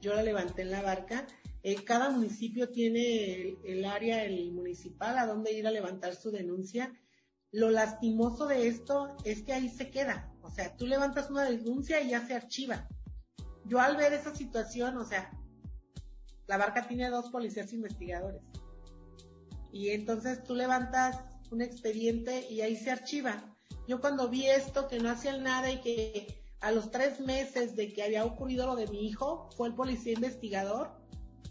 yo 0.00 0.14
la 0.14 0.22
levanté 0.22 0.62
en 0.62 0.70
la 0.70 0.82
barca. 0.82 1.26
Eh, 1.64 1.82
cada 1.82 2.10
municipio 2.10 2.68
tiene 2.68 3.56
el, 3.64 3.84
área, 3.84 4.22
el 4.24 4.52
municipal, 4.52 5.18
a 5.18 5.26
donde 5.26 5.52
ir 5.52 5.66
a 5.66 5.72
levantar 5.72 6.14
su 6.14 6.30
denuncia. 6.30 6.92
Lo 7.50 7.70
lastimoso 7.70 8.46
de 8.46 8.68
esto 8.68 9.16
es 9.24 9.42
que 9.42 9.54
ahí 9.54 9.68
se 9.68 9.90
queda. 9.90 10.32
O 10.42 10.50
sea, 10.50 10.76
tú 10.76 10.86
levantas 10.86 11.30
una 11.30 11.44
denuncia 11.44 12.00
y 12.00 12.10
ya 12.10 12.24
se 12.24 12.34
archiva. 12.34 12.86
Yo 13.64 13.80
al 13.80 13.96
ver 13.96 14.12
esa 14.12 14.34
situación, 14.34 14.98
o 14.98 15.04
sea, 15.04 15.30
la 16.46 16.56
barca 16.56 16.86
tiene 16.86 17.10
dos 17.10 17.30
policías 17.30 17.72
investigadores. 17.72 18.42
Y 19.72 19.90
entonces 19.90 20.42
tú 20.44 20.54
levantas 20.54 21.20
un 21.50 21.62
expediente 21.62 22.46
y 22.50 22.60
ahí 22.60 22.76
se 22.76 22.90
archiva 22.90 23.54
yo 23.86 24.00
cuando 24.00 24.28
vi 24.28 24.46
esto, 24.46 24.88
que 24.88 24.98
no 24.98 25.10
hacían 25.10 25.42
nada 25.42 25.70
y 25.70 25.80
que 25.80 26.42
a 26.60 26.70
los 26.70 26.90
tres 26.90 27.20
meses 27.20 27.76
de 27.76 27.92
que 27.92 28.02
había 28.02 28.24
ocurrido 28.24 28.66
lo 28.66 28.76
de 28.76 28.86
mi 28.86 29.06
hijo, 29.06 29.50
fue 29.56 29.68
el 29.68 29.74
policía 29.74 30.14
investigador 30.14 30.90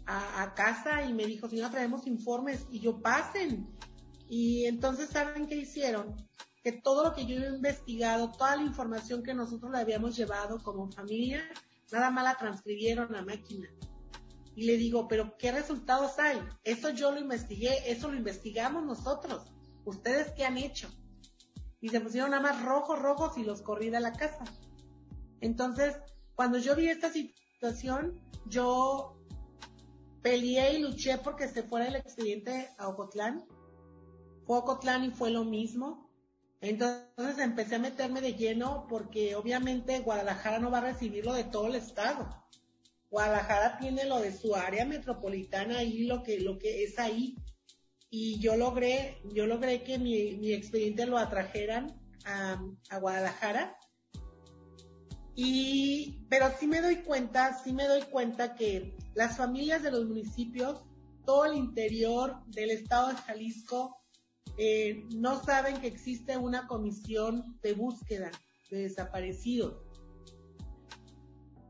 a, 0.06 0.52
casa 0.54 1.04
y 1.04 1.14
me 1.14 1.24
dijo, 1.24 1.48
señora, 1.48 1.70
traemos 1.70 2.06
informes 2.06 2.66
y 2.70 2.80
yo 2.80 3.00
pasen. 3.00 3.68
Y 4.28 4.64
entonces, 4.66 5.10
¿saben 5.10 5.46
qué 5.46 5.56
hicieron? 5.56 6.14
Que 6.62 6.72
todo 6.72 7.04
lo 7.04 7.14
que 7.14 7.24
yo 7.24 7.36
he 7.36 7.48
investigado, 7.48 8.32
toda 8.32 8.56
la 8.56 8.64
información 8.64 9.22
que 9.22 9.32
nosotros 9.32 9.70
le 9.70 9.78
habíamos 9.78 10.16
llevado 10.16 10.62
como 10.62 10.90
familia, 10.90 11.42
nada 11.92 12.10
más 12.10 12.24
la 12.24 12.36
transcribieron 12.36 13.14
a 13.14 13.22
máquina. 13.22 13.68
Y 14.56 14.66
le 14.66 14.76
digo, 14.76 15.08
pero 15.08 15.36
¿qué 15.36 15.52
resultados 15.52 16.18
hay? 16.18 16.38
Eso 16.62 16.90
yo 16.90 17.10
lo 17.10 17.20
investigué, 17.20 17.90
eso 17.90 18.08
lo 18.08 18.16
investigamos 18.16 18.84
nosotros. 18.84 19.50
¿Ustedes 19.84 20.32
qué 20.32 20.44
han 20.44 20.58
hecho? 20.58 20.88
y 21.84 21.90
se 21.90 22.00
pusieron 22.00 22.30
nada 22.30 22.42
más 22.42 22.64
rojos, 22.64 22.98
rojos 22.98 23.36
y 23.36 23.44
los 23.44 23.60
corrí 23.60 23.90
de 23.90 24.00
la 24.00 24.14
casa. 24.14 24.42
Entonces, 25.42 25.94
cuando 26.34 26.56
yo 26.56 26.74
vi 26.74 26.88
esta 26.88 27.12
situación, 27.12 28.18
yo 28.46 29.18
peleé 30.22 30.78
y 30.78 30.78
luché 30.78 31.18
porque 31.18 31.46
se 31.46 31.62
fuera 31.62 31.86
el 31.86 31.96
expediente 31.96 32.70
a 32.78 32.88
Ocotlán. 32.88 33.44
Fue 34.46 34.56
Ocotlán 34.56 35.04
y 35.04 35.10
fue 35.10 35.30
lo 35.30 35.44
mismo. 35.44 36.10
Entonces 36.62 37.38
empecé 37.38 37.74
a 37.74 37.80
meterme 37.80 38.22
de 38.22 38.32
lleno 38.32 38.86
porque 38.88 39.36
obviamente 39.36 40.00
Guadalajara 40.00 40.60
no 40.60 40.70
va 40.70 40.78
a 40.78 40.92
recibir 40.92 41.26
lo 41.26 41.34
de 41.34 41.44
todo 41.44 41.66
el 41.66 41.74
estado. 41.74 42.46
Guadalajara 43.14 43.78
tiene 43.78 44.06
lo 44.06 44.18
de 44.18 44.36
su 44.36 44.56
área 44.56 44.84
metropolitana 44.84 45.84
y 45.84 46.02
lo 46.02 46.24
que, 46.24 46.40
lo 46.40 46.58
que 46.58 46.82
es 46.82 46.98
ahí 46.98 47.36
y 48.10 48.40
yo 48.40 48.56
logré, 48.56 49.20
yo 49.32 49.46
logré 49.46 49.84
que 49.84 50.00
mi, 50.00 50.52
expediente 50.52 51.06
lo 51.06 51.16
atrajeran 51.16 51.96
a, 52.24 52.60
Guadalajara. 53.00 53.76
Y, 55.36 56.26
pero 56.28 56.46
sí 56.58 56.66
me 56.66 56.80
doy 56.80 56.96
cuenta, 57.02 57.62
sí 57.62 57.72
me 57.72 57.86
doy 57.86 58.02
cuenta 58.02 58.56
que 58.56 58.96
las 59.14 59.36
familias 59.36 59.84
de 59.84 59.92
los 59.92 60.06
municipios, 60.06 60.82
todo 61.24 61.44
el 61.44 61.54
interior 61.54 62.44
del 62.46 62.70
estado 62.70 63.10
de 63.10 63.14
Jalisco, 63.14 63.96
eh, 64.58 65.04
no 65.14 65.40
saben 65.40 65.80
que 65.80 65.86
existe 65.86 66.36
una 66.36 66.66
comisión 66.66 67.60
de 67.62 67.74
búsqueda 67.74 68.32
de 68.70 68.78
desaparecidos. 68.78 69.83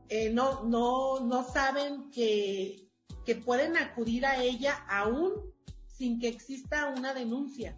Eh, 0.09 0.29
no, 0.31 0.63
no, 0.63 1.19
no 1.19 1.43
saben 1.43 2.11
que, 2.11 2.89
que 3.25 3.35
pueden 3.35 3.75
acudir 3.75 4.25
a 4.25 4.41
ella 4.43 4.85
aún 4.87 5.33
sin 5.87 6.19
que 6.19 6.27
exista 6.27 6.93
una 6.95 7.13
denuncia. 7.13 7.75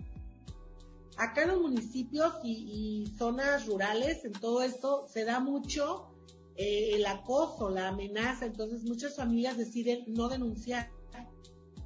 Acá 1.18 1.44
en 1.44 1.50
los 1.50 1.62
municipios 1.62 2.34
y, 2.44 3.12
zonas 3.18 3.66
rurales, 3.66 4.24
en 4.26 4.34
todo 4.34 4.62
esto, 4.62 5.08
se 5.08 5.24
da 5.24 5.40
mucho 5.40 6.14
eh, 6.56 6.92
el 6.94 7.06
acoso, 7.06 7.70
la 7.70 7.88
amenaza, 7.88 8.46
entonces 8.46 8.84
muchas 8.84 9.16
familias 9.16 9.58
deciden 9.58 10.04
no 10.08 10.28
denunciar, 10.28 10.92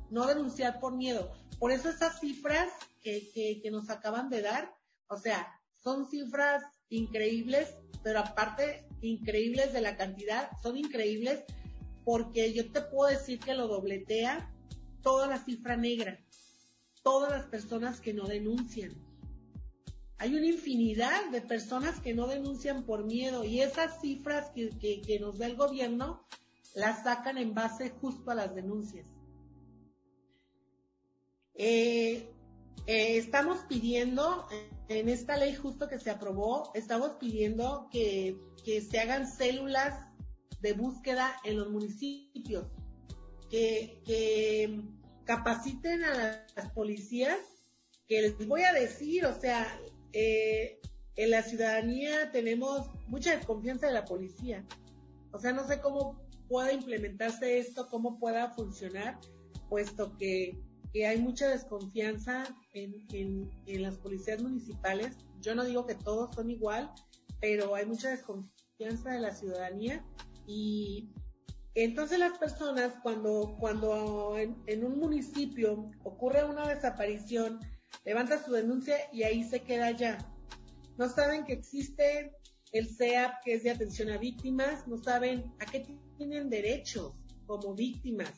no 0.10 0.25
denunciar 0.25 0.80
por 0.80 0.95
miedo. 0.95 1.32
Por 1.60 1.71
eso 1.71 1.89
esas 1.89 2.19
cifras 2.19 2.69
que, 3.01 3.62
que 3.62 3.71
nos 3.71 3.89
acaban 3.89 4.30
de 4.30 4.41
dar, 4.41 4.75
o 5.08 5.17
sea, 5.17 5.47
son 5.82 6.10
cifras 6.10 6.63
increíbles, 6.89 7.75
pero 8.04 8.19
aparte 8.19 8.86
increíbles 9.02 9.74
de 9.74 9.82
la 9.82 9.98
cantidad, 9.98 10.50
son 10.62 10.78
increíbles 10.78 11.44
porque 12.04 12.54
yo 12.54 12.72
te 12.72 12.82
puedo 12.82 13.10
decir 13.10 13.40
que 13.40 13.54
lo 13.54 13.68
dobletea 13.68 14.52
toda 15.02 15.28
la 15.28 15.44
cifra 15.44 15.78
negra, 15.78 16.20
todas 17.04 17.32
las 17.32 17.46
personas 17.48 18.00
que 18.02 18.14
no 18.14 18.28
denuncian. 18.28 18.92
Hay 20.18 20.36
una 20.36 20.46
infinidad 20.46 21.32
de 21.32 21.42
personas 21.42 22.00
que 22.00 22.14
no 22.14 22.28
denuncian 22.28 22.86
por 22.86 23.06
miedo 23.06 23.44
y 23.44 23.62
esas 23.62 24.00
cifras 24.02 24.52
que, 24.52 25.18
nos 25.20 25.40
da 25.40 25.48
el 25.48 25.56
gobierno 25.56 26.24
las 26.76 27.04
sacan 27.04 27.38
en 27.38 27.54
base 27.54 27.90
justo 27.90 28.32
a 28.32 28.36
las 28.36 28.54
denuncias. 28.54 29.08
Eh, 31.56 32.32
eh, 32.88 33.17
estamos 33.17 33.60
pidiendo, 33.69 34.47
en 34.89 35.10
esta 35.10 35.38
ley 35.38 35.55
justo 35.55 35.88
que 35.88 35.99
se 35.99 36.10
aprobó, 36.10 36.71
estamos 36.73 37.12
pidiendo 37.19 37.88
que, 37.91 38.38
se 38.65 38.99
hagan 38.99 39.27
células 39.27 40.07
de 40.62 40.73
búsqueda 40.73 41.36
en 41.43 41.57
los 41.57 41.69
municipios, 41.69 42.65
que, 43.49 44.81
capaciten 45.25 46.03
a 46.03 46.45
las 46.55 46.71
policías, 46.73 47.38
que 48.07 48.21
les 48.21 48.47
voy 48.47 48.63
a 48.63 48.73
decir, 48.73 49.25
o 49.25 49.39
sea, 49.39 49.79
eh, 50.13 50.81
en 51.15 51.31
la 51.31 51.43
ciudadanía 51.43 52.31
tenemos 52.31 52.89
mucha 53.07 53.36
desconfianza 53.36 53.88
de 53.88 53.93
la 53.93 54.05
policía. 54.05 54.65
O 55.31 55.39
sea, 55.39 55.53
no 55.53 55.65
sé 55.67 55.79
cómo 55.79 56.19
pueda 56.49 56.73
implementarse 56.73 57.60
esto, 57.60 57.88
cómo 57.89 58.19
pueda 58.19 58.49
funcionar, 58.49 59.19
puesto 59.69 60.17
que, 60.17 60.60
hay 60.93 61.19
mucha 61.19 61.47
desconfianza 61.47 62.43
en, 62.73 63.08
en, 63.65 63.82
las 63.82 63.97
policías 63.97 64.41
municipales. 64.41 65.15
Yo 65.39 65.56
no 65.56 65.63
digo 65.63 65.86
que 65.86 65.95
todos 65.95 66.36
son 66.36 66.51
igual, 66.51 66.91
pero 67.39 67.75
hay 67.75 67.86
mucha 67.86 68.10
desconfianza 68.10 69.12
de 69.12 69.19
la 69.19 69.34
ciudadanía 69.34 70.06
y, 70.45 71.10
entonces 71.73 72.19
las 72.19 72.38
personas 72.38 72.93
cuando, 73.01 73.56
cuando 73.60 74.38
en, 74.38 74.84
un 74.84 74.99
municipio 74.99 75.89
ocurre 76.04 76.43
una 76.43 76.67
desaparición, 76.67 77.60
levanta 78.04 78.43
su 78.43 78.51
denuncia 78.51 78.97
y 79.13 79.23
ahí 79.23 79.43
se 79.43 79.62
queda 79.62 79.91
ya. 79.91 80.17
No 80.97 81.08
saben 81.08 81.45
que 81.45 81.54
existe 81.54 82.36
el 82.73 82.89
CEAP 82.89 83.43
que 83.43 83.54
es 83.54 83.63
de 83.63 83.71
atención 83.71 84.10
a 84.10 84.17
víctimas, 84.17 84.86
no 84.88 84.97
saben 84.97 85.54
a 85.60 85.65
qué 85.65 85.86
tienen 86.17 86.49
derechos 86.49 87.13
como 87.47 87.73
víctimas, 87.73 88.34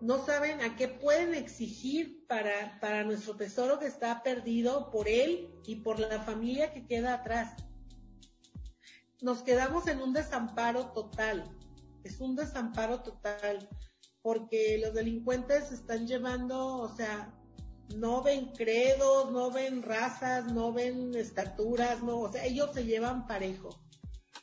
no 0.00 0.24
saben 0.24 0.60
a 0.60 0.76
qué 0.76 0.88
pueden 0.88 1.34
exigir 1.34 2.26
para, 2.26 2.78
para 2.80 3.04
nuestro 3.04 3.36
tesoro 3.36 3.78
que 3.78 3.86
está 3.86 4.22
perdido 4.22 4.90
por 4.90 5.08
él 5.08 5.50
y 5.66 5.76
por 5.76 5.98
la 5.98 6.20
familia 6.22 6.72
que 6.72 6.86
queda 6.86 7.14
atrás. 7.14 7.54
Nos 9.20 9.42
quedamos 9.42 9.86
en 9.86 10.00
un 10.00 10.12
desamparo 10.12 10.92
total 10.92 11.56
es 12.04 12.20
un 12.20 12.36
desamparo 12.36 13.02
total, 13.02 13.68
porque 14.22 14.78
los 14.82 14.94
delincuentes 14.94 15.72
están 15.72 16.06
llevando, 16.06 16.78
o 16.78 16.94
sea, 16.96 17.34
no 17.96 18.22
ven 18.22 18.52
credos, 18.52 19.30
no 19.32 19.50
ven 19.50 19.82
razas, 19.82 20.52
no 20.52 20.72
ven 20.72 21.14
estaturas, 21.14 22.02
no, 22.02 22.20
o 22.20 22.32
sea, 22.32 22.44
ellos 22.44 22.70
se 22.72 22.84
llevan 22.84 23.26
parejo. 23.26 23.70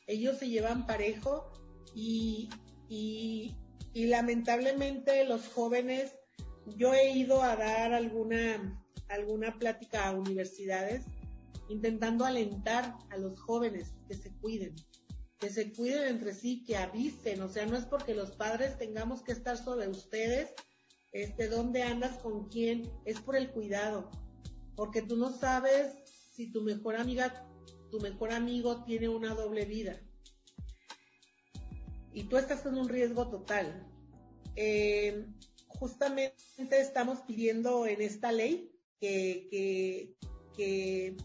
Ellos 0.06 0.38
se 0.38 0.48
llevan 0.48 0.86
parejo 0.86 1.52
y, 1.94 2.48
y, 2.88 3.56
y 3.92 4.06
lamentablemente 4.06 5.24
los 5.24 5.48
jóvenes, 5.48 6.12
yo 6.76 6.92
he 6.92 7.12
ido 7.12 7.42
a 7.42 7.56
dar 7.56 7.92
alguna, 7.92 8.80
alguna 9.08 9.58
plática 9.58 10.08
a 10.08 10.12
universidades 10.12 11.04
intentando 11.68 12.24
alentar 12.24 12.96
a 13.10 13.16
los 13.18 13.38
jóvenes 13.40 13.94
que 14.08 14.14
se 14.14 14.32
cuiden, 14.36 14.74
que 15.38 15.50
se 15.50 15.72
cuiden 15.72 16.08
entre 16.08 16.34
sí, 16.34 16.64
que 16.64 16.76
avisen, 16.76 17.42
o 17.42 17.48
sea, 17.48 17.66
no 17.66 17.76
es 17.76 17.84
porque 17.84 18.14
los 18.14 18.32
padres 18.32 18.78
tengamos 18.78 19.22
que 19.22 19.32
estar 19.32 19.56
sobre 19.56 19.88
ustedes, 19.88 20.54
este, 21.12 21.48
dónde 21.48 21.82
andas 21.82 22.18
con 22.18 22.48
quién, 22.48 22.90
es 23.04 23.20
por 23.20 23.36
el 23.36 23.50
cuidado, 23.50 24.10
porque 24.76 25.02
tú 25.02 25.16
no 25.16 25.30
sabes 25.30 25.94
si 26.34 26.50
tu 26.50 26.62
mejor 26.62 26.96
amiga, 26.96 27.46
tu 27.90 28.00
mejor 28.00 28.32
amigo 28.32 28.84
tiene 28.84 29.08
una 29.08 29.34
doble 29.34 29.64
vida 29.66 30.00
y 32.12 32.24
tú 32.24 32.36
estás 32.36 32.64
en 32.66 32.78
un 32.78 32.88
riesgo 32.88 33.28
total. 33.28 33.86
Eh, 34.56 35.26
justamente 35.66 36.34
estamos 36.70 37.20
pidiendo 37.20 37.86
en 37.86 38.00
esta 38.00 38.32
ley 38.32 38.72
que, 39.00 40.16
que, 40.56 41.16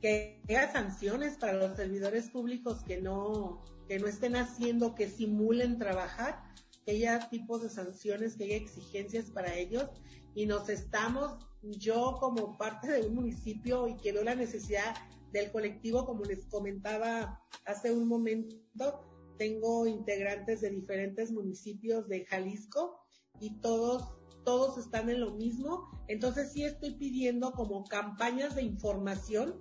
que 0.00 0.40
haya 0.48 0.72
sanciones 0.72 1.36
para 1.36 1.54
los 1.54 1.76
servidores 1.76 2.30
públicos 2.30 2.82
que 2.84 3.00
no, 3.00 3.64
que 3.88 3.98
no 3.98 4.06
estén 4.06 4.36
haciendo, 4.36 4.94
que 4.94 5.08
simulen 5.08 5.78
trabajar, 5.78 6.44
que 6.84 6.92
haya 6.92 7.28
tipos 7.30 7.62
de 7.62 7.70
sanciones, 7.70 8.36
que 8.36 8.44
haya 8.44 8.56
exigencias 8.56 9.30
para 9.30 9.54
ellos 9.56 9.88
y 10.34 10.46
nos 10.46 10.68
estamos, 10.68 11.38
yo 11.62 12.18
como 12.20 12.58
parte 12.58 12.90
de 12.90 13.06
un 13.06 13.14
municipio 13.14 13.88
y 13.88 13.96
que 13.96 14.12
veo 14.12 14.24
la 14.24 14.34
necesidad 14.34 14.94
del 15.32 15.50
colectivo, 15.50 16.06
como 16.06 16.24
les 16.24 16.44
comentaba 16.46 17.40
hace 17.66 17.92
un 17.92 18.06
momento, 18.06 19.13
tengo 19.38 19.86
integrantes 19.86 20.60
de 20.60 20.70
diferentes 20.70 21.30
municipios 21.32 22.08
de 22.08 22.24
Jalisco 22.24 23.00
y 23.40 23.60
todos 23.60 24.14
todos 24.44 24.78
están 24.78 25.08
en 25.10 25.20
lo 25.20 25.32
mismo. 25.32 25.90
Entonces 26.06 26.52
sí 26.52 26.64
estoy 26.64 26.92
pidiendo 26.92 27.52
como 27.52 27.84
campañas 27.84 28.54
de 28.54 28.62
información. 28.62 29.60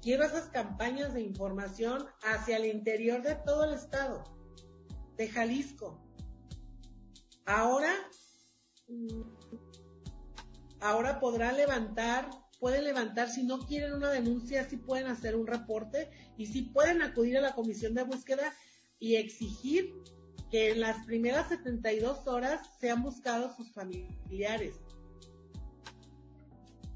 Quiero 0.00 0.24
esas 0.24 0.48
campañas 0.48 1.12
de 1.12 1.22
información 1.22 2.06
hacia 2.22 2.56
el 2.56 2.66
interior 2.66 3.22
de 3.22 3.34
todo 3.34 3.64
el 3.64 3.74
estado, 3.74 4.22
de 5.16 5.28
Jalisco. 5.28 6.00
Ahora, 7.44 7.92
mm, 8.88 9.22
ahora 10.80 11.18
podrán 11.18 11.56
levantar, 11.56 12.30
pueden 12.60 12.84
levantar, 12.84 13.28
si 13.28 13.42
no 13.42 13.58
quieren 13.58 13.94
una 13.94 14.10
denuncia, 14.10 14.68
sí 14.68 14.76
pueden 14.76 15.08
hacer 15.08 15.34
un 15.34 15.46
reporte 15.46 16.10
y 16.36 16.46
sí 16.46 16.62
pueden 16.62 17.02
acudir 17.02 17.38
a 17.38 17.40
la 17.40 17.54
comisión 17.54 17.94
de 17.94 18.04
búsqueda 18.04 18.52
y 18.98 19.16
exigir 19.16 19.94
que 20.50 20.72
en 20.72 20.80
las 20.80 21.04
primeras 21.06 21.48
72 21.48 22.26
horas 22.26 22.70
sean 22.80 23.02
buscados 23.02 23.56
sus 23.56 23.72
familiares. 23.72 24.80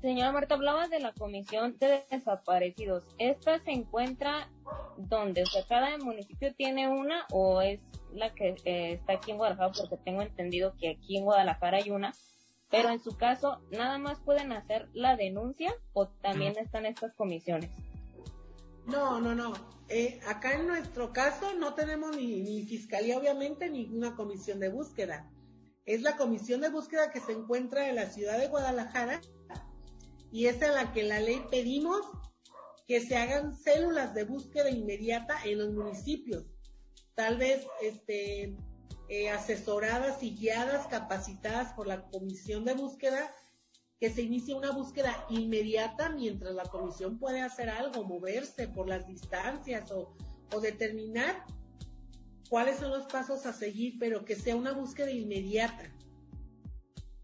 Señora 0.01 0.33
Marta, 0.33 0.55
hablaba 0.55 0.89
de 0.89 0.99
la 0.99 1.13
comisión 1.13 1.77
de 1.79 2.05
desaparecidos. 2.11 3.05
¿Esta 3.19 3.59
se 3.59 3.73
encuentra 3.73 4.49
donde? 4.97 5.43
O 5.43 5.47
sea, 5.47 5.63
cada 5.69 5.99
municipio 5.99 6.55
tiene 6.55 6.89
una 6.89 7.27
o 7.33 7.61
es 7.61 7.81
la 8.15 8.33
que 8.33 8.55
eh, 8.65 8.93
está 8.93 9.15
aquí 9.15 9.33
en 9.33 9.37
Guadalajara, 9.37 9.73
porque 9.77 9.99
tengo 9.99 10.23
entendido 10.23 10.75
que 10.79 10.89
aquí 10.89 11.19
en 11.19 11.25
Guadalajara 11.25 11.79
hay 11.79 11.91
una. 11.91 12.13
Pero 12.71 12.89
en 12.89 13.01
su 13.01 13.17
caso, 13.17 13.61
¿nada 13.73 13.99
más 13.99 14.21
pueden 14.21 14.53
hacer 14.53 14.89
la 14.95 15.17
denuncia 15.17 15.75
o 15.93 16.09
también 16.09 16.57
están 16.57 16.87
estas 16.87 17.13
comisiones? 17.15 17.71
No, 18.87 19.21
no, 19.21 19.35
no. 19.35 19.53
Eh, 19.89 20.21
acá 20.29 20.55
en 20.55 20.69
nuestro 20.69 21.13
caso 21.13 21.55
no 21.55 21.75
tenemos 21.75 22.17
ni, 22.17 22.65
fiscalía, 22.65 23.19
obviamente, 23.19 23.69
ni 23.69 23.87
una 23.87 24.15
comisión 24.15 24.61
de 24.61 24.69
búsqueda. 24.69 25.29
Es 25.85 26.03
la 26.03 26.17
comisión 26.17 26.61
de 26.61 26.71
búsqueda 26.71 27.11
que 27.11 27.21
se 27.21 27.33
encuentra 27.33 27.89
en 27.89 27.97
la 27.97 28.07
ciudad 28.07 28.39
de 28.39 28.49
Guadalajara 28.49 29.21
y 30.31 30.47
es 30.47 30.63
en 30.63 30.75
la 30.75 30.93
que 30.93 31.03
la 31.03 31.19
ley 31.19 31.43
pedimos 31.51 32.03
que 32.87 33.01
se 33.01 33.17
hagan 33.17 33.57
células 33.57 34.15
de 34.15 34.25
búsqueda 34.25 34.71
inmediata 34.71 35.39
en 35.45 35.59
los 35.59 35.73
municipios. 35.73 36.45
Tal 37.15 37.37
vez 37.37 37.67
este, 37.83 38.57
eh, 39.09 39.31
asesoradas 39.31 40.23
y 40.23 40.37
guiadas, 40.37 40.87
capacitadas 40.87 41.73
por 41.73 41.89
la 41.89 42.09
comisión 42.11 42.65
de 42.65 42.75
búsqueda 42.75 43.35
que 44.01 44.09
se 44.09 44.23
inicie 44.23 44.55
una 44.55 44.73
búsqueda 44.73 45.27
inmediata 45.29 46.09
mientras 46.09 46.55
la 46.55 46.65
comisión 46.65 47.19
puede 47.19 47.43
hacer 47.43 47.69
algo, 47.69 48.03
moverse 48.03 48.67
por 48.67 48.89
las 48.89 49.07
distancias 49.07 49.93
o, 49.93 50.17
determinar 50.61 51.45
cuáles 52.49 52.79
son 52.79 52.91
los 52.91 53.07
pasos 53.07 53.47
a 53.47 53.53
seguir, 53.53 53.99
pero 54.01 54.25
que 54.25 54.35
sea 54.35 54.57
una 54.57 54.73
búsqueda 54.73 55.13
inmediata, 55.13 55.95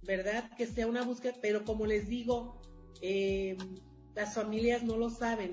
¿verdad? 0.03 0.49
Que 0.57 0.65
sea 0.65 0.87
una 0.87 1.03
búsqueda, 1.03 1.35
pero 1.43 1.65
como 1.65 1.87
les 1.87 2.07
digo, 2.07 2.61
eh, 3.01 3.57
las 4.15 4.35
familias 4.35 4.85
no 4.85 4.97
lo 4.97 5.11
saben, 5.11 5.51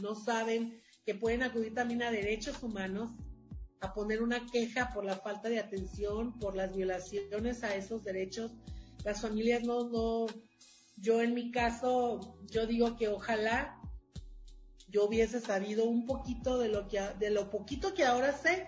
no 0.00 0.14
saben 0.14 0.80
que 1.04 1.14
pueden 1.14 1.42
acudir 1.42 1.74
también 1.74 2.02
a 2.02 2.10
derechos 2.10 2.62
humanos, 2.62 3.10
a 3.82 3.92
poner 3.92 4.22
una 4.22 4.46
queja 4.46 4.94
por 4.94 5.04
la 5.04 5.16
falta 5.16 5.50
de 5.50 5.58
atención, 5.58 6.38
por 6.38 6.56
las 6.56 6.74
violaciones 6.74 7.62
a 7.64 7.74
esos 7.76 8.02
derechos 8.02 8.52
las 9.04 9.20
familias 9.20 9.62
no, 9.62 9.88
no, 9.90 10.26
yo 11.04 11.20
en 11.20 11.34
mi 11.34 11.50
caso, 11.50 12.38
yo 12.50 12.66
digo 12.66 12.96
que 12.96 13.08
ojalá 13.08 13.78
yo 14.88 15.04
hubiese 15.04 15.38
sabido 15.38 15.84
un 15.84 16.06
poquito 16.06 16.58
de 16.58 16.68
lo 16.68 16.88
que, 16.88 16.98
de 17.18 17.28
lo 17.28 17.50
poquito 17.50 17.92
que 17.92 18.06
ahora 18.06 18.32
sé 18.32 18.66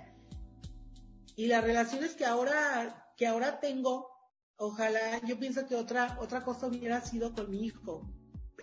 y 1.34 1.46
las 1.46 1.64
relaciones 1.64 2.14
que 2.14 2.26
ahora, 2.26 3.14
que 3.16 3.26
ahora 3.26 3.58
tengo, 3.58 4.10
ojalá, 4.56 5.24
yo 5.26 5.38
pienso 5.38 5.66
que 5.66 5.76
otra, 5.76 6.18
otra 6.20 6.44
cosa 6.44 6.66
hubiera 6.66 7.00
sido 7.00 7.32
con 7.32 7.50
mi 7.50 7.64
hijo, 7.64 8.06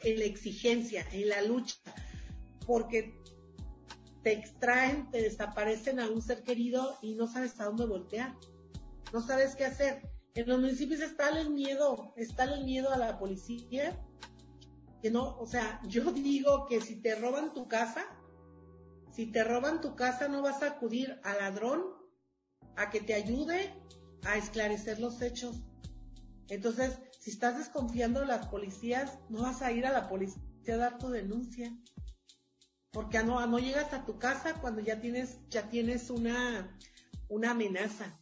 en 0.03 0.19
la 0.19 0.25
exigencia, 0.25 1.07
en 1.11 1.29
la 1.29 1.41
lucha, 1.41 1.77
porque 2.67 3.19
te 4.21 4.33
extraen, 4.33 5.09
te 5.09 5.21
desaparecen 5.21 5.99
a 5.99 6.09
un 6.09 6.21
ser 6.21 6.43
querido 6.43 6.97
y 7.01 7.15
no 7.15 7.27
sabes 7.27 7.59
a 7.59 7.65
dónde 7.65 7.87
voltear, 7.87 8.35
no 9.11 9.21
sabes 9.21 9.55
qué 9.55 9.65
hacer. 9.65 10.12
En 10.35 10.47
los 10.47 10.59
municipios 10.59 11.01
está 11.01 11.29
el 11.29 11.51
miedo, 11.51 12.13
está 12.15 12.45
el 12.45 12.63
miedo 12.65 12.91
a 12.91 12.97
la 12.97 13.19
policía, 13.19 13.95
que 15.01 15.11
no, 15.11 15.37
o 15.37 15.45
sea, 15.45 15.79
yo 15.87 16.11
digo 16.11 16.65
que 16.65 16.81
si 16.81 17.01
te 17.01 17.15
roban 17.15 17.53
tu 17.53 17.67
casa, 17.67 18.05
si 19.11 19.27
te 19.27 19.43
roban 19.43 19.79
tu 19.79 19.95
casa 19.95 20.27
no 20.27 20.41
vas 20.41 20.63
a 20.63 20.67
acudir 20.67 21.19
al 21.23 21.37
ladrón 21.37 21.83
a 22.75 22.89
que 22.89 22.99
te 22.99 23.13
ayude 23.13 23.71
a 24.23 24.37
esclarecer 24.37 24.99
los 24.99 25.21
hechos. 25.21 25.61
Entonces, 26.49 26.97
si 27.19 27.29
estás 27.29 27.57
desconfiando 27.57 28.21
de 28.21 28.25
las 28.25 28.47
policías, 28.47 29.19
no 29.29 29.43
vas 29.43 29.61
a 29.61 29.71
ir 29.71 29.85
a 29.85 29.91
la 29.91 30.09
policía 30.09 30.41
a 30.73 30.77
dar 30.77 30.97
tu 30.97 31.09
denuncia. 31.09 31.77
Porque 32.91 33.21
no, 33.23 33.45
no 33.45 33.59
llegas 33.59 33.93
a 33.93 34.05
tu 34.05 34.17
casa 34.17 34.59
cuando 34.61 34.81
ya 34.81 34.99
tienes, 34.99 35.39
ya 35.49 35.69
tienes 35.69 36.09
una, 36.09 36.77
una 37.27 37.51
amenaza. 37.51 38.19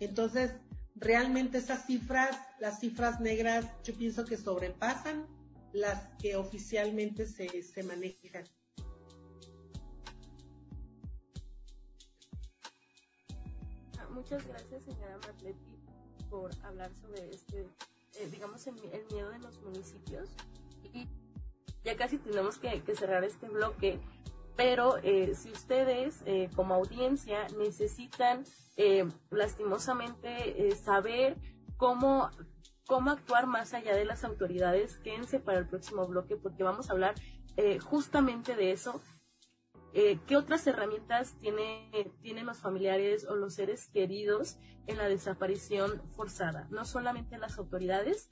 Entonces, 0.00 0.52
realmente 0.96 1.58
esas 1.58 1.86
cifras, 1.86 2.36
las 2.60 2.80
cifras 2.80 3.20
negras, 3.20 3.66
yo 3.82 3.94
pienso 3.94 4.24
que 4.24 4.36
sobrepasan 4.36 5.26
las 5.72 6.06
que 6.18 6.36
oficialmente 6.36 7.26
se, 7.26 7.62
se 7.62 7.82
manejan. 7.82 8.44
Ah, 13.98 14.08
muchas 14.10 14.46
gracias, 14.46 14.84
señora 14.84 15.18
Matleti, 15.18 15.78
por 16.30 16.50
hablar 16.64 16.92
sobre 16.94 17.28
este, 17.30 17.62
eh, 17.62 18.28
digamos, 18.30 18.66
el, 18.66 18.74
miedo 19.10 19.30
de 19.30 19.38
los 19.40 19.60
municipios. 19.62 20.30
Y 20.92 21.08
ya 21.82 21.96
casi 21.96 22.18
tenemos 22.18 22.58
que 22.58 22.82
cerrar 22.94 23.24
este 23.24 23.48
bloque, 23.48 24.00
pero 24.56 24.98
eh, 25.02 25.34
si 25.34 25.50
ustedes 25.50 26.22
eh, 26.26 26.48
como 26.54 26.74
audiencia 26.74 27.46
necesitan 27.58 28.44
eh, 28.76 29.06
lastimosamente 29.30 30.68
eh, 30.68 30.76
saber 30.76 31.36
cómo, 31.76 32.30
cómo 32.86 33.10
actuar 33.10 33.46
más 33.46 33.74
allá 33.74 33.94
de 33.96 34.04
las 34.04 34.24
autoridades. 34.24 34.98
Quédense 34.98 35.40
para 35.40 35.58
el 35.58 35.68
próximo 35.68 36.06
bloque 36.06 36.36
porque 36.36 36.62
vamos 36.62 36.88
a 36.88 36.92
hablar 36.92 37.14
justamente 37.84 38.56
de 38.56 38.72
eso. 38.72 39.00
¿Qué 39.92 40.36
otras 40.36 40.66
herramientas 40.66 41.38
tiene, 41.38 41.88
tienen 42.20 42.46
los 42.46 42.58
familiares 42.58 43.24
o 43.28 43.36
los 43.36 43.54
seres 43.54 43.86
queridos 43.92 44.58
en 44.88 44.98
la 44.98 45.08
desaparición 45.08 46.02
forzada? 46.16 46.66
No 46.70 46.84
solamente 46.84 47.38
las 47.38 47.58
autoridades, 47.58 48.28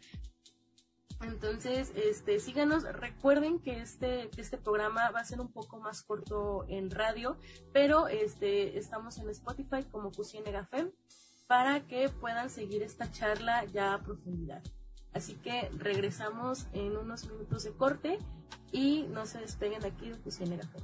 entonces, 1.25 1.93
este, 1.95 2.41
síganos. 2.41 2.85
Recuerden 2.85 3.59
que 3.61 3.81
este, 3.81 4.31
este 4.37 4.59
programa 4.59 5.11
va 5.11 5.21
a 5.21 5.25
ser 5.25 5.41
un 5.41 5.53
poco 5.53 5.79
más 5.81 6.03
corto 6.03 6.65
en 6.69 6.91
radio, 6.91 7.37
pero 7.73 8.09
este, 8.09 8.79
estamos 8.79 9.19
en 9.19 9.29
Spotify 9.31 9.85
como 9.91 10.13
Cusienega 10.13 10.67
Fem 10.67 10.91
para 11.47 11.87
que 11.87 12.09
puedan 12.09 12.51
seguir 12.51 12.83
esta 12.83 13.11
charla 13.11 13.65
ya 13.67 13.95
a 13.95 14.03
profundidad. 14.03 14.63
Así 15.13 15.35
que 15.35 15.69
regresamos 15.77 16.67
en 16.73 16.97
unos 16.97 17.29
minutos 17.29 17.65
de 17.65 17.73
corte 17.73 18.19
y 18.71 19.03
no 19.11 19.27
se 19.27 19.39
despeguen 19.39 19.81
de 19.81 19.89
aquí 19.89 20.09
de 20.09 20.17
Cusienega 20.19 20.67
Fem. 20.67 20.83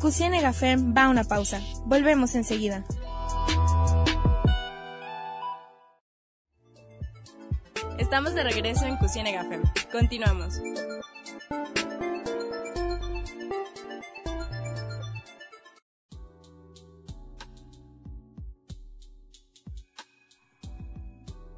Cusienega 0.00 0.52
Fem 0.52 0.94
va 0.96 1.04
a 1.04 1.10
una 1.10 1.24
pausa. 1.24 1.60
Volvemos 1.84 2.34
enseguida. 2.34 2.84
Estamos 8.00 8.34
de 8.34 8.42
regreso 8.42 8.86
en 8.86 8.96
Cocina 8.96 9.30
Gafem. 9.30 9.62
Continuamos. 9.92 10.58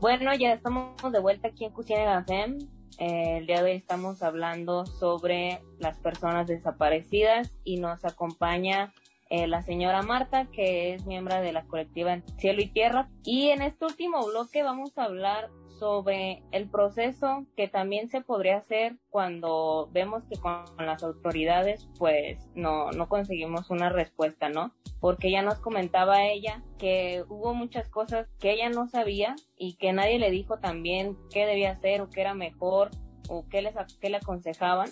Bueno, 0.01 0.35
ya 0.35 0.53
estamos 0.55 1.13
de 1.13 1.21
vuelta 1.21 1.47
aquí 1.47 1.65
en 1.65 1.73
Cocina 1.73 2.03
Gafem. 2.03 2.59
Eh, 2.99 3.39
el 3.39 3.47
día 3.47 3.63
de 3.63 3.71
hoy 3.71 3.77
estamos 3.77 4.21
hablando 4.25 4.85
sobre 4.85 5.63
las 5.79 5.97
personas 6.01 6.49
desaparecidas 6.49 7.53
y 7.63 7.79
nos 7.79 8.05
acompaña 8.05 8.93
eh, 9.31 9.47
la 9.47 9.63
señora 9.63 10.03
Marta, 10.03 10.47
que 10.47 10.93
es 10.93 11.07
miembro 11.07 11.41
de 11.41 11.53
la 11.53 11.63
colectiva 11.67 12.21
Cielo 12.39 12.63
y 12.63 12.67
Tierra. 12.67 13.09
Y 13.23 13.51
en 13.51 13.63
este 13.63 13.85
último 13.85 14.27
bloque 14.27 14.65
vamos 14.65 14.99
a 14.99 15.05
hablar 15.05 15.49
sobre 15.83 16.45
el 16.53 16.71
proceso 16.71 17.45
que 17.57 17.67
también 17.67 18.09
se 18.09 18.21
podría 18.21 18.59
hacer 18.59 18.99
cuando 19.11 19.89
vemos 19.91 20.23
que 20.31 20.39
con 20.39 20.65
las 20.79 21.03
autoridades 21.03 21.89
pues 21.99 22.39
no, 22.55 22.93
no 22.93 23.09
conseguimos 23.09 23.69
una 23.69 23.89
respuesta, 23.89 24.49
¿no? 24.49 24.73
Porque 25.01 25.33
ya 25.33 25.43
nos 25.43 25.59
comentaba 25.59 26.23
ella 26.23 26.63
que 26.79 27.25
hubo 27.29 27.53
muchas 27.53 27.89
cosas 27.89 28.29
que 28.39 28.53
ella 28.53 28.69
no 28.69 28.87
sabía 28.87 29.35
y 29.57 29.75
que 29.75 29.93
nadie 29.93 30.21
le 30.21 30.31
dijo 30.31 30.61
también 30.61 31.19
qué 31.33 31.47
debía 31.47 31.73
hacer 31.73 32.01
o 32.01 32.11
qué 32.11 32.21
era 32.21 32.35
mejor 32.35 32.93
o 33.29 33.49
qué, 33.49 33.61
les, 33.61 33.75
qué 34.01 34.09
le 34.09 34.19
aconsejaban. 34.19 34.89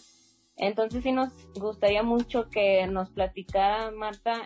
Entonces 0.56 1.04
sí 1.04 1.12
nos 1.12 1.30
gustaría 1.54 2.02
mucho 2.02 2.50
que 2.50 2.84
nos 2.88 3.10
platicara 3.10 3.92
Marta 3.92 4.42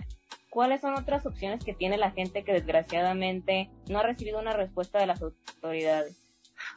¿cuáles 0.51 0.83
son 0.83 0.93
otras 0.95 1.25
opciones 1.25 1.65
que 1.65 1.73
tiene 1.73 1.97
la 1.97 2.11
gente 2.11 2.45
que 2.45 2.53
desgraciadamente 2.53 3.71
no 3.89 3.99
ha 3.99 4.03
recibido 4.03 4.39
una 4.39 4.53
respuesta 4.53 4.99
de 4.99 5.07
las 5.07 5.23
autoridades? 5.23 6.24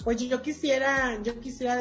Pues 0.04 0.18
yo 0.18 0.42
quisiera, 0.42 1.22
yo 1.24 1.40
quisiera 1.40 1.76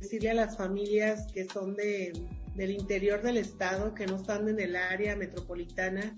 decirle 0.00 0.30
a 0.30 0.34
las 0.34 0.56
familias 0.56 1.26
que 1.32 1.46
son 1.46 1.74
de, 1.76 2.12
del 2.54 2.70
interior 2.70 3.22
del 3.22 3.36
estado, 3.36 3.94
que 3.94 4.06
no 4.06 4.16
están 4.16 4.48
en 4.48 4.60
el 4.60 4.76
área 4.76 5.16
metropolitana, 5.16 6.14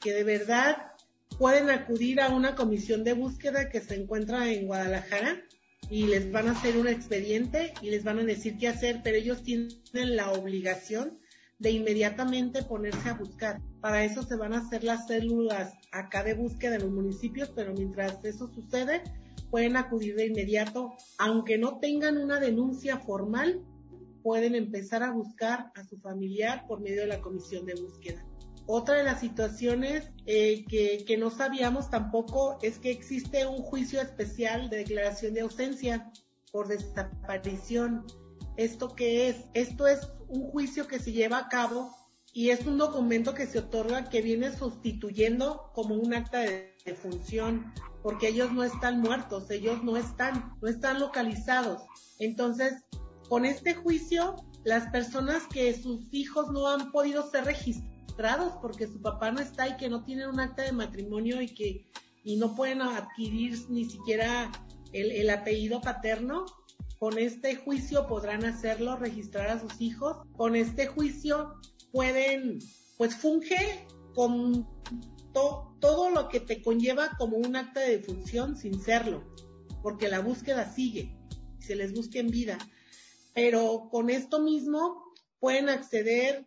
que 0.00 0.12
de 0.12 0.24
verdad 0.24 0.92
pueden 1.38 1.70
acudir 1.70 2.20
a 2.20 2.28
una 2.28 2.54
comisión 2.54 3.04
de 3.04 3.12
búsqueda 3.12 3.68
que 3.68 3.80
se 3.80 3.94
encuentra 3.96 4.50
en 4.50 4.66
Guadalajara 4.66 5.42
y 5.90 6.06
les 6.06 6.32
van 6.32 6.48
a 6.48 6.52
hacer 6.52 6.76
un 6.76 6.88
expediente 6.88 7.72
y 7.80 7.90
les 7.90 8.02
van 8.04 8.18
a 8.18 8.24
decir 8.24 8.56
qué 8.58 8.68
hacer, 8.68 9.00
pero 9.04 9.16
ellos 9.16 9.42
tienen 9.42 10.16
la 10.16 10.32
obligación 10.32 11.18
de 11.58 11.70
inmediatamente 11.70 12.62
ponerse 12.62 13.08
a 13.08 13.14
buscar. 13.14 13.60
Para 13.80 14.04
eso 14.04 14.22
se 14.22 14.36
van 14.36 14.52
a 14.52 14.58
hacer 14.58 14.84
las 14.84 15.06
células 15.06 15.74
acá 15.92 16.22
de 16.22 16.34
búsqueda 16.34 16.76
en 16.76 16.82
los 16.82 16.90
municipios, 16.90 17.50
pero 17.54 17.72
mientras 17.72 18.22
eso 18.24 18.48
sucede, 18.52 19.02
pueden 19.56 19.78
acudir 19.78 20.16
de 20.16 20.26
inmediato, 20.26 20.92
aunque 21.16 21.56
no 21.56 21.78
tengan 21.78 22.18
una 22.18 22.38
denuncia 22.38 22.98
formal, 22.98 23.64
pueden 24.22 24.54
empezar 24.54 25.02
a 25.02 25.12
buscar 25.12 25.72
a 25.74 25.82
su 25.82 25.96
familiar 25.96 26.66
por 26.68 26.82
medio 26.82 27.00
de 27.00 27.06
la 27.06 27.22
comisión 27.22 27.64
de 27.64 27.72
búsqueda. 27.74 28.22
Otra 28.66 28.96
de 28.96 29.04
las 29.04 29.20
situaciones 29.20 30.10
eh, 30.26 30.66
que, 30.68 31.06
que 31.06 31.16
no 31.16 31.30
sabíamos 31.30 31.88
tampoco 31.88 32.58
es 32.60 32.78
que 32.78 32.90
existe 32.90 33.46
un 33.46 33.62
juicio 33.62 34.02
especial 34.02 34.68
de 34.68 34.76
declaración 34.76 35.32
de 35.32 35.40
ausencia 35.40 36.12
por 36.52 36.68
desaparición. 36.68 38.04
¿Esto 38.58 38.94
qué 38.94 39.30
es? 39.30 39.36
Esto 39.54 39.86
es 39.86 40.00
un 40.28 40.50
juicio 40.50 40.86
que 40.86 40.98
se 40.98 41.12
lleva 41.12 41.38
a 41.38 41.48
cabo 41.48 41.96
y 42.34 42.50
es 42.50 42.66
un 42.66 42.76
documento 42.76 43.32
que 43.32 43.46
se 43.46 43.60
otorga 43.60 44.10
que 44.10 44.20
viene 44.20 44.54
sustituyendo 44.54 45.70
como 45.72 45.94
un 45.94 46.12
acta 46.12 46.40
de, 46.40 46.75
función, 46.94 47.72
porque 48.02 48.28
ellos 48.28 48.52
no 48.52 48.62
están 48.62 49.00
muertos, 49.00 49.50
ellos 49.50 49.82
no 49.82 49.96
están, 49.96 50.56
no 50.60 50.68
están 50.68 51.00
localizados. 51.00 51.82
Entonces, 52.18 52.74
con 53.28 53.44
este 53.44 53.74
juicio, 53.74 54.36
las 54.64 54.90
personas 54.90 55.42
que 55.52 55.74
sus 55.74 56.12
hijos 56.12 56.50
no 56.52 56.68
han 56.68 56.92
podido 56.92 57.28
ser 57.30 57.44
registrados 57.44 58.52
porque 58.62 58.86
su 58.86 59.00
papá 59.00 59.30
no 59.30 59.40
está 59.40 59.68
y 59.68 59.76
que 59.76 59.88
no 59.88 60.04
tienen 60.04 60.28
un 60.28 60.40
acta 60.40 60.62
de 60.62 60.72
matrimonio 60.72 61.40
y 61.40 61.48
que 61.48 61.86
y 62.24 62.36
no 62.36 62.56
pueden 62.56 62.82
adquirir 62.82 63.56
ni 63.70 63.84
siquiera 63.84 64.50
el, 64.92 65.12
el 65.12 65.30
apellido 65.30 65.80
paterno, 65.80 66.44
con 66.98 67.18
este 67.18 67.56
juicio 67.56 68.06
podrán 68.08 68.44
hacerlo, 68.44 68.96
registrar 68.96 69.48
a 69.48 69.60
sus 69.60 69.80
hijos. 69.80 70.16
Con 70.36 70.56
este 70.56 70.86
juicio 70.86 71.54
pueden, 71.92 72.58
pues 72.96 73.14
funge 73.14 73.86
con 74.14 74.66
todo 75.80 76.10
lo 76.10 76.28
que 76.28 76.40
te 76.40 76.62
conlleva 76.62 77.12
como 77.18 77.36
un 77.36 77.56
acta 77.56 77.80
de 77.80 78.00
función 78.00 78.56
sin 78.56 78.80
serlo, 78.80 79.24
porque 79.82 80.08
la 80.08 80.20
búsqueda 80.20 80.72
sigue, 80.72 81.16
se 81.58 81.76
les 81.76 81.92
busca 81.92 82.18
en 82.18 82.28
vida. 82.28 82.58
Pero 83.34 83.88
con 83.90 84.10
esto 84.10 84.40
mismo 84.40 85.12
pueden 85.38 85.68
acceder 85.68 86.46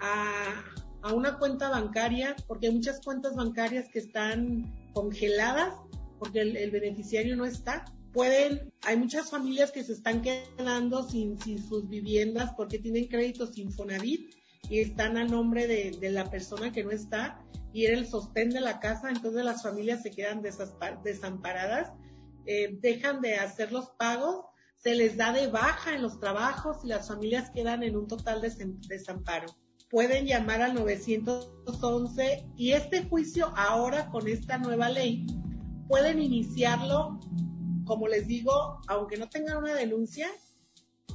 a, 0.00 0.64
a 1.02 1.14
una 1.14 1.38
cuenta 1.38 1.68
bancaria, 1.68 2.34
porque 2.46 2.68
hay 2.68 2.74
muchas 2.74 3.00
cuentas 3.00 3.34
bancarias 3.34 3.88
que 3.92 3.98
están 3.98 4.90
congeladas 4.92 5.74
porque 6.18 6.40
el 6.40 6.70
beneficiario 6.70 7.34
no 7.34 7.46
está 7.46 7.84
pueden, 8.12 8.72
hay 8.82 8.96
muchas 8.96 9.30
familias 9.30 9.70
que 9.70 9.84
se 9.84 9.92
están 9.92 10.22
quedando 10.22 11.08
sin, 11.08 11.40
sin 11.40 11.62
sus 11.62 11.88
viviendas 11.88 12.52
porque 12.56 12.78
tienen 12.78 13.06
créditos 13.08 13.56
Infonavit 13.56 14.34
y 14.70 14.80
están 14.80 15.18
a 15.18 15.24
nombre 15.24 15.66
de, 15.66 15.90
de, 16.00 16.10
la 16.10 16.30
persona 16.30 16.72
que 16.72 16.82
no 16.82 16.90
está 16.90 17.44
y 17.72 17.84
era 17.84 17.98
el 17.98 18.06
sostén 18.06 18.48
de 18.50 18.60
la 18.60 18.80
casa, 18.80 19.10
entonces 19.10 19.44
las 19.44 19.62
familias 19.62 20.02
se 20.02 20.10
quedan 20.10 20.42
desamparadas, 20.42 21.92
eh, 22.46 22.78
dejan 22.80 23.20
de 23.20 23.34
hacer 23.34 23.72
los 23.72 23.90
pagos, 23.98 24.46
se 24.78 24.94
les 24.94 25.18
da 25.18 25.32
de 25.32 25.48
baja 25.48 25.94
en 25.94 26.02
los 26.02 26.18
trabajos 26.18 26.78
y 26.84 26.88
las 26.88 27.08
familias 27.08 27.50
quedan 27.50 27.82
en 27.82 27.96
un 27.96 28.06
total 28.06 28.40
desamparo. 28.40 29.46
Pueden 29.90 30.24
llamar 30.24 30.62
al 30.62 30.74
911 30.74 32.46
y 32.56 32.72
este 32.72 33.04
juicio 33.04 33.52
ahora 33.56 34.08
con 34.10 34.26
esta 34.26 34.56
nueva 34.56 34.88
ley 34.88 35.26
pueden 35.88 36.22
iniciarlo 36.22 37.18
como 37.90 38.06
les 38.06 38.28
digo, 38.28 38.80
aunque 38.86 39.16
no 39.16 39.28
tengan 39.28 39.56
una 39.56 39.74
denuncia, 39.74 40.28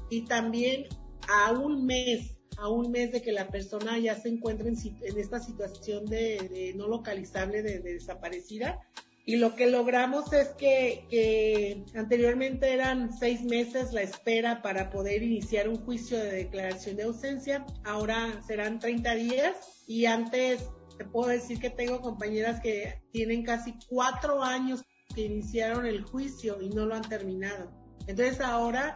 y 0.09 0.25
también 0.25 0.87
a 1.29 1.53
un 1.53 1.85
mes, 1.85 2.34
a 2.57 2.69
un 2.69 2.91
mes 2.91 3.11
de 3.11 3.21
que 3.21 3.31
la 3.31 3.47
persona 3.49 3.97
ya 3.99 4.15
se 4.15 4.29
encuentre 4.29 4.69
en, 4.69 5.17
esta 5.17 5.39
situación 5.39 6.05
de, 6.05 6.73
no 6.75 6.87
localizable, 6.87 7.61
de, 7.61 7.79
desaparecida. 7.79 8.79
Y 9.27 9.37
lo 9.37 9.55
que 9.55 9.67
logramos 9.67 10.31
es 10.33 10.49
que, 10.49 11.83
anteriormente 11.95 12.73
eran 12.73 13.17
seis 13.17 13.43
meses 13.43 13.91
la 13.91 14.03
espera 14.03 14.61
para 14.61 14.91
poder 14.91 15.23
iniciar 15.23 15.67
un 15.67 15.83
juicio 15.83 16.17
de 16.17 16.31
declaración 16.31 16.95
de 16.95 17.03
ausencia, 17.03 17.65
ahora 17.83 18.41
serán 18.45 18.79
30 18.79 19.15
días 19.15 19.83
y 19.87 20.05
antes 20.05 20.69
te 20.97 21.05
puedo 21.05 21.29
decir 21.29 21.59
que 21.59 21.69
tengo 21.71 22.01
compañeras 22.01 22.61
que 22.61 23.01
tienen 23.11 23.43
casi 23.43 23.73
cuatro 23.89 24.43
años 24.43 24.85
que 25.13 25.21
iniciaron 25.21 25.85
el 25.85 26.03
juicio 26.03 26.61
y 26.61 26.69
no 26.69 26.85
lo 26.85 26.95
han 26.95 27.07
terminado. 27.09 27.71
Entonces 28.07 28.39
ahora 28.39 28.95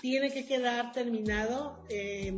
tiene 0.00 0.32
que 0.32 0.46
quedar 0.46 0.92
terminado 0.92 1.84
eh, 1.88 2.34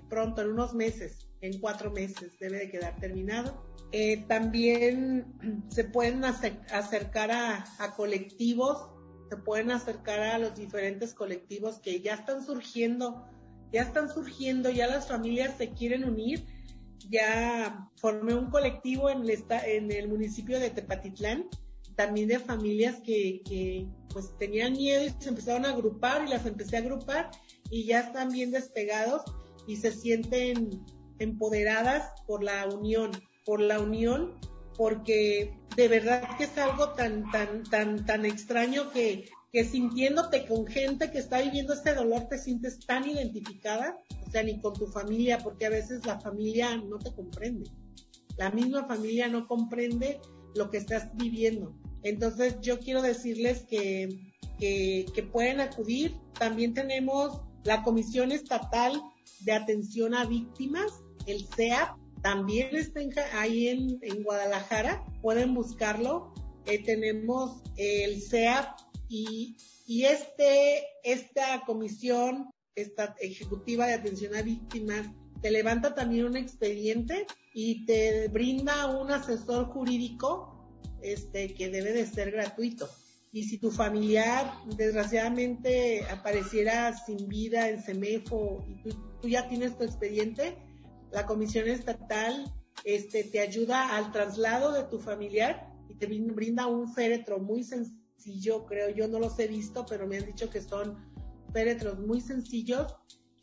pronto, 0.00 0.42
en 0.42 0.50
unos 0.50 0.74
meses, 0.74 1.28
en 1.40 1.60
cuatro 1.60 1.90
meses 1.90 2.38
debe 2.40 2.58
de 2.58 2.70
quedar 2.70 2.96
terminado. 2.96 3.62
Eh, 3.92 4.24
también 4.28 5.26
se 5.68 5.84
pueden 5.84 6.24
acercar 6.24 7.30
a, 7.30 7.64
a 7.78 7.94
colectivos, 7.94 8.90
se 9.30 9.36
pueden 9.36 9.70
acercar 9.70 10.20
a 10.20 10.38
los 10.38 10.54
diferentes 10.54 11.14
colectivos 11.14 11.78
que 11.78 12.00
ya 12.00 12.14
están 12.14 12.44
surgiendo, 12.44 13.24
ya 13.72 13.82
están 13.82 14.08
surgiendo, 14.08 14.70
ya 14.70 14.86
las 14.86 15.08
familias 15.08 15.56
se 15.58 15.70
quieren 15.70 16.04
unir. 16.04 16.44
Ya 17.10 17.90
formé 17.96 18.34
un 18.34 18.50
colectivo 18.50 19.10
en 19.10 19.28
el, 19.28 19.44
en 19.66 19.92
el 19.92 20.08
municipio 20.08 20.58
de 20.58 20.70
Tepatitlán, 20.70 21.48
también 21.96 22.28
de 22.28 22.38
familias 22.38 22.96
que, 23.04 23.42
que 23.44 23.86
pues 24.08 24.36
tenían 24.38 24.72
miedo 24.72 25.04
y 25.04 25.10
se 25.18 25.28
empezaron 25.28 25.66
a 25.66 25.70
agrupar 25.70 26.24
y 26.24 26.30
las 26.30 26.46
empecé 26.46 26.76
a 26.76 26.80
agrupar 26.80 27.30
y 27.70 27.84
ya 27.84 28.00
están 28.00 28.30
bien 28.30 28.50
despegados 28.50 29.22
y 29.66 29.76
se 29.76 29.92
sienten 29.92 30.84
empoderadas 31.18 32.22
por 32.26 32.42
la 32.42 32.66
unión, 32.66 33.10
por 33.44 33.60
la 33.60 33.80
unión, 33.80 34.34
porque 34.76 35.56
de 35.76 35.88
verdad 35.88 36.36
que 36.36 36.44
es 36.44 36.58
algo 36.58 36.90
tan, 36.90 37.30
tan, 37.30 37.62
tan, 37.64 38.04
tan 38.04 38.24
extraño 38.24 38.90
que, 38.90 39.28
que 39.52 39.64
sintiéndote 39.64 40.46
con 40.46 40.66
gente 40.66 41.10
que 41.10 41.18
está 41.18 41.40
viviendo 41.40 41.74
este 41.74 41.94
dolor 41.94 42.28
te 42.28 42.38
sientes 42.38 42.80
tan 42.80 43.08
identificada, 43.08 43.96
o 44.26 44.30
sea, 44.30 44.42
ni 44.42 44.60
con 44.60 44.74
tu 44.74 44.86
familia, 44.88 45.38
porque 45.38 45.66
a 45.66 45.70
veces 45.70 46.04
la 46.04 46.18
familia 46.18 46.76
no 46.76 46.98
te 46.98 47.14
comprende. 47.14 47.70
La 48.36 48.50
misma 48.50 48.86
familia 48.86 49.28
no 49.28 49.46
comprende 49.46 50.20
lo 50.56 50.70
que 50.70 50.78
estás 50.78 51.08
viviendo. 51.14 51.72
Entonces 52.02 52.56
yo 52.60 52.78
quiero 52.80 53.00
decirles 53.00 53.64
que, 53.68 54.08
que, 54.58 55.28
pueden 55.32 55.60
acudir. 55.60 56.16
También 56.38 56.74
tenemos 56.74 57.40
la 57.64 57.82
Comisión 57.82 58.32
Estatal 58.32 59.00
de 59.40 59.52
Atención 59.52 60.14
a 60.14 60.24
Víctimas, 60.24 60.92
el 61.26 61.46
CEAP, 61.56 61.96
también 62.22 62.74
está 62.74 63.00
ahí 63.38 63.68
en, 63.68 63.98
en, 64.02 64.22
Guadalajara, 64.22 65.04
pueden 65.20 65.52
buscarlo. 65.54 66.32
Eh, 66.66 66.82
tenemos 66.82 67.62
el 67.76 68.22
CEAP 68.22 68.78
y, 69.08 69.56
y 69.86 70.04
este, 70.04 70.84
esta 71.02 71.62
comisión 71.66 72.48
esta 72.74 73.14
ejecutiva 73.20 73.86
de 73.86 73.94
atención 73.94 74.34
a 74.34 74.42
víctimas 74.42 75.06
te 75.40 75.50
levanta 75.50 75.94
también 75.94 76.24
un 76.24 76.36
expediente 76.36 77.26
y 77.52 77.84
te 77.84 78.28
brinda 78.28 78.86
un 78.86 79.10
asesor 79.10 79.66
jurídico 79.66 80.70
este, 81.02 81.52
que 81.52 81.68
debe 81.68 81.92
de 81.92 82.06
ser 82.06 82.30
gratuito. 82.30 82.88
Y 83.34 83.42
si 83.42 83.58
tu 83.58 83.72
familiar 83.72 84.50
desgraciadamente 84.76 86.06
apareciera 86.08 86.96
sin 86.96 87.28
vida 87.28 87.68
en 87.68 87.82
CEMEFO 87.82 88.64
y 88.68 88.80
tú, 88.80 89.28
ya 89.28 89.48
tienes 89.48 89.76
tu 89.76 89.82
expediente, 89.82 90.56
la 91.10 91.26
Comisión 91.26 91.68
Estatal 91.68 92.44
este, 92.84 93.24
te 93.24 93.40
ayuda 93.40 93.96
al 93.96 94.12
traslado 94.12 94.72
de 94.72 94.84
tu 94.84 95.00
familiar 95.00 95.68
y 95.88 95.96
te 95.96 96.06
brinda 96.06 96.68
un 96.68 96.94
féretro 96.94 97.40
muy 97.40 97.64
sencillo 97.64 98.04
creo 98.66 98.88
yo 98.90 99.08
no 99.08 99.18
los 99.18 99.38
he 99.38 99.48
visto, 99.48 99.84
pero 99.84 100.06
me 100.06 100.16
han 100.16 100.26
dicho 100.26 100.48
que 100.48 100.60
son 100.60 100.96
féretros 101.52 101.98
muy 101.98 102.20
sencillos 102.20 102.94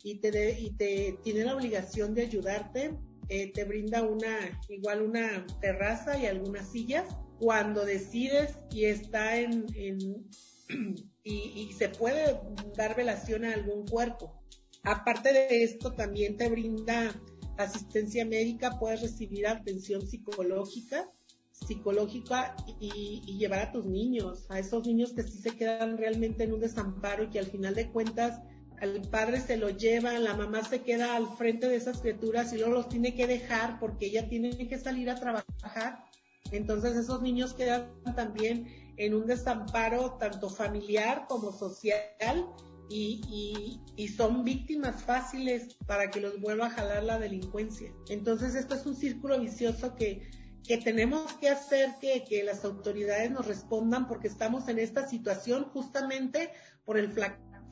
y 0.02 0.20
te, 0.20 0.58
y 0.58 0.70
te 0.70 1.18
tiene 1.22 1.44
la 1.44 1.54
obligación 1.54 2.14
de 2.14 2.22
ayudarte. 2.22 2.98
Eh, 3.34 3.50
te 3.50 3.64
brinda 3.64 4.02
una, 4.02 4.60
igual 4.68 5.00
una 5.00 5.46
terraza 5.62 6.18
y 6.18 6.26
algunas 6.26 6.70
sillas. 6.70 7.16
Cuando 7.38 7.86
decides 7.86 8.54
y 8.70 8.84
está 8.84 9.38
en, 9.38 9.64
en 9.74 10.26
y, 11.24 11.72
se 11.72 11.88
puede 11.88 12.38
dar 12.76 12.94
velación 12.94 13.46
a 13.46 13.54
algún 13.54 13.86
cuerpo. 13.86 14.38
Aparte 14.84 15.32
de 15.32 15.64
esto, 15.64 15.94
también 15.94 16.36
te 16.36 16.50
brinda 16.50 17.18
asistencia 17.56 18.26
médica, 18.26 18.78
puedes 18.78 19.00
recibir 19.00 19.46
atención 19.46 20.06
psicológica, 20.06 21.10
psicológica 21.52 22.54
y, 22.80 23.22
y, 23.26 23.38
llevar 23.38 23.60
a 23.60 23.72
tus 23.72 23.86
niños, 23.86 24.44
a 24.50 24.58
esos 24.58 24.86
niños 24.86 25.14
que 25.14 25.22
sí 25.22 25.38
se 25.38 25.56
quedan 25.56 25.96
realmente 25.96 26.44
en 26.44 26.52
un 26.52 26.60
desamparo 26.60 27.24
y 27.24 27.30
que 27.30 27.38
al 27.38 27.46
final 27.46 27.74
de 27.74 27.90
cuentas 27.90 28.42
al 28.82 29.00
padre 29.02 29.40
se 29.40 29.56
lo 29.56 29.70
lleva, 29.70 30.18
la 30.18 30.34
mamá 30.34 30.64
se 30.64 30.82
queda 30.82 31.14
al 31.14 31.28
frente 31.36 31.68
de 31.68 31.76
esas 31.76 32.00
criaturas 32.00 32.52
y 32.52 32.58
luego 32.58 32.74
los 32.74 32.88
tiene 32.88 33.14
que 33.14 33.28
dejar 33.28 33.78
porque 33.78 34.06
ella 34.06 34.28
tiene 34.28 34.66
que 34.66 34.76
salir 34.76 35.08
a 35.08 35.14
trabajar. 35.14 36.04
Entonces 36.50 36.96
esos 36.96 37.22
niños 37.22 37.54
quedan 37.54 37.92
también 38.16 38.66
en 38.96 39.14
un 39.14 39.26
desamparo 39.26 40.14
tanto 40.18 40.50
familiar 40.50 41.26
como 41.28 41.52
social 41.52 42.48
y, 42.90 43.80
y, 43.96 44.08
son 44.08 44.44
víctimas 44.44 45.02
fáciles 45.04 45.76
para 45.86 46.10
que 46.10 46.20
los 46.20 46.40
vuelva 46.40 46.66
a 46.66 46.70
jalar 46.70 47.04
la 47.04 47.20
delincuencia. 47.20 47.92
Entonces 48.08 48.56
esto 48.56 48.74
es 48.74 48.84
un 48.84 48.96
círculo 48.96 49.38
vicioso 49.38 49.94
que, 49.94 50.28
que 50.66 50.78
tenemos 50.78 51.32
que 51.34 51.48
hacer 51.48 51.90
que, 52.00 52.24
que 52.24 52.42
las 52.42 52.64
autoridades 52.64 53.30
nos 53.30 53.46
respondan 53.46 54.08
porque 54.08 54.26
estamos 54.26 54.66
en 54.68 54.80
esta 54.80 55.08
situación 55.08 55.66
justamente 55.72 56.50
por 56.84 56.98
el 56.98 57.12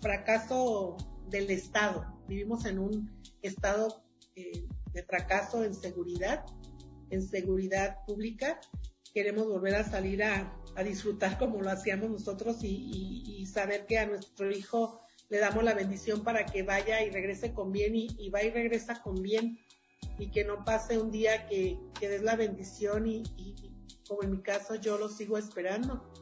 fracaso 0.00 0.96
del 1.28 1.50
Estado. 1.50 2.06
Vivimos 2.28 2.64
en 2.64 2.78
un 2.78 3.22
estado 3.42 4.02
eh, 4.36 4.66
de 4.92 5.02
fracaso 5.02 5.64
en 5.64 5.74
seguridad, 5.74 6.44
en 7.10 7.22
seguridad 7.22 7.98
pública. 8.06 8.60
Queremos 9.14 9.46
volver 9.46 9.74
a 9.74 9.84
salir 9.84 10.22
a, 10.22 10.56
a 10.76 10.82
disfrutar 10.82 11.38
como 11.38 11.60
lo 11.62 11.70
hacíamos 11.70 12.10
nosotros 12.10 12.62
y, 12.62 12.68
y, 12.68 13.40
y, 13.40 13.46
saber 13.46 13.86
que 13.86 13.98
a 13.98 14.06
nuestro 14.06 14.50
hijo 14.50 15.00
le 15.28 15.38
damos 15.38 15.64
la 15.64 15.74
bendición 15.74 16.22
para 16.22 16.46
que 16.46 16.62
vaya 16.62 17.02
y 17.02 17.10
regrese 17.10 17.52
con 17.52 17.72
bien 17.72 17.94
y, 17.94 18.08
y 18.18 18.30
va 18.30 18.42
y 18.42 18.50
regresa 18.50 19.02
con 19.02 19.20
bien 19.22 19.58
y 20.18 20.30
que 20.30 20.44
no 20.44 20.64
pase 20.64 20.98
un 20.98 21.10
día 21.10 21.46
que, 21.46 21.78
que 21.98 22.08
des 22.08 22.22
la 22.22 22.36
bendición 22.36 23.06
y, 23.06 23.22
como 24.06 24.22
en 24.22 24.32
mi 24.32 24.42
caso 24.42 24.74
yo 24.74 24.98
lo 24.98 25.08
sigo 25.08 25.38
esperando. 25.38 26.12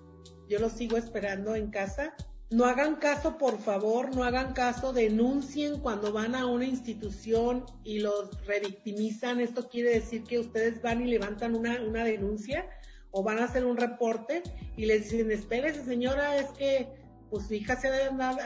Yo 0.49 0.59
lo 0.59 0.71
sigo 0.71 0.97
esperando 0.97 1.55
en 1.55 1.71
casa. 1.71 2.15
No 2.51 2.65
hagan 2.65 2.97
caso, 2.97 3.37
por 3.37 3.59
favor, 3.59 4.15
no 4.17 4.25
hagan 4.25 4.55
caso, 4.55 4.95
denuncien 4.95 5.81
cuando 5.81 6.13
van 6.13 6.35
a 6.35 6.47
una 6.47 6.65
institución 6.65 7.67
y 7.85 8.01
los 8.01 8.47
revictimizan. 8.47 9.41
Esto 9.41 9.69
quiere 9.69 9.91
decir 9.91 10.25
que 10.25 10.39
ustedes 10.39 10.81
van 10.81 11.03
y 11.03 11.11
levantan 11.11 11.55
una, 11.55 11.83
una 11.83 12.05
denuncia 12.05 12.67
o 13.11 13.23
van 13.23 13.39
a 13.39 13.45
hacer 13.45 13.67
un 13.67 13.77
reporte 13.77 14.43
y 14.77 14.87
les 14.87 15.11
dicen, 15.11 15.31
espérese 15.31 15.85
señora, 15.85 16.39
es 16.39 16.47
que 16.53 16.89
pues 17.31 17.47
su 17.47 17.55
hija 17.55 17.77
se 17.77 17.89
ha 17.89 17.93
de 17.93 18.05
andar, 18.05 18.39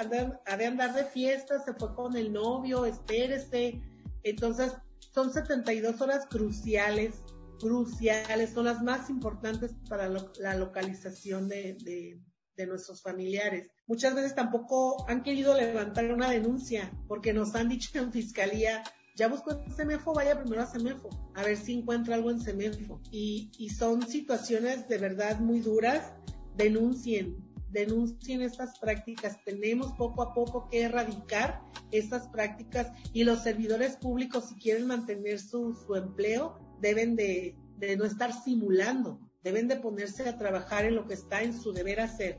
ha 0.46 0.56
de 0.56 0.66
andar 0.66 0.94
de 0.94 1.04
fiesta, 1.04 1.62
se 1.64 1.72
fue 1.74 1.94
con 1.94 2.16
el 2.16 2.32
novio, 2.32 2.84
espérese. 2.84 3.80
Entonces, 4.24 4.72
son 5.12 5.32
72 5.32 6.00
horas 6.00 6.26
cruciales, 6.26 7.22
cruciales, 7.60 8.50
son 8.50 8.64
las 8.64 8.82
más 8.82 9.08
importantes 9.10 9.72
para 9.88 10.08
la 10.08 10.56
localización 10.56 11.48
de, 11.48 12.18
de, 12.56 12.66
nuestros 12.66 13.02
familiares. 13.02 13.70
Muchas 13.86 14.14
veces 14.14 14.34
tampoco 14.34 15.08
han 15.08 15.22
querido 15.22 15.56
levantar 15.56 16.12
una 16.12 16.30
denuncia 16.30 16.92
porque 17.08 17.32
nos 17.32 17.54
han 17.54 17.68
dicho 17.68 17.98
en 17.98 18.12
fiscalía, 18.12 18.82
ya 19.16 19.28
busco 19.28 19.50
en 19.52 19.72
Semefo, 19.74 20.14
vaya 20.14 20.40
primero 20.40 20.62
a 20.62 20.66
Semefo, 20.66 21.10
a 21.34 21.42
ver 21.42 21.56
si 21.56 21.74
encuentra 21.74 22.14
algo 22.14 22.30
en 22.30 22.40
Semefo. 22.40 23.00
Y, 23.10 23.50
y 23.58 23.70
son 23.70 24.06
situaciones 24.06 24.88
de 24.88 24.98
verdad 24.98 25.40
muy 25.40 25.60
duras, 25.60 26.12
denuncien, 26.56 27.36
denuncien 27.72 28.42
estas 28.42 28.78
prácticas. 28.78 29.42
Tenemos 29.44 29.92
poco 29.94 30.22
a 30.22 30.32
poco 30.32 30.68
que 30.68 30.82
erradicar 30.82 31.60
estas 31.90 32.28
prácticas 32.28 32.92
y 33.12 33.24
los 33.24 33.42
servidores 33.42 33.96
públicos, 33.96 34.48
si 34.48 34.54
quieren 34.56 34.86
mantener 34.86 35.40
su, 35.40 35.74
su 35.74 35.94
empleo, 35.94 36.58
deben 36.80 37.16
de, 37.16 37.56
de 37.76 37.96
no 37.96 38.04
estar 38.04 38.32
simulando, 38.32 39.18
deben 39.42 39.68
de 39.68 39.76
ponerse 39.76 40.28
a 40.28 40.38
trabajar 40.38 40.84
en 40.84 40.94
lo 40.94 41.06
que 41.06 41.14
está 41.14 41.42
en 41.42 41.58
su 41.58 41.72
deber 41.72 42.00
hacer. 42.00 42.38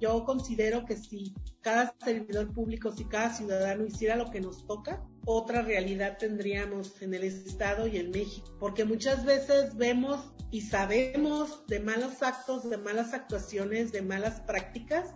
Yo 0.00 0.24
considero 0.24 0.84
que 0.84 0.96
si 0.96 1.34
cada 1.60 1.94
servidor 2.04 2.52
público, 2.52 2.92
si 2.92 3.04
cada 3.04 3.32
ciudadano 3.32 3.86
hiciera 3.86 4.16
lo 4.16 4.30
que 4.30 4.40
nos 4.40 4.66
toca, 4.66 5.02
otra 5.24 5.62
realidad 5.62 6.18
tendríamos 6.18 7.00
en 7.00 7.14
el 7.14 7.24
Estado 7.24 7.86
y 7.86 7.96
en 7.96 8.10
México. 8.10 8.54
Porque 8.60 8.84
muchas 8.84 9.24
veces 9.24 9.74
vemos 9.76 10.32
y 10.50 10.60
sabemos 10.60 11.66
de 11.66 11.80
malos 11.80 12.22
actos, 12.22 12.68
de 12.68 12.76
malas 12.76 13.14
actuaciones, 13.14 13.92
de 13.92 14.02
malas 14.02 14.40
prácticas 14.42 15.14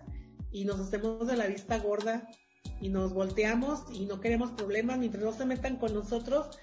y 0.50 0.64
nos 0.64 0.80
hacemos 0.80 1.26
de 1.26 1.36
la 1.36 1.46
vista 1.46 1.78
gorda 1.78 2.26
y 2.80 2.88
nos 2.88 3.12
volteamos 3.12 3.82
y 3.92 4.06
no 4.06 4.20
queremos 4.20 4.52
problemas 4.52 4.98
mientras 4.98 5.22
no 5.22 5.32
se 5.32 5.44
metan 5.44 5.76
con 5.76 5.94
nosotros, 5.94 6.58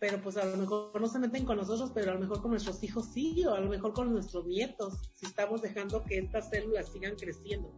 pero 0.00 0.20
pues 0.22 0.38
a 0.38 0.46
lo 0.46 0.56
mejor 0.56 0.98
no 0.98 1.06
se 1.06 1.18
meten 1.18 1.44
con 1.44 1.58
nosotros, 1.58 1.92
pero 1.94 2.10
a 2.10 2.14
lo 2.14 2.20
mejor 2.20 2.40
con 2.40 2.50
nuestros 2.50 2.82
hijos 2.82 3.10
sí, 3.12 3.44
o 3.44 3.54
a 3.54 3.60
lo 3.60 3.68
mejor 3.68 3.92
con 3.92 4.10
nuestros 4.10 4.46
nietos, 4.46 4.94
si 5.14 5.26
estamos 5.26 5.60
dejando 5.60 6.02
que 6.04 6.18
estas 6.18 6.48
células 6.48 6.90
sigan 6.90 7.16
creciendo. 7.16 7.70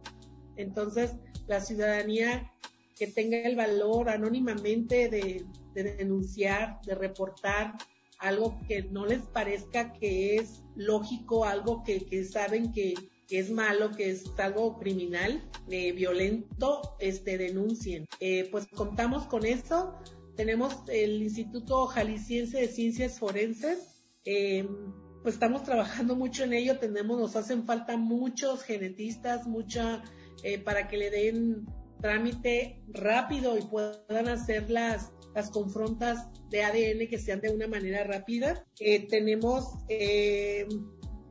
Entonces, 0.55 1.11
la 1.47 1.59
ciudadanía 1.59 2.49
que 2.95 3.07
tenga 3.07 3.39
el 3.39 3.57
valor 3.57 4.09
anónimamente 4.09 5.09
de, 5.09 5.45
de 5.73 5.83
denunciar, 5.83 6.79
de 6.85 6.95
reportar 6.95 7.75
algo 8.19 8.57
que 8.67 8.83
no 8.83 9.05
les 9.05 9.21
parezca 9.23 9.91
que 9.91 10.37
es 10.37 10.63
lógico, 10.75 11.43
algo 11.43 11.83
que, 11.83 12.05
que 12.05 12.23
saben 12.23 12.71
que, 12.71 12.93
que, 13.27 13.39
es 13.39 13.51
malo, 13.51 13.91
que 13.91 14.11
es 14.11 14.23
algo 14.37 14.79
criminal, 14.79 15.43
eh, 15.69 15.91
violento, 15.91 16.95
este, 16.99 17.37
denuncien. 17.37 18.07
Eh, 18.21 18.47
pues 18.49 18.65
contamos 18.67 19.25
con 19.27 19.45
eso. 19.45 19.93
Tenemos 20.35 20.77
el 20.89 21.21
Instituto 21.21 21.85
Jalisciense 21.85 22.61
de 22.61 22.67
Ciencias 22.67 23.19
Forenses. 23.19 23.79
Eh, 24.25 24.67
pues 25.21 25.35
estamos 25.35 25.63
trabajando 25.63 26.15
mucho 26.15 26.43
en 26.43 26.53
ello. 26.53 26.79
Tenemos, 26.79 27.19
nos 27.19 27.35
hacen 27.35 27.65
falta 27.65 27.97
muchos 27.97 28.63
genetistas, 28.63 29.45
mucha, 29.45 30.03
eh, 30.43 30.57
para 30.57 30.87
que 30.87 30.97
le 30.97 31.11
den 31.11 31.67
trámite 32.01 32.81
rápido 32.89 33.57
y 33.57 33.61
puedan 33.61 34.27
hacer 34.27 34.69
las, 34.69 35.11
las 35.35 35.51
confrontas 35.51 36.27
de 36.49 36.63
ADN 36.63 37.07
que 37.07 37.19
sean 37.19 37.39
de 37.39 37.51
una 37.51 37.67
manera 37.67 38.03
rápida. 38.03 38.65
Eh, 38.79 39.07
tenemos 39.07 39.67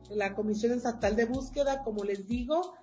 la 0.09 0.33
Comisión 0.33 0.71
Estatal 0.71 1.15
de 1.15 1.25
Búsqueda, 1.25 1.83
como 1.83 2.05
les 2.05 2.25
digo, 2.27 2.73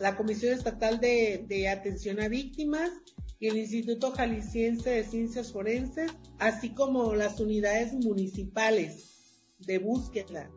la 0.00 0.16
Comisión 0.16 0.52
Estatal 0.52 0.98
de, 0.98 1.44
de 1.46 1.68
Atención 1.68 2.20
a 2.20 2.28
Víctimas 2.28 2.90
y 3.38 3.48
el 3.48 3.56
Instituto 3.58 4.12
Jalisciense 4.12 4.90
de 4.90 5.04
Ciencias 5.04 5.52
Forenses, 5.52 6.12
así 6.38 6.70
como 6.74 7.14
las 7.14 7.40
unidades 7.40 7.92
municipales 7.92 9.14
de 9.58 9.78
búsqueda. 9.78 10.50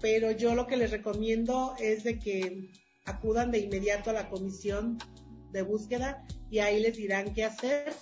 Pero 0.00 0.30
yo 0.30 0.54
lo 0.54 0.66
que 0.66 0.76
les 0.76 0.90
recomiendo 0.90 1.74
es 1.78 2.04
de 2.04 2.18
que 2.18 2.70
acudan 3.04 3.50
de 3.50 3.60
inmediato 3.60 4.10
a 4.10 4.14
la 4.14 4.28
comisión 4.28 4.98
de 5.52 5.62
búsqueda 5.62 6.26
y 6.50 6.58
ahí 6.58 6.80
les 6.80 6.96
dirán 6.96 7.32
qué 7.32 7.44
hacer. 7.44 7.92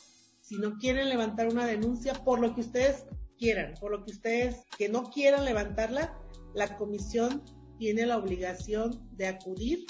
Si 0.40 0.57
no 0.57 0.78
quieren 0.78 1.09
levantar 1.09 1.49
una 1.49 1.66
denuncia 1.66 2.14
por 2.24 2.40
lo 2.40 2.55
que 2.55 2.62
ustedes 2.62 3.05
quieran, 3.38 3.74
por 3.80 3.93
lo 3.93 4.05
que 4.05 4.12
ustedes 4.12 4.57
que 4.76 4.88
no 4.88 5.11
quieran 5.11 5.45
levantarla, 5.45 6.18
la 6.55 6.76
comisión 6.76 7.43
tiene 7.78 8.07
la 8.07 8.18
obligación 8.18 9.09
de 9.16 9.26
acudir 9.26 9.86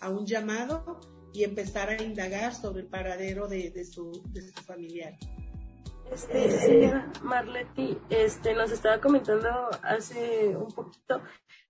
a 0.00 0.10
un 0.10 0.26
llamado 0.26 1.00
y 1.34 1.42
empezar 1.42 1.90
a 1.90 2.00
indagar 2.00 2.54
sobre 2.54 2.82
el 2.82 2.86
paradero 2.86 3.48
de, 3.48 3.70
de, 3.70 3.84
su, 3.84 4.22
de 4.30 4.40
su 4.40 4.62
familiar. 4.62 5.18
Este, 6.12 6.50
señora 6.60 7.12
Marleti, 7.22 7.98
este, 8.08 8.54
nos 8.54 8.70
estaba 8.70 9.00
comentando 9.00 9.48
hace 9.82 10.56
un 10.56 10.72
poquito 10.72 11.20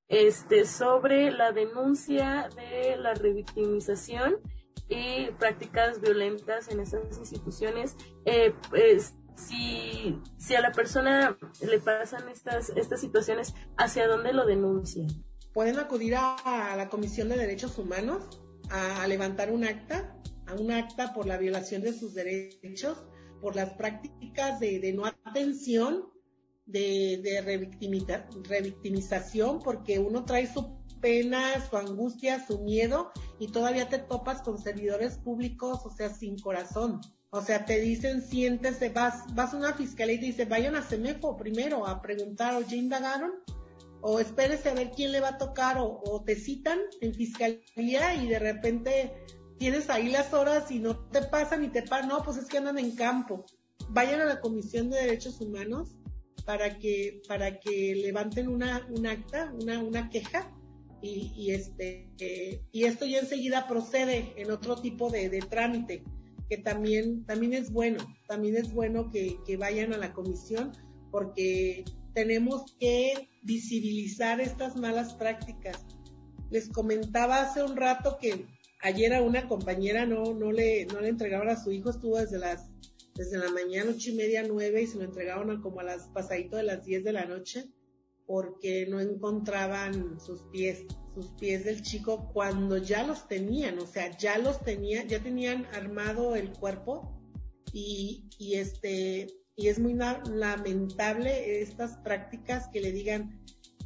este, 0.06 0.66
sobre 0.66 1.30
la 1.30 1.52
denuncia 1.52 2.50
de 2.54 2.96
la 2.96 3.14
revictimización 3.14 4.36
y 4.88 5.30
prácticas 5.38 6.00
violentas 6.00 6.68
en 6.68 6.80
esas 6.80 7.16
instituciones. 7.16 7.96
Eh, 8.26 8.52
pues, 8.68 9.14
si, 9.34 10.20
si 10.36 10.54
a 10.54 10.60
la 10.60 10.72
persona 10.72 11.38
le 11.66 11.78
pasan 11.80 12.28
estas, 12.28 12.68
estas 12.70 13.00
situaciones, 13.00 13.54
¿hacia 13.78 14.06
dónde 14.08 14.34
lo 14.34 14.44
denuncian? 14.44 15.08
Pueden 15.54 15.78
acudir 15.78 16.16
a, 16.16 16.34
a 16.72 16.76
la 16.76 16.88
Comisión 16.90 17.30
de 17.30 17.36
Derechos 17.36 17.78
Humanos 17.78 18.43
a, 18.70 19.06
levantar 19.06 19.50
un 19.50 19.64
acta, 19.64 20.16
a 20.46 20.54
un 20.54 20.70
acta 20.70 21.12
por 21.12 21.26
la 21.26 21.36
violación 21.36 21.82
de 21.82 21.92
sus 21.92 22.14
derechos, 22.14 23.04
por 23.40 23.56
las 23.56 23.70
prácticas 23.74 24.60
de, 24.60 24.92
no 24.92 25.06
atención 25.06 26.04
de, 26.66 27.20
de 27.22 27.40
revictimización 28.48 29.60
porque 29.60 29.98
uno 29.98 30.24
trae 30.24 30.50
su 30.52 30.84
pena, 31.00 31.68
su 31.68 31.76
angustia, 31.76 32.46
su 32.46 32.60
miedo 32.60 33.12
y 33.38 33.48
todavía 33.48 33.90
te 33.90 33.98
topas 33.98 34.40
con 34.40 34.58
servidores 34.58 35.18
públicos, 35.18 35.80
o 35.84 35.90
sea, 35.90 36.08
sin 36.08 36.38
corazón. 36.38 37.02
O 37.28 37.42
sea, 37.42 37.66
te 37.66 37.80
dicen, 37.80 38.22
siéntese, 38.22 38.88
vas, 38.88 39.34
vas 39.34 39.52
a 39.52 39.56
una 39.58 39.74
fiscalía 39.74 40.14
y 40.14 40.20
te 40.20 40.26
dice, 40.26 40.44
vayan 40.46 40.76
a 40.76 40.82
CEMEFO 40.82 41.36
primero 41.36 41.86
a 41.86 42.00
preguntar, 42.00 42.54
o 42.54 42.62
ya 42.62 42.76
indagaron, 42.76 43.32
o 44.06 44.20
espérese 44.20 44.68
a 44.68 44.74
ver 44.74 44.90
quién 44.90 45.12
le 45.12 45.20
va 45.20 45.30
a 45.30 45.38
tocar, 45.38 45.78
o, 45.80 46.22
te 46.26 46.36
citan 46.36 46.78
en 47.00 47.14
fiscalía 47.14 48.14
y 48.14 48.28
de 48.28 48.38
repente 48.38 49.14
tienes 49.58 49.88
ahí 49.88 50.10
las 50.10 50.34
horas 50.34 50.70
y 50.70 50.78
no 50.78 51.08
te 51.08 51.22
pasan 51.22 51.64
y 51.64 51.68
te 51.68 51.82
pasan, 51.82 52.08
no, 52.08 52.22
pues 52.22 52.36
es 52.36 52.44
que 52.44 52.58
andan 52.58 52.78
en 52.78 52.94
campo. 52.94 53.46
Vayan 53.88 54.20
a 54.20 54.26
la 54.26 54.42
Comisión 54.42 54.90
de 54.90 54.98
Derechos 54.98 55.40
Humanos 55.40 55.96
para 56.44 56.78
que, 56.78 57.22
para 57.26 57.58
que 57.58 57.94
levanten 57.94 58.48
una, 58.48 58.86
un 58.90 59.06
acta, 59.06 59.50
una, 59.58 59.82
una 59.82 60.10
queja 60.10 60.54
y, 61.00 61.50
este, 61.52 62.10
eh, 62.18 62.60
y 62.72 62.84
esto 62.84 63.06
ya 63.06 63.20
enseguida 63.20 63.66
procede 63.66 64.34
en 64.36 64.50
otro 64.50 64.76
tipo 64.82 65.08
de, 65.08 65.30
trámite, 65.48 66.04
que 66.50 66.58
también, 66.58 67.24
también 67.24 67.54
es 67.54 67.72
bueno, 67.72 68.04
también 68.28 68.56
es 68.56 68.70
bueno 68.74 69.10
que 69.10 69.56
vayan 69.56 69.94
a 69.94 69.98
la 69.98 70.12
comisión 70.12 70.72
porque 71.10 71.84
tenemos 72.14 72.74
que 72.78 73.28
visibilizar 73.42 74.40
estas 74.40 74.76
malas 74.76 75.14
prácticas. 75.14 75.84
Les 76.50 76.68
comentaba 76.68 77.42
hace 77.42 77.62
un 77.62 77.76
rato 77.76 78.18
que 78.20 78.46
ayer 78.80 79.12
a 79.14 79.22
una 79.22 79.48
compañera 79.48 80.06
no, 80.06 80.34
no 80.34 80.52
le, 80.52 80.86
no 80.86 81.00
le 81.00 81.08
entregaban 81.08 81.48
a 81.48 81.62
su 81.62 81.72
hijo, 81.72 81.90
estuvo 81.90 82.18
desde 82.18 82.38
las, 82.38 82.70
desde 83.14 83.38
la 83.38 83.50
mañana, 83.50 83.90
ocho 83.90 84.10
y 84.10 84.14
media, 84.14 84.44
nueve, 84.46 84.82
y 84.82 84.86
se 84.86 84.98
lo 84.98 85.04
entregaron 85.04 85.60
como 85.60 85.80
a 85.80 85.84
las 85.84 86.08
pasadito 86.08 86.56
de 86.56 86.64
las 86.64 86.84
diez 86.84 87.02
de 87.02 87.12
la 87.12 87.24
noche 87.24 87.66
porque 88.26 88.86
no 88.88 89.00
encontraban 89.00 90.18
sus 90.18 90.42
pies, 90.50 90.86
sus 91.14 91.30
pies 91.32 91.64
del 91.64 91.82
chico 91.82 92.30
cuando 92.32 92.78
ya 92.78 93.06
los 93.06 93.28
tenían, 93.28 93.78
o 93.78 93.86
sea, 93.86 94.16
ya 94.16 94.38
los 94.38 94.62
tenían, 94.62 95.08
ya 95.08 95.22
tenían 95.22 95.66
armado 95.74 96.34
el 96.34 96.52
cuerpo 96.52 97.20
y, 97.72 98.28
y 98.38 98.54
este, 98.54 99.26
y 99.56 99.68
es 99.68 99.78
muy 99.78 99.94
lamentable 99.94 101.62
estas 101.62 101.96
prácticas 101.98 102.68
que 102.68 102.80
le 102.80 102.92
digan 102.92 103.40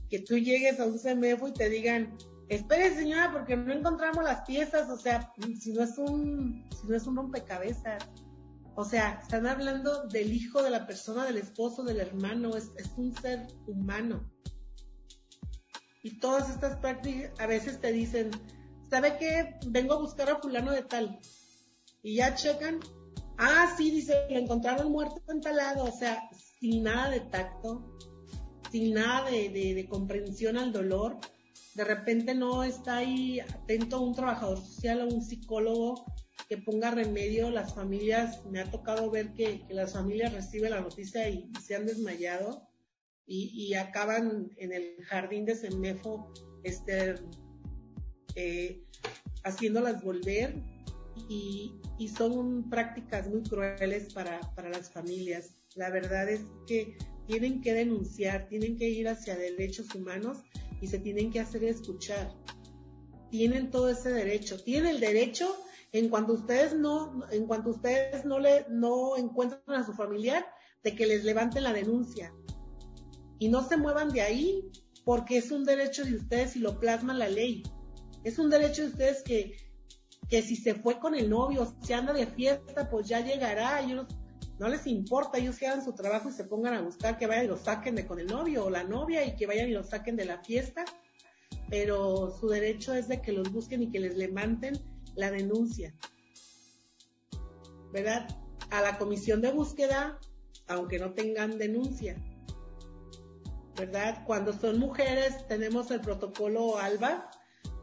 que 0.09 0.21
tú 0.21 0.39
llegues 0.39 0.81
a 0.81 0.87
un 0.87 0.99
CEMEFO 0.99 1.49
y 1.49 1.53
te 1.53 1.69
digan, 1.69 2.16
espere 2.49 2.95
señora 2.95 3.31
porque 3.33 3.57
no 3.57 3.73
encontramos 3.73 4.25
las 4.25 4.43
piezas, 4.43 4.89
o 4.89 4.97
sea, 4.97 5.33
si 5.61 5.73
no 5.73 5.83
es 5.83 5.99
un, 5.99 6.66
si 6.81 6.89
no 6.89 6.97
es 6.97 7.07
un 7.07 7.16
rompecabezas, 7.16 8.09
o 8.75 8.85
sea, 8.85 9.19
están 9.21 9.47
hablando 9.47 10.07
del 10.07 10.33
hijo 10.33 10.62
de 10.62 10.71
la 10.71 10.87
persona, 10.87 11.27
del 11.27 11.39
esposo, 11.39 11.83
del 11.83 12.01
hermano, 12.01 12.57
es, 12.57 12.71
un 12.97 13.12
ser 13.16 13.49
humano. 13.66 14.31
Y 16.05 16.21
todas 16.21 16.49
estas 16.49 16.77
prácticas 16.77 17.33
a 17.41 17.47
veces 17.49 17.81
te 17.81 17.93
dicen, 17.93 18.31
¿sabe 18.89 19.16
qué? 19.19 19.59
Vengo 19.66 19.95
a 19.95 19.99
buscar 19.99 20.31
a 20.31 20.37
fulano 20.37 20.71
de 20.71 20.83
tal. 20.83 21.19
Y 22.05 22.14
ya 22.14 22.37
checan. 22.37 22.79
Ah, 23.39 23.72
sí, 23.76 23.93
dice, 23.93 24.26
lo 24.30 24.39
encontraron 24.39 24.91
muerto 24.91 25.22
entalado. 25.28 25.84
O 25.84 25.93
sea, 25.93 26.28
sin 26.61 26.82
nada 26.82 27.11
de 27.11 27.20
tacto, 27.20 27.97
sin 28.72 28.95
nada 28.95 29.30
de, 29.30 29.86
comprensión 29.89 30.59
al 30.59 30.72
dolor. 30.72 31.16
De 31.74 31.84
repente 31.84 32.34
no 32.34 32.64
está 32.64 32.97
ahí 32.97 33.39
atento 33.39 34.01
un 34.01 34.14
trabajador 34.14 34.59
social 34.59 35.03
o 35.03 35.14
un 35.14 35.22
psicólogo 35.22 36.05
que 36.49 36.59
ponga 36.59 36.91
remedio. 36.91 37.51
Las 37.51 37.74
familias, 37.74 38.45
me 38.47 38.61
ha 38.61 38.68
tocado 38.68 39.09
ver 39.09 39.32
que, 39.34 39.64
las 39.70 39.93
familias 39.93 40.32
reciben 40.32 40.72
la 40.72 40.80
noticia 40.80 41.28
y, 41.28 41.49
se 41.64 41.76
han 41.76 41.86
desmayado 41.86 42.66
y, 43.24 43.72
acaban 43.74 44.51
en 44.57 44.72
el 44.72 44.97
jardín 45.05 45.45
de 45.45 45.55
Semefo 45.55 46.32
este, 46.64 47.14
eh, 48.34 48.82
haciéndolas 49.45 50.03
volver 50.03 50.61
y, 51.29 51.81
son 52.16 52.69
prácticas 52.71 53.29
muy 53.29 53.43
crueles 53.43 54.12
para, 54.12 54.41
para 54.55 54.71
las 54.71 54.91
familias. 54.91 55.57
La 55.75 55.91
verdad 55.91 56.29
es 56.29 56.41
que 56.66 56.97
tienen 57.27 57.61
que 57.61 57.75
denunciar, 57.75 58.49
tienen 58.49 58.77
que 58.77 58.89
ir 58.89 59.09
hacia 59.09 59.37
derechos 59.37 59.95
humanos 59.95 60.39
y 60.81 60.87
se 60.87 60.99
tienen 60.99 61.31
que 61.31 61.41
hacer 61.41 61.64
escuchar. 61.64 62.33
Tienen 63.31 63.71
todo 63.71 63.91
ese 63.91 64.11
derecho, 64.11 64.62
tienen 64.62 64.95
el 64.95 65.01
derecho 65.01 65.55
en 65.93 66.09
cuanto 66.09 66.35
ustedes 66.35 66.75
no, 66.75 67.23
en 67.31 67.47
cuanto 67.47 67.71
ustedes 67.71 68.25
no 68.25 68.39
le, 68.39 68.66
no 68.69 69.16
encuentran 69.16 69.81
a 69.81 69.87
su 69.87 69.93
familiar, 69.93 70.47
de 70.83 70.95
que 70.95 71.07
les 71.07 71.25
levanten 71.25 71.64
la 71.64 71.73
denuncia. 71.73 72.33
Y 73.39 73.49
no 73.49 73.66
se 73.66 73.77
muevan 73.77 74.11
de 74.11 74.21
ahí, 74.21 74.71
porque 75.05 75.39
es 75.39 75.51
un 75.51 75.64
derecho 75.64 76.05
de 76.05 76.16
ustedes 76.16 76.57
y 76.57 76.61
lo 76.61 76.79
plasma 76.79 77.14
la 77.14 77.29
ley. 77.29 77.62
Es 78.25 78.39
un 78.39 78.51
derecho 78.51 78.83
de 78.83 78.89
ustedes 78.89 79.23
que, 79.23 79.57
que 80.29 80.43
si 80.43 80.57
se 80.57 80.74
fue 80.74 80.99
con 80.99 81.14
el 81.14 81.31
novio, 81.31 81.74
si 81.83 81.93
anda 81.93 82.12
de 82.12 82.26
fiesta, 82.26 82.89
pues 82.91 83.09
ya 83.09 83.20
llegará, 83.20 83.81
ellos 83.81 84.07
no 84.59 84.68
les 84.68 84.87
importa, 84.87 85.39
ellos 85.39 85.59
que 85.59 85.66
hagan 85.66 85.85
su 85.85 85.93
trabajo 85.93 86.29
y 86.29 86.33
se 86.33 86.45
pongan 86.45 86.74
a 86.74 86.83
buscar 86.83 87.16
que 87.16 87.26
vayan 87.26 87.45
y 87.45 87.49
lo 87.49 87.57
saquen 87.57 87.95
de 87.95 88.07
con 88.07 88.18
el 88.18 88.26
novio 88.26 88.64
o 88.64 88.70
la 88.70 88.85
novia 88.85 89.24
y 89.24 89.37
que 89.37 89.47
vayan 89.47 89.68
y 89.68 89.72
lo 89.72 89.85
saquen 89.85 90.16
de 90.16 90.24
la 90.24 90.43
fiesta, 90.43 90.85
pero 91.70 92.37
su 92.39 92.49
derecho 92.49 92.95
es 92.95 93.09
de 93.09 93.22
que 93.22 93.33
los 93.33 93.51
busquen 93.53 93.83
y 93.83 93.91
que 93.91 94.01
les 94.01 94.16
levanten 94.16 94.79
la 95.14 95.31
denuncia, 95.31 95.95
¿verdad? 97.93 98.29
A 98.70 98.83
la 98.83 98.99
comisión 98.99 99.41
de 99.41 99.53
búsqueda, 99.53 100.18
aunque 100.66 100.99
no 100.99 101.14
tengan 101.14 101.57
denuncia, 101.57 102.16
¿verdad? 103.76 104.24
Cuando 104.26 104.53
son 104.53 104.79
mujeres 104.79 105.47
tenemos 105.47 105.91
el 105.91 106.01
protocolo 106.01 106.79
ALBA 106.79 107.28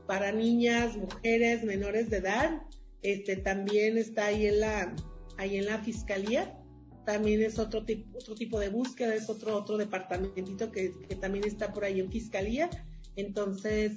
para 0.07 0.31
niñas, 0.31 0.97
mujeres 0.97 1.63
menores 1.63 2.09
de 2.09 2.17
edad, 2.17 2.61
este 3.01 3.37
también 3.37 3.97
está 3.97 4.27
ahí 4.27 4.47
en 4.47 4.59
la 4.59 4.95
ahí 5.37 5.57
en 5.57 5.65
la 5.65 5.79
fiscalía, 5.79 6.57
también 7.05 7.41
es 7.43 7.59
otro 7.59 7.85
tipo 7.85 8.17
otro 8.17 8.35
tipo 8.35 8.59
de 8.59 8.69
búsqueda, 8.69 9.13
es 9.13 9.29
otro 9.29 9.55
otro 9.55 9.77
departamentito 9.77 10.71
que, 10.71 10.89
también 11.19 11.45
está 11.45 11.73
por 11.73 11.83
ahí 11.83 11.99
en 11.99 12.11
fiscalía, 12.11 12.69
entonces 13.15 13.93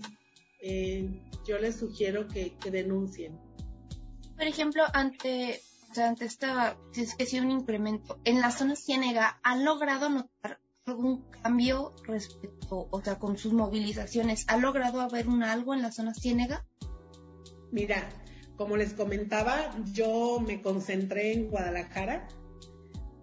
eh, 0.62 1.08
yo 1.46 1.58
les 1.58 1.76
sugiero 1.76 2.26
que, 2.28 2.56
denuncien. 2.70 3.38
Por 4.36 4.46
ejemplo, 4.46 4.82
ante, 4.92 5.60
ante 5.96 6.24
esta, 6.24 6.76
si 6.92 7.02
es 7.02 7.14
que 7.14 7.26
sí 7.26 7.40
un 7.40 7.50
incremento, 7.50 8.20
en 8.24 8.40
la 8.40 8.50
zona 8.50 8.76
ciénega, 8.76 9.40
¿han 9.42 9.64
logrado 9.64 10.10
notar 10.10 10.60
algún 10.88 11.22
cambio 11.42 11.94
respecto, 12.04 12.88
o 12.90 13.02
sea, 13.02 13.18
con 13.18 13.38
sus 13.38 13.52
movilizaciones? 13.52 14.44
¿Ha 14.48 14.56
logrado 14.56 15.00
haber 15.00 15.28
un 15.28 15.42
algo 15.42 15.74
en 15.74 15.82
la 15.82 15.92
zona 15.92 16.14
ciénega? 16.14 16.66
Mira, 17.70 18.08
como 18.56 18.76
les 18.76 18.92
comentaba, 18.92 19.70
yo 19.92 20.40
me 20.40 20.60
concentré 20.60 21.32
en 21.32 21.48
Guadalajara. 21.48 22.26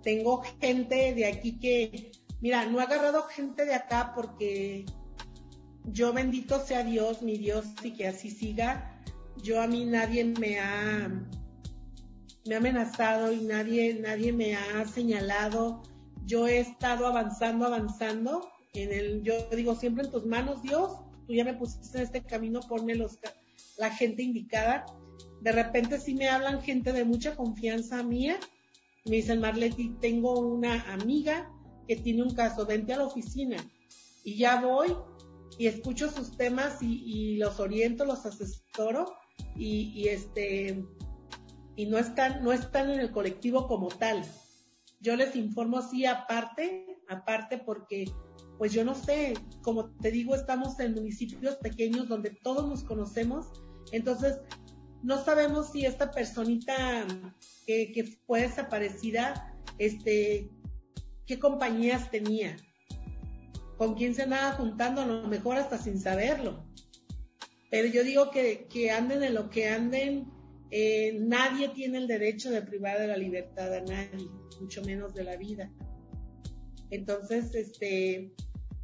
Tengo 0.01 0.43
gente 0.61 1.13
de 1.13 1.25
aquí 1.25 1.59
que, 1.59 2.11
mira, 2.41 2.65
no 2.65 2.79
he 2.79 2.83
agarrado 2.83 3.23
gente 3.23 3.65
de 3.65 3.75
acá 3.75 4.13
porque 4.15 4.85
yo 5.83 6.13
bendito 6.13 6.59
sea 6.65 6.83
Dios, 6.83 7.21
mi 7.21 7.37
Dios, 7.37 7.65
y 7.83 7.93
que 7.93 8.07
así 8.07 8.31
siga. 8.31 9.01
Yo 9.43 9.61
a 9.61 9.67
mí 9.67 9.85
nadie 9.85 10.23
me 10.23 10.59
ha, 10.59 11.09
me 12.47 12.55
ha 12.55 12.57
amenazado 12.57 13.33
y 13.33 13.41
nadie, 13.41 13.93
nadie 13.95 14.31
me 14.31 14.55
ha 14.55 14.85
señalado. 14.87 15.83
Yo 16.25 16.47
he 16.47 16.59
estado 16.59 17.07
avanzando, 17.07 17.65
avanzando. 17.65 18.49
En 18.73 18.91
el, 18.91 19.23
yo 19.23 19.47
digo 19.51 19.75
siempre 19.75 20.05
en 20.05 20.11
tus 20.11 20.25
manos, 20.25 20.61
Dios. 20.61 20.91
Tú 21.27 21.33
ya 21.33 21.43
me 21.43 21.53
pusiste 21.53 21.97
en 21.97 22.03
este 22.03 22.23
camino, 22.23 22.59
ponme 22.61 22.95
los, 22.95 23.19
la 23.77 23.91
gente 23.91 24.23
indicada. 24.23 24.85
De 25.41 25.51
repente 25.51 25.99
sí 25.99 26.13
me 26.15 26.29
hablan 26.29 26.61
gente 26.61 26.91
de 26.91 27.05
mucha 27.05 27.35
confianza 27.35 28.03
mía. 28.03 28.37
Me 29.05 29.17
dicen, 29.17 29.39
Marleti, 29.39 29.95
tengo 30.01 30.39
una 30.39 30.81
amiga 30.93 31.51
que 31.87 31.95
tiene 31.95 32.23
un 32.23 32.33
caso, 32.33 32.65
vente 32.65 32.93
a 32.93 32.97
la 32.97 33.05
oficina. 33.05 33.57
Y 34.23 34.37
ya 34.37 34.59
voy 34.59 34.95
y 35.57 35.67
escucho 35.67 36.09
sus 36.09 36.35
temas 36.35 36.81
y, 36.81 37.37
los 37.37 37.59
oriento, 37.59 38.05
los 38.05 38.25
asesoro 38.25 39.13
y, 39.55 40.07
este 40.07 40.83
y 41.77 41.85
no 41.87 41.97
están 41.97 42.41
no 42.41 42.53
están 42.53 42.89
en 42.89 42.99
el 42.99 43.11
colectivo 43.11 43.67
como 43.67 43.87
tal. 43.89 44.23
Yo 45.01 45.15
les 45.15 45.35
informo 45.35 45.77
así 45.77 46.05
aparte, 46.05 46.97
aparte 47.07 47.57
porque 47.57 48.05
pues 48.57 48.71
yo 48.71 48.85
no 48.85 48.95
sé, 48.95 49.33
como 49.61 49.89
te 49.97 50.11
digo, 50.11 50.33
estamos 50.33 50.79
en 50.79 50.93
municipios 50.93 51.55
pequeños 51.55 52.07
donde 52.07 52.29
todos 52.29 52.67
nos 52.67 52.83
conocemos, 52.83 53.47
entonces 53.91 54.39
no 55.03 55.23
sabemos 55.23 55.71
si 55.71 55.85
esta 55.85 56.11
personita 56.11 57.05
que, 57.67 57.91
que 57.91 58.05
fue 58.25 58.41
desaparecida, 58.41 59.53
este, 59.77 60.49
qué 61.25 61.37
compañías 61.37 62.09
tenía 62.09 62.55
con 63.77 63.95
quién 63.95 64.15
se 64.15 64.23
andaba 64.23 64.53
juntando, 64.53 65.01
a 65.01 65.05
lo 65.05 65.27
mejor 65.27 65.57
hasta 65.57 65.77
sin 65.77 65.99
saberlo. 65.99 66.65
Pero 67.69 67.87
yo 67.87 68.03
digo 68.03 68.31
que, 68.31 68.67
que 68.69 68.91
anden 68.91 69.23
en 69.23 69.33
lo 69.33 69.49
que 69.49 69.67
anden, 69.67 70.31
eh, 70.71 71.17
nadie 71.19 71.69
tiene 71.69 71.99
el 71.99 72.07
derecho 72.07 72.49
de 72.49 72.61
privar 72.61 72.99
de 72.99 73.07
la 73.07 73.17
libertad 73.17 73.73
a 73.73 73.81
nadie, 73.81 74.29
mucho 74.59 74.81
menos 74.83 75.13
de 75.13 75.23
la 75.23 75.35
vida. 75.35 75.71
Entonces, 76.89 77.53
este, 77.55 78.33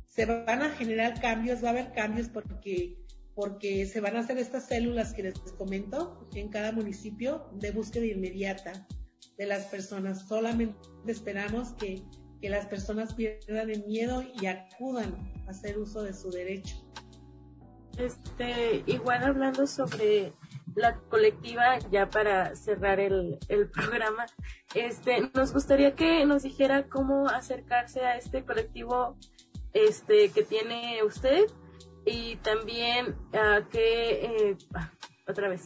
se 0.08 0.26
van 0.26 0.62
a 0.62 0.70
generar 0.72 1.20
cambios, 1.20 1.64
va 1.64 1.70
a 1.70 1.72
haber 1.72 1.92
cambios 1.94 2.28
porque, 2.28 2.98
porque 3.34 3.86
se 3.86 4.02
van 4.02 4.16
a 4.16 4.20
hacer 4.20 4.38
estas 4.38 4.68
células 4.68 5.14
que 5.14 5.24
les 5.24 5.40
comento 5.58 6.30
en 6.36 6.50
cada 6.50 6.72
municipio 6.72 7.50
de 7.54 7.72
búsqueda 7.72 8.06
inmediata 8.06 8.88
de 9.38 9.46
las 9.46 9.66
personas. 9.66 10.28
Solamente 10.28 10.78
esperamos 11.08 11.74
que, 11.74 12.04
que 12.42 12.50
las 12.50 12.66
personas 12.68 13.14
pierdan 13.14 13.70
el 13.70 13.86
miedo 13.86 14.24
y 14.42 14.46
acudan 14.48 15.16
a 15.48 15.52
hacer 15.52 15.78
uso 15.78 16.04
de 16.04 16.14
su 16.14 16.30
derecho. 16.30 16.76
Este, 17.98 18.84
igual 18.88 19.24
hablando 19.24 19.68
sobre 19.68 20.34
la 20.76 20.96
colectiva, 21.10 21.80
ya 21.92 22.10
para 22.10 22.56
cerrar 22.56 23.00
el, 23.00 23.38
el 23.50 23.70
programa, 23.70 24.26
este, 24.74 25.30
nos 25.34 25.54
gustaría 25.54 25.96
que 25.96 26.26
nos 26.26 26.44
dijera 26.44 26.88
cómo 26.88 27.28
acercarse 27.28 28.02
a 28.02 28.18
este 28.18 28.46
colectivo 28.46 29.18
este, 29.74 30.30
que 30.32 30.44
tiene 30.44 31.04
usted 31.04 31.46
y 32.06 32.38
también 32.38 33.16
a 33.34 33.68
que, 33.70 34.26
eh, 34.26 34.58
ah, 34.74 34.92
otra 35.28 35.50
vez, 35.50 35.66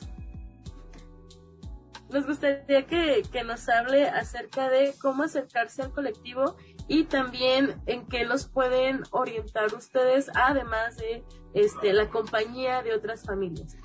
nos 2.09 2.27
gustaría 2.27 2.85
que, 2.85 3.23
que, 3.31 3.43
nos 3.43 3.67
hable 3.67 4.07
acerca 4.07 4.69
de 4.69 4.93
cómo 5.01 5.23
acercarse 5.23 5.81
al 5.81 5.91
colectivo 5.91 6.55
y 6.87 7.05
también 7.05 7.81
en 7.87 8.05
qué 8.05 8.25
los 8.25 8.47
pueden 8.47 9.03
orientar 9.11 9.73
ustedes, 9.73 10.29
además 10.35 10.97
de 10.97 11.23
este, 11.53 11.93
la 11.93 12.09
compañía 12.09 12.83
de 12.83 12.93
otras 12.93 13.23
familias. 13.23 13.75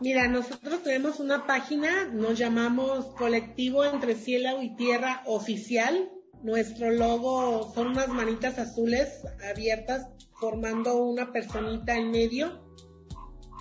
Mira, 0.00 0.28
nosotros 0.28 0.82
tenemos 0.82 1.20
una 1.20 1.46
página, 1.46 2.06
nos 2.06 2.38
llamamos 2.38 3.06
Colectivo 3.14 3.84
Entre 3.84 4.14
Cielo 4.14 4.62
y 4.62 4.74
Tierra 4.76 5.22
Oficial. 5.26 6.10
Nuestro 6.42 6.90
logo 6.90 7.72
son 7.72 7.88
unas 7.88 8.08
manitas 8.08 8.58
azules 8.58 9.22
abiertas 9.48 10.08
formando 10.40 10.96
una 10.96 11.32
personita 11.32 11.96
en 11.96 12.10
medio. 12.10 12.64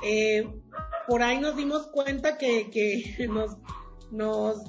Eh, 0.04 0.48
por 1.08 1.22
ahí 1.22 1.40
nos 1.40 1.56
dimos 1.56 1.88
cuenta 1.88 2.38
que, 2.38 2.72
que 2.72 3.28
nos, 3.30 3.58
nos, 4.12 4.64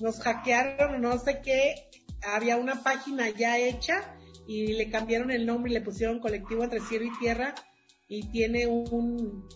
nos 0.00 0.20
hackearon, 0.20 1.00
no 1.00 1.18
sé 1.18 1.40
qué, 1.42 1.90
había 2.22 2.56
una 2.56 2.82
página 2.82 3.30
ya 3.30 3.58
hecha 3.58 4.16
y 4.46 4.74
le 4.74 4.90
cambiaron 4.90 5.30
el 5.30 5.46
nombre 5.46 5.70
y 5.70 5.74
le 5.74 5.80
pusieron 5.80 6.20
Colectivo 6.20 6.64
Entre 6.64 6.80
Cielo 6.80 7.06
y 7.06 7.18
Tierra 7.18 7.54
y 8.08 8.30
tiene 8.30 8.66
un, 8.66 9.48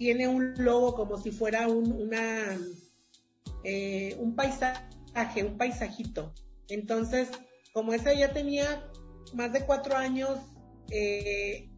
tiene 0.00 0.26
un 0.26 0.54
logo 0.56 0.94
como 0.94 1.18
si 1.18 1.30
fuera 1.30 1.68
un, 1.68 2.10
eh, 3.64 4.16
un 4.18 4.34
paisaje, 4.34 5.44
un 5.44 5.58
paisajito. 5.58 6.32
Entonces, 6.70 7.28
como 7.74 7.92
esa 7.92 8.14
ya 8.14 8.32
tenía 8.32 8.90
más 9.34 9.52
de 9.52 9.66
cuatro 9.66 9.98
años 9.98 10.38
eh, 10.90 11.68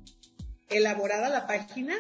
elaborada 0.69 1.31
la 1.31 1.49
página, 1.49 1.97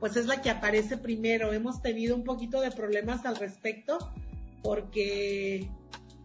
pues 0.00 0.16
es 0.16 0.26
la 0.26 0.42
que 0.42 0.50
aparece 0.50 0.96
primero. 0.96 1.52
Hemos 1.52 1.80
tenido 1.82 2.16
un 2.16 2.24
poquito 2.24 2.60
de 2.60 2.72
problemas 2.72 3.24
al 3.24 3.36
respecto 3.36 4.12
porque 4.64 5.70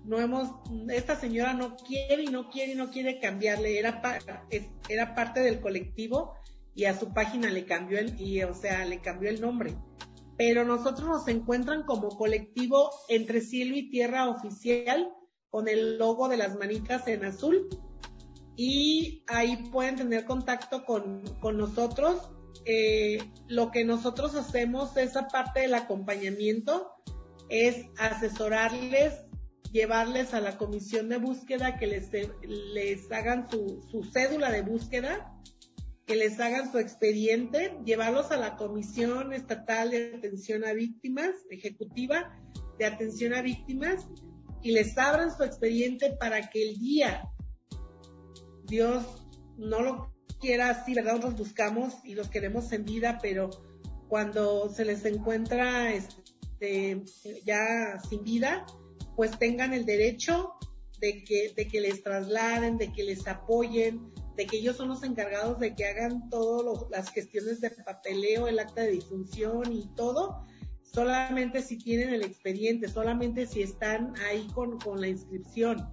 no 0.06 0.20
hemos, 0.20 0.50
esta 0.90 1.16
señora 1.16 1.54
no 1.54 1.78
quiere 1.78 2.24
y 2.24 2.28
no 2.30 2.50
quiere 2.50 2.72
y 2.72 2.76
no 2.76 2.90
quiere 2.90 3.20
cambiarle, 3.20 3.78
era, 3.78 4.02
era 4.90 5.14
parte 5.14 5.42
del 5.42 5.60
colectivo 5.60 6.34
y 6.76 6.86
a 6.86 7.00
su 7.00 7.14
página 7.14 7.50
le 7.50 7.66
cambió 7.66 7.98
el, 7.98 8.20
y, 8.20 8.44
o 8.44 8.54
sea, 8.54 8.86
le 8.86 9.00
cambió 9.00 9.30
el 9.30 9.40
nombre. 9.40 9.74
Pero 10.38 10.66
nosotros 10.66 11.08
nos 11.08 11.28
encuentran 11.30 11.84
como 11.84 12.10
colectivo 12.10 12.92
entre 13.08 13.40
cielo 13.40 13.78
y 13.78 13.90
tierra 13.90 14.30
oficial 14.30 15.10
con 15.50 15.70
el 15.70 15.98
logo 15.98 16.28
de 16.28 16.36
las 16.36 16.56
manitas 16.58 17.08
en 17.08 17.24
azul 17.24 17.70
y 18.58 19.24
ahí 19.28 19.56
pueden 19.72 19.96
tener 19.96 20.26
contacto 20.26 20.84
con, 20.84 21.24
con 21.40 21.58
nosotros. 21.58 22.30
Eh, 22.66 23.20
lo 23.48 23.72
que 23.72 23.86
nosotros 23.86 24.36
hacemos, 24.36 24.98
esa 24.98 25.28
parte 25.28 25.62
del 25.62 25.74
acompañamiento, 25.74 26.92
es 27.48 27.86
asesorarles, 27.98 29.14
llevarles 29.72 30.34
a 30.34 30.42
la 30.42 30.58
comisión 30.58 31.08
de 31.08 31.18
búsqueda 31.18 31.78
que 31.78 31.88
les, 31.88 32.10
les 32.44 33.12
hagan 33.12 33.50
su, 33.50 33.82
su 33.90 34.04
cédula 34.04 34.52
de 34.52 34.62
búsqueda 34.62 35.32
que 36.06 36.16
les 36.16 36.40
hagan 36.40 36.72
su 36.72 36.78
expediente, 36.78 37.78
llevarlos 37.84 38.32
a 38.32 38.38
la 38.38 38.56
Comisión 38.58 39.34
Estatal 39.34 39.90
de 39.90 40.16
Atención 40.16 40.64
a 40.64 40.74
Víctimas, 40.74 41.32
ejecutiva 41.50 42.40
de 42.78 42.86
atención 42.86 43.34
a 43.34 43.42
víctimas, 43.42 44.06
y 44.62 44.72
les 44.72 44.98
abran 44.98 45.36
su 45.36 45.44
expediente 45.44 46.12
para 46.20 46.50
que 46.50 46.70
el 46.70 46.80
día 46.80 47.24
Dios 48.66 49.28
no 49.58 49.82
lo 49.82 50.14
quiera 50.40 50.70
así, 50.70 50.94
¿verdad? 50.94 51.14
Nosotros 51.14 51.40
buscamos 51.40 51.94
y 52.04 52.16
los 52.16 52.30
queremos 52.30 52.72
en 52.72 52.84
vida, 52.84 53.20
pero 53.22 53.50
cuando 54.08 54.70
se 54.70 54.86
les 54.86 55.06
encuentra 55.06 55.94
este, 55.94 57.04
ya 57.46 58.00
sin 58.08 58.24
vida, 58.24 58.66
pues 59.16 59.38
tengan 59.40 59.74
el 59.74 59.86
derecho 59.86 60.54
de 61.00 61.24
que, 61.24 61.54
de 61.56 61.68
que 61.68 61.82
les 61.82 62.04
trasladen, 62.04 62.78
de 62.78 62.92
que 62.92 63.04
les 63.04 63.28
apoyen, 63.28 64.12
de 64.36 64.48
que 64.48 64.58
ellos 64.58 64.76
son 64.76 64.90
los 64.90 65.04
encargados 65.04 65.60
de 65.60 65.76
que 65.76 65.86
hagan 65.86 66.30
todas 66.30 66.90
las 66.90 67.10
gestiones 67.12 67.62
de 67.62 67.72
papeleo, 67.72 68.48
el 68.48 68.60
acta 68.60 68.82
de 68.82 68.92
difunción 68.92 69.72
y 69.72 69.88
todo, 69.96 70.46
solamente 70.84 71.62
si 71.62 71.78
tienen 71.78 72.14
el 72.14 72.24
expediente, 72.24 72.88
solamente 72.88 73.46
si 73.46 73.62
están 73.62 74.14
ahí 74.28 74.48
con, 74.54 74.80
con 74.80 75.02
la 75.02 75.08
inscripción. 75.08 75.90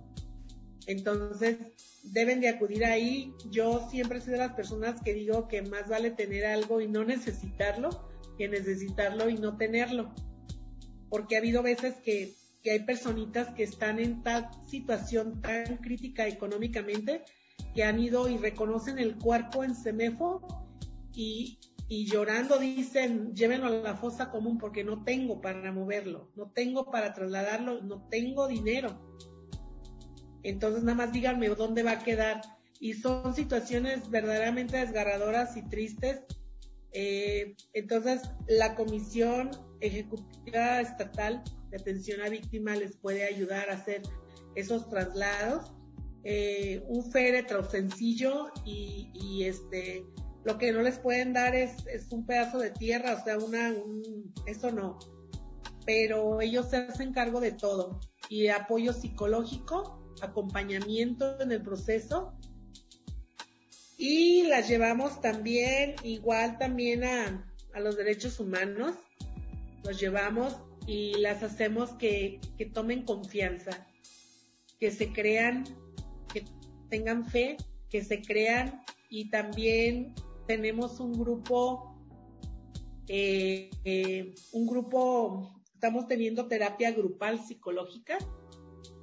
Entonces, 0.86 1.59
deben 2.03 2.40
de 2.40 2.49
acudir 2.49 2.84
ahí. 2.84 3.32
Yo 3.51 3.88
siempre 3.90 4.20
soy 4.20 4.32
de 4.32 4.38
las 4.38 4.55
personas 4.55 5.01
que 5.01 5.14
digo 5.14 5.47
que 5.47 5.62
más 5.62 5.88
vale 5.88 6.11
tener 6.11 6.45
algo 6.45 6.80
y 6.80 6.88
no 6.88 7.05
necesitarlo 7.05 8.12
que 8.36 8.49
necesitarlo 8.49 9.28
y 9.28 9.34
no 9.34 9.57
tenerlo. 9.57 10.12
Porque 11.09 11.36
ha 11.36 11.38
habido 11.38 11.62
veces 11.62 11.95
que, 12.05 12.34
que 12.62 12.72
hay 12.72 12.80
personitas 12.80 13.55
que 13.55 13.62
están 13.62 13.99
en 13.99 14.22
tal 14.22 14.49
situación 14.66 15.40
tan 15.40 15.78
crítica 15.78 16.26
económicamente 16.26 17.22
que 17.75 17.85
han 17.85 17.99
ido 17.99 18.29
y 18.29 18.37
reconocen 18.37 18.99
el 18.99 19.17
cuerpo 19.17 19.65
en 19.65 19.75
Semefo 19.75 20.47
y, 21.15 21.59
y 21.89 22.07
llorando 22.07 22.59
dicen, 22.59 23.35
llévenlo 23.35 23.67
a 23.67 23.71
la 23.71 23.97
fosa 23.97 24.31
común 24.31 24.59
porque 24.59 24.85
no 24.85 25.05
tengo 25.05 25.41
para 25.41 25.73
moverlo, 25.73 26.31
no 26.37 26.51
tengo 26.51 26.91
para 26.91 27.13
trasladarlo, 27.15 27.83
no 27.83 28.07
tengo 28.09 28.49
dinero. 28.49 28.99
Entonces 30.43 30.83
nada 30.83 30.97
más 30.97 31.13
díganme 31.13 31.49
dónde 31.49 31.83
va 31.83 31.93
a 31.93 31.99
quedar. 31.99 32.41
Y 32.81 32.95
son 32.95 33.35
situaciones 33.35 34.11
verdaderamente 34.11 34.77
desgarradoras 34.77 35.57
y 35.57 35.63
tristes. 35.69 36.23
Eh, 36.93 37.55
entonces 37.73 38.23
la 38.49 38.75
Comisión 38.75 39.51
Ejecutiva 39.81 40.81
Estatal 40.81 41.43
de 41.71 41.77
Atención 41.77 42.21
a 42.21 42.29
Víctimas 42.29 42.79
les 42.79 42.97
puede 42.97 43.25
ayudar 43.25 43.71
a 43.71 43.75
hacer 43.75 44.03
esos 44.55 44.89
traslados 44.89 45.73
eh, 46.25 46.83
un 46.87 47.11
féretro 47.11 47.68
sencillo 47.68 48.53
y, 48.64 49.45
este 49.45 50.07
lo 50.45 50.59
que 50.59 50.73
no 50.73 50.83
les 50.83 50.99
pueden 50.99 51.33
dar 51.33 51.55
es, 51.55 51.87
es 51.87 52.11
un 52.11 52.27
pedazo 52.27 52.59
de 52.59 52.70
tierra, 52.70 53.14
o 53.14 53.25
sea, 53.25 53.39
una, 53.39 53.70
un, 53.70 54.33
eso 54.47 54.73
no. 54.73 54.99
Pero 55.87 56.41
ellos 56.41 56.68
se 56.70 56.79
hacen 56.79 57.12
cargo 57.12 57.41
de 57.41 57.53
todo 57.53 58.01
y 58.29 58.49
apoyo 58.49 58.93
psicológico, 58.93 60.14
acompañamiento 60.20 61.41
en 61.41 61.53
el 61.53 61.62
proceso 61.62 62.37
y 63.99 64.45
las 64.45 64.68
llevamos 64.68 65.20
también 65.20 65.95
igual 66.03 66.59
también 66.59 67.05
a, 67.05 67.53
a 67.73 67.81
los 67.81 67.97
derechos 67.97 68.41
humanos, 68.41 68.97
los 69.85 70.01
llevamos 70.01 70.57
y 70.87 71.14
las 71.18 71.43
hacemos 71.45 71.91
que, 71.93 72.41
que 72.59 72.66
tomen 72.66 73.05
confianza, 73.05 73.87
que 74.81 74.91
se 74.91 75.12
crean 75.12 75.64
tengan 76.93 77.24
fe, 77.24 77.57
que 77.88 78.05
se 78.05 78.20
crean. 78.20 78.82
Y 79.09 79.30
también 79.30 80.14
tenemos 80.47 81.01
un 81.01 81.14
grupo, 81.14 81.97
eh, 83.09 83.70
eh, 83.84 84.34
un 84.53 84.66
grupo, 84.66 85.51
estamos 85.72 86.07
teniendo 86.07 86.47
terapia 86.49 86.93
grupal 86.93 87.40
psicológica, 87.40 88.18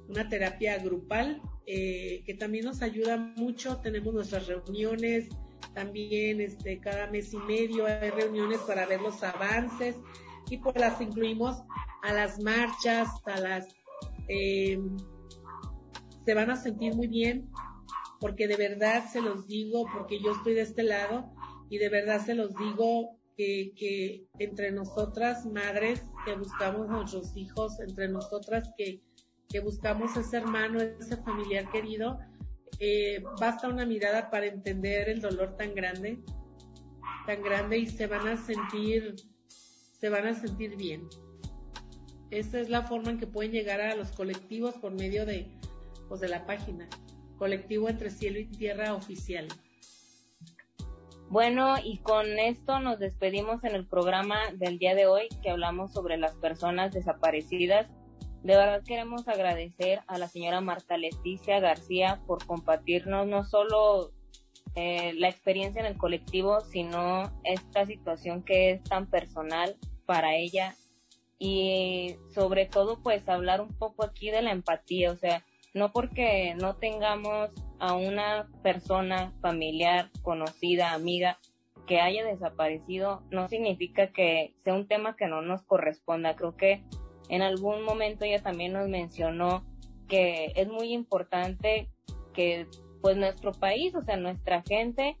una 0.08 0.28
terapia 0.28 0.78
grupal 0.78 1.42
eh, 1.66 2.22
que 2.24 2.34
también 2.34 2.64
nos 2.64 2.80
ayuda 2.82 3.16
mucho, 3.16 3.78
tenemos 3.78 4.14
nuestras 4.14 4.46
reuniones, 4.46 5.28
también 5.74 6.40
este, 6.40 6.80
cada 6.80 7.08
mes 7.08 7.32
y 7.34 7.38
medio 7.38 7.86
hay 7.86 8.10
reuniones 8.10 8.58
para 8.60 8.86
ver 8.86 9.00
los 9.00 9.22
avances 9.22 9.96
y 10.48 10.58
pues 10.58 10.76
las 10.76 11.00
incluimos 11.00 11.62
a 12.02 12.12
las 12.12 12.40
marchas, 12.40 13.08
a 13.24 13.40
las... 13.40 13.68
se 16.24 16.34
van 16.34 16.50
a 16.50 16.56
sentir 16.56 16.94
muy 16.94 17.06
bien 17.06 17.48
porque 18.20 18.46
de 18.46 18.56
verdad 18.56 19.04
se 19.10 19.22
los 19.22 19.46
digo, 19.46 19.86
porque 19.92 20.20
yo 20.20 20.32
estoy 20.32 20.54
de 20.54 20.62
este 20.62 20.82
lado 20.82 21.32
y 21.70 21.78
de 21.78 21.88
verdad 21.88 22.24
se 22.24 22.34
los 22.34 22.54
digo 22.54 23.18
que, 23.36 24.26
entre 24.38 24.70
nosotras 24.70 25.46
madres 25.46 26.04
que 26.26 26.34
buscamos 26.34 26.88
nuestros 26.88 27.34
hijos, 27.36 27.80
entre 27.80 28.08
nosotras 28.08 28.70
que, 28.76 29.00
que 29.48 29.60
buscamos 29.60 30.14
ese 30.16 30.36
hermano, 30.36 30.80
ese 30.82 31.16
familiar 31.16 31.70
querido, 31.70 32.18
eh, 32.78 33.22
basta 33.38 33.68
una 33.68 33.86
mirada 33.86 34.30
para 34.30 34.46
entender 34.46 35.08
el 35.08 35.20
dolor 35.22 35.56
tan 35.56 35.74
grande, 35.74 36.22
tan 37.26 37.42
grande 37.42 37.78
y 37.78 37.86
se 37.86 38.06
van 38.06 38.28
a 38.28 38.36
sentir, 38.36 39.16
se 39.98 40.08
van 40.10 40.26
a 40.26 40.34
sentir 40.34 40.76
bien. 40.76 41.08
Esta 42.30 42.60
es 42.60 42.68
la 42.68 42.82
forma 42.82 43.10
en 43.10 43.18
que 43.18 43.26
pueden 43.26 43.52
llegar 43.52 43.80
a 43.80 43.96
los 43.96 44.12
colectivos 44.12 44.74
por 44.76 44.92
medio 44.92 45.26
de, 45.26 45.50
pues, 46.08 46.20
de 46.20 46.28
la 46.28 46.46
página, 46.46 46.88
colectivo 47.40 47.88
entre 47.88 48.10
cielo 48.10 48.38
y 48.38 48.44
tierra 48.44 48.94
oficial. 48.94 49.48
Bueno, 51.30 51.76
y 51.82 51.98
con 51.98 52.38
esto 52.38 52.80
nos 52.80 52.98
despedimos 52.98 53.64
en 53.64 53.74
el 53.74 53.86
programa 53.86 54.36
del 54.54 54.78
día 54.78 54.94
de 54.94 55.06
hoy 55.06 55.28
que 55.42 55.48
hablamos 55.50 55.92
sobre 55.92 56.18
las 56.18 56.34
personas 56.34 56.92
desaparecidas. 56.92 57.88
De 58.42 58.56
verdad 58.56 58.82
queremos 58.86 59.26
agradecer 59.26 60.00
a 60.06 60.18
la 60.18 60.28
señora 60.28 60.60
Marta 60.60 60.98
Leticia 60.98 61.60
García 61.60 62.20
por 62.26 62.44
compartirnos 62.44 63.26
no 63.26 63.44
solo 63.44 64.12
eh, 64.74 65.14
la 65.14 65.28
experiencia 65.28 65.80
en 65.80 65.86
el 65.86 65.96
colectivo, 65.96 66.60
sino 66.60 67.32
esta 67.44 67.86
situación 67.86 68.42
que 68.42 68.72
es 68.72 68.84
tan 68.84 69.08
personal 69.08 69.76
para 70.04 70.36
ella 70.36 70.74
y 71.38 72.16
sobre 72.34 72.66
todo 72.66 73.02
pues 73.02 73.26
hablar 73.30 73.62
un 73.62 73.72
poco 73.78 74.04
aquí 74.04 74.30
de 74.30 74.42
la 74.42 74.50
empatía, 74.50 75.10
o 75.10 75.16
sea, 75.16 75.42
no 75.74 75.92
porque 75.92 76.54
no 76.56 76.76
tengamos 76.76 77.50
a 77.78 77.94
una 77.94 78.48
persona 78.62 79.32
familiar, 79.40 80.10
conocida, 80.22 80.92
amiga, 80.92 81.38
que 81.86 82.00
haya 82.00 82.24
desaparecido, 82.24 83.22
no 83.30 83.48
significa 83.48 84.12
que 84.12 84.54
sea 84.62 84.74
un 84.74 84.86
tema 84.86 85.16
que 85.16 85.26
no 85.26 85.42
nos 85.42 85.62
corresponda. 85.62 86.36
Creo 86.36 86.56
que 86.56 86.84
en 87.28 87.42
algún 87.42 87.82
momento 87.84 88.24
ella 88.24 88.42
también 88.42 88.72
nos 88.72 88.88
mencionó 88.88 89.64
que 90.08 90.52
es 90.56 90.68
muy 90.68 90.92
importante 90.92 91.88
que 92.32 92.66
pues 93.00 93.16
nuestro 93.16 93.52
país, 93.52 93.94
o 93.94 94.02
sea, 94.02 94.16
nuestra 94.16 94.62
gente, 94.62 95.16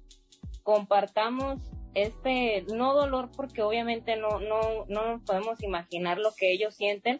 compartamos 0.62 1.58
este 1.94 2.64
no 2.72 2.94
dolor 2.94 3.30
porque 3.34 3.62
obviamente 3.62 4.16
no, 4.16 4.38
no, 4.38 4.84
no 4.88 5.06
nos 5.08 5.22
podemos 5.22 5.62
imaginar 5.62 6.18
lo 6.18 6.30
que 6.36 6.52
ellos 6.52 6.74
sienten, 6.74 7.18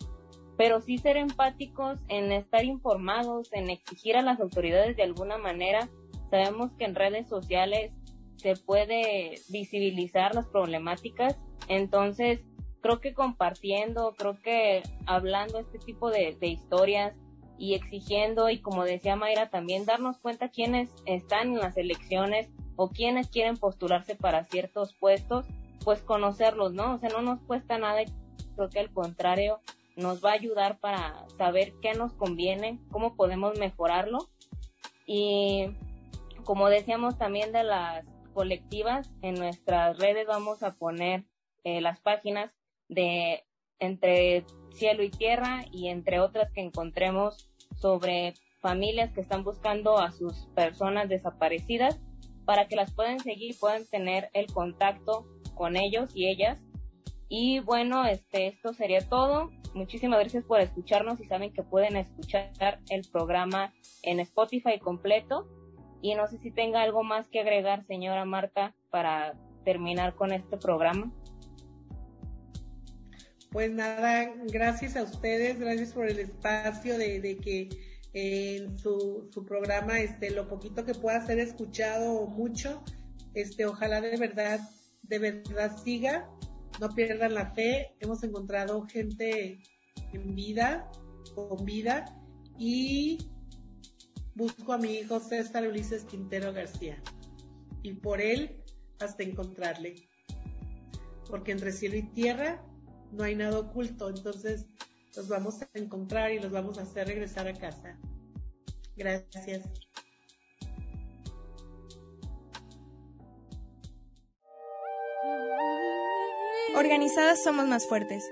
pero 0.61 0.83
sí 0.83 0.99
ser 0.99 1.17
empáticos 1.17 2.01
en 2.09 2.33
estar 2.33 2.67
informados, 2.67 3.51
en 3.55 3.71
exigir 3.71 4.19
a 4.19 4.21
las 4.21 4.41
autoridades 4.41 4.95
de 4.95 5.05
alguna 5.05 5.39
manera. 5.39 5.89
Sabemos 6.31 6.71
que 6.77 6.85
en 6.85 6.95
redes 6.95 7.27
sociales 7.31 7.93
se 8.37 8.57
puede 8.57 9.41
visibilizar 9.49 10.35
las 10.35 10.47
problemáticas, 10.49 11.39
entonces 11.69 12.41
creo 12.83 13.01
que 13.01 13.15
compartiendo, 13.15 14.15
creo 14.19 14.39
que 14.39 14.83
hablando 15.07 15.61
este 15.61 15.79
tipo 15.79 16.11
de, 16.11 16.37
de 16.39 16.49
historias 16.49 17.17
y 17.57 17.73
exigiendo 17.73 18.51
y 18.51 18.61
como 18.61 18.85
decía 18.85 19.17
Mayra 19.17 19.49
también 19.49 19.87
darnos 19.87 20.19
cuenta 20.19 20.51
quiénes 20.51 20.91
están 21.07 21.55
en 21.55 21.61
las 21.61 21.79
elecciones 21.79 22.51
o 22.77 22.91
quienes 22.91 23.29
quieren 23.29 23.57
postularse 23.57 24.15
para 24.15 24.45
ciertos 24.45 24.93
puestos, 24.93 25.47
pues 25.87 26.03
conocerlos, 26.03 26.75
¿no? 26.75 26.97
O 26.97 26.99
sea, 26.99 27.09
no 27.09 27.23
nos 27.23 27.41
cuesta 27.41 27.79
nada, 27.79 28.03
creo 28.57 28.69
que 28.69 28.81
al 28.81 28.93
contrario, 28.93 29.59
nos 30.01 30.24
va 30.24 30.30
a 30.30 30.34
ayudar 30.34 30.78
para 30.80 31.26
saber 31.36 31.74
qué 31.80 31.94
nos 31.94 32.12
conviene, 32.14 32.80
cómo 32.90 33.14
podemos 33.14 33.59
mejorarlo. 33.59 34.28
Y 35.07 35.66
como 36.44 36.68
decíamos 36.68 37.18
también 37.18 37.53
de 37.53 37.64
las 37.64 38.05
colectivas, 38.34 39.11
en 39.22 39.34
nuestras 39.34 39.98
redes 39.98 40.26
vamos 40.26 40.62
a 40.62 40.72
poner 40.72 41.24
eh, 41.64 41.80
las 41.80 42.01
páginas 42.01 42.53
de 42.88 43.44
entre 43.78 44.44
cielo 44.72 45.03
y 45.03 45.11
tierra 45.11 45.64
y 45.72 45.88
entre 45.88 46.20
otras 46.20 46.51
que 46.53 46.61
encontremos 46.61 47.51
sobre 47.76 48.34
familias 48.61 49.12
que 49.12 49.20
están 49.20 49.42
buscando 49.42 49.98
a 49.98 50.12
sus 50.12 50.46
personas 50.55 51.09
desaparecidas 51.09 51.98
para 52.44 52.68
que 52.68 52.76
las 52.76 52.92
puedan 52.92 53.20
seguir, 53.20 53.57
puedan 53.59 53.86
tener 53.86 54.28
el 54.32 54.46
contacto 54.46 55.26
con 55.55 55.76
ellos 55.76 56.11
y 56.14 56.28
ellas. 56.28 56.59
Y 57.33 57.61
bueno, 57.61 58.05
este, 58.05 58.49
esto 58.49 58.74
sería 58.74 59.09
todo. 59.09 59.53
Muchísimas 59.72 60.18
gracias 60.18 60.45
por 60.45 60.61
escucharnos 60.61 61.20
y 61.20 61.26
saben 61.26 61.53
que 61.53 61.62
pueden 61.62 61.97
escuchar 61.97 62.81
el 62.91 63.09
programa 63.09 63.72
en 64.03 64.18
Spotify 64.18 64.81
completo. 64.81 65.49
Y 66.03 66.16
no 66.16 66.26
sé 66.26 66.39
si 66.39 66.51
tenga 66.51 66.83
algo 66.83 67.05
más 67.05 67.28
que 67.28 67.39
agregar, 67.39 67.87
señora 67.87 68.24
Marta, 68.24 68.74
para 68.91 69.35
terminar 69.64 70.16
con 70.16 70.33
este 70.33 70.57
programa. 70.57 71.12
Pues 73.53 73.70
nada, 73.70 74.33
gracias 74.47 74.97
a 74.97 75.05
ustedes, 75.05 75.61
gracias 75.61 75.93
por 75.93 76.09
el 76.09 76.18
espacio 76.18 76.99
de, 76.99 77.39
que 77.41 77.68
eh, 78.12 78.57
en 78.57 78.76
su, 78.76 79.28
su 79.33 79.45
programa, 79.45 80.01
este, 80.01 80.31
lo 80.31 80.49
poquito 80.49 80.85
que 80.85 80.95
pueda 80.95 81.24
ser 81.24 81.39
escuchado 81.39 82.12
o 82.12 82.26
mucho, 82.26 82.83
este, 83.35 83.66
ojalá 83.66 84.01
de 84.01 84.16
verdad, 84.16 84.61
de 85.03 85.18
verdad 85.20 85.76
siga 85.76 86.28
no 86.79 86.89
pierdan 86.91 87.35
la 87.35 87.53
fe. 87.53 87.95
Hemos 88.01 88.23
encontrado 88.23 88.87
gente 88.87 89.61
en 90.12 90.35
vida, 90.35 90.91
con 91.35 91.64
vida, 91.64 92.05
y 92.59 93.18
busco 94.35 94.73
a 94.73 94.79
mi 94.79 94.95
hijo 94.95 95.21
César 95.21 95.66
Ulises 95.66 96.05
Quintero 96.05 96.53
García. 96.53 97.03
Y 97.83 97.95
por 97.95 98.21
él 98.21 98.62
hasta 98.99 99.23
encontrarle. 99.23 99.95
Porque 101.29 101.53
entre 101.53 101.73
cielo 101.73 101.97
y 101.97 102.03
tierra 102.03 102.62
no 103.12 103.25
hay 103.25 103.35
nada 103.35 103.59
oculto, 103.59 104.09
entonces 104.09 104.66
los 105.16 105.29
vamos 105.29 105.62
a 105.62 105.68
encontrar 105.75 106.33
y 106.33 106.41
los 106.41 106.53
vamos 106.53 106.79
a 106.79 106.83
hacer 106.83 107.09
regresar 107.09 107.49
a 107.49 107.55
casa. 107.55 107.99
Gracias. 108.97 109.62
Organizadas 116.75 117.43
somos 117.43 117.66
más 117.66 117.89
fuertes. 117.89 118.31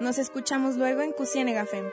Nos 0.00 0.16
escuchamos 0.16 0.76
luego 0.76 1.02
en 1.02 1.12
Cusienega 1.12 1.66
FEM. 1.66 1.84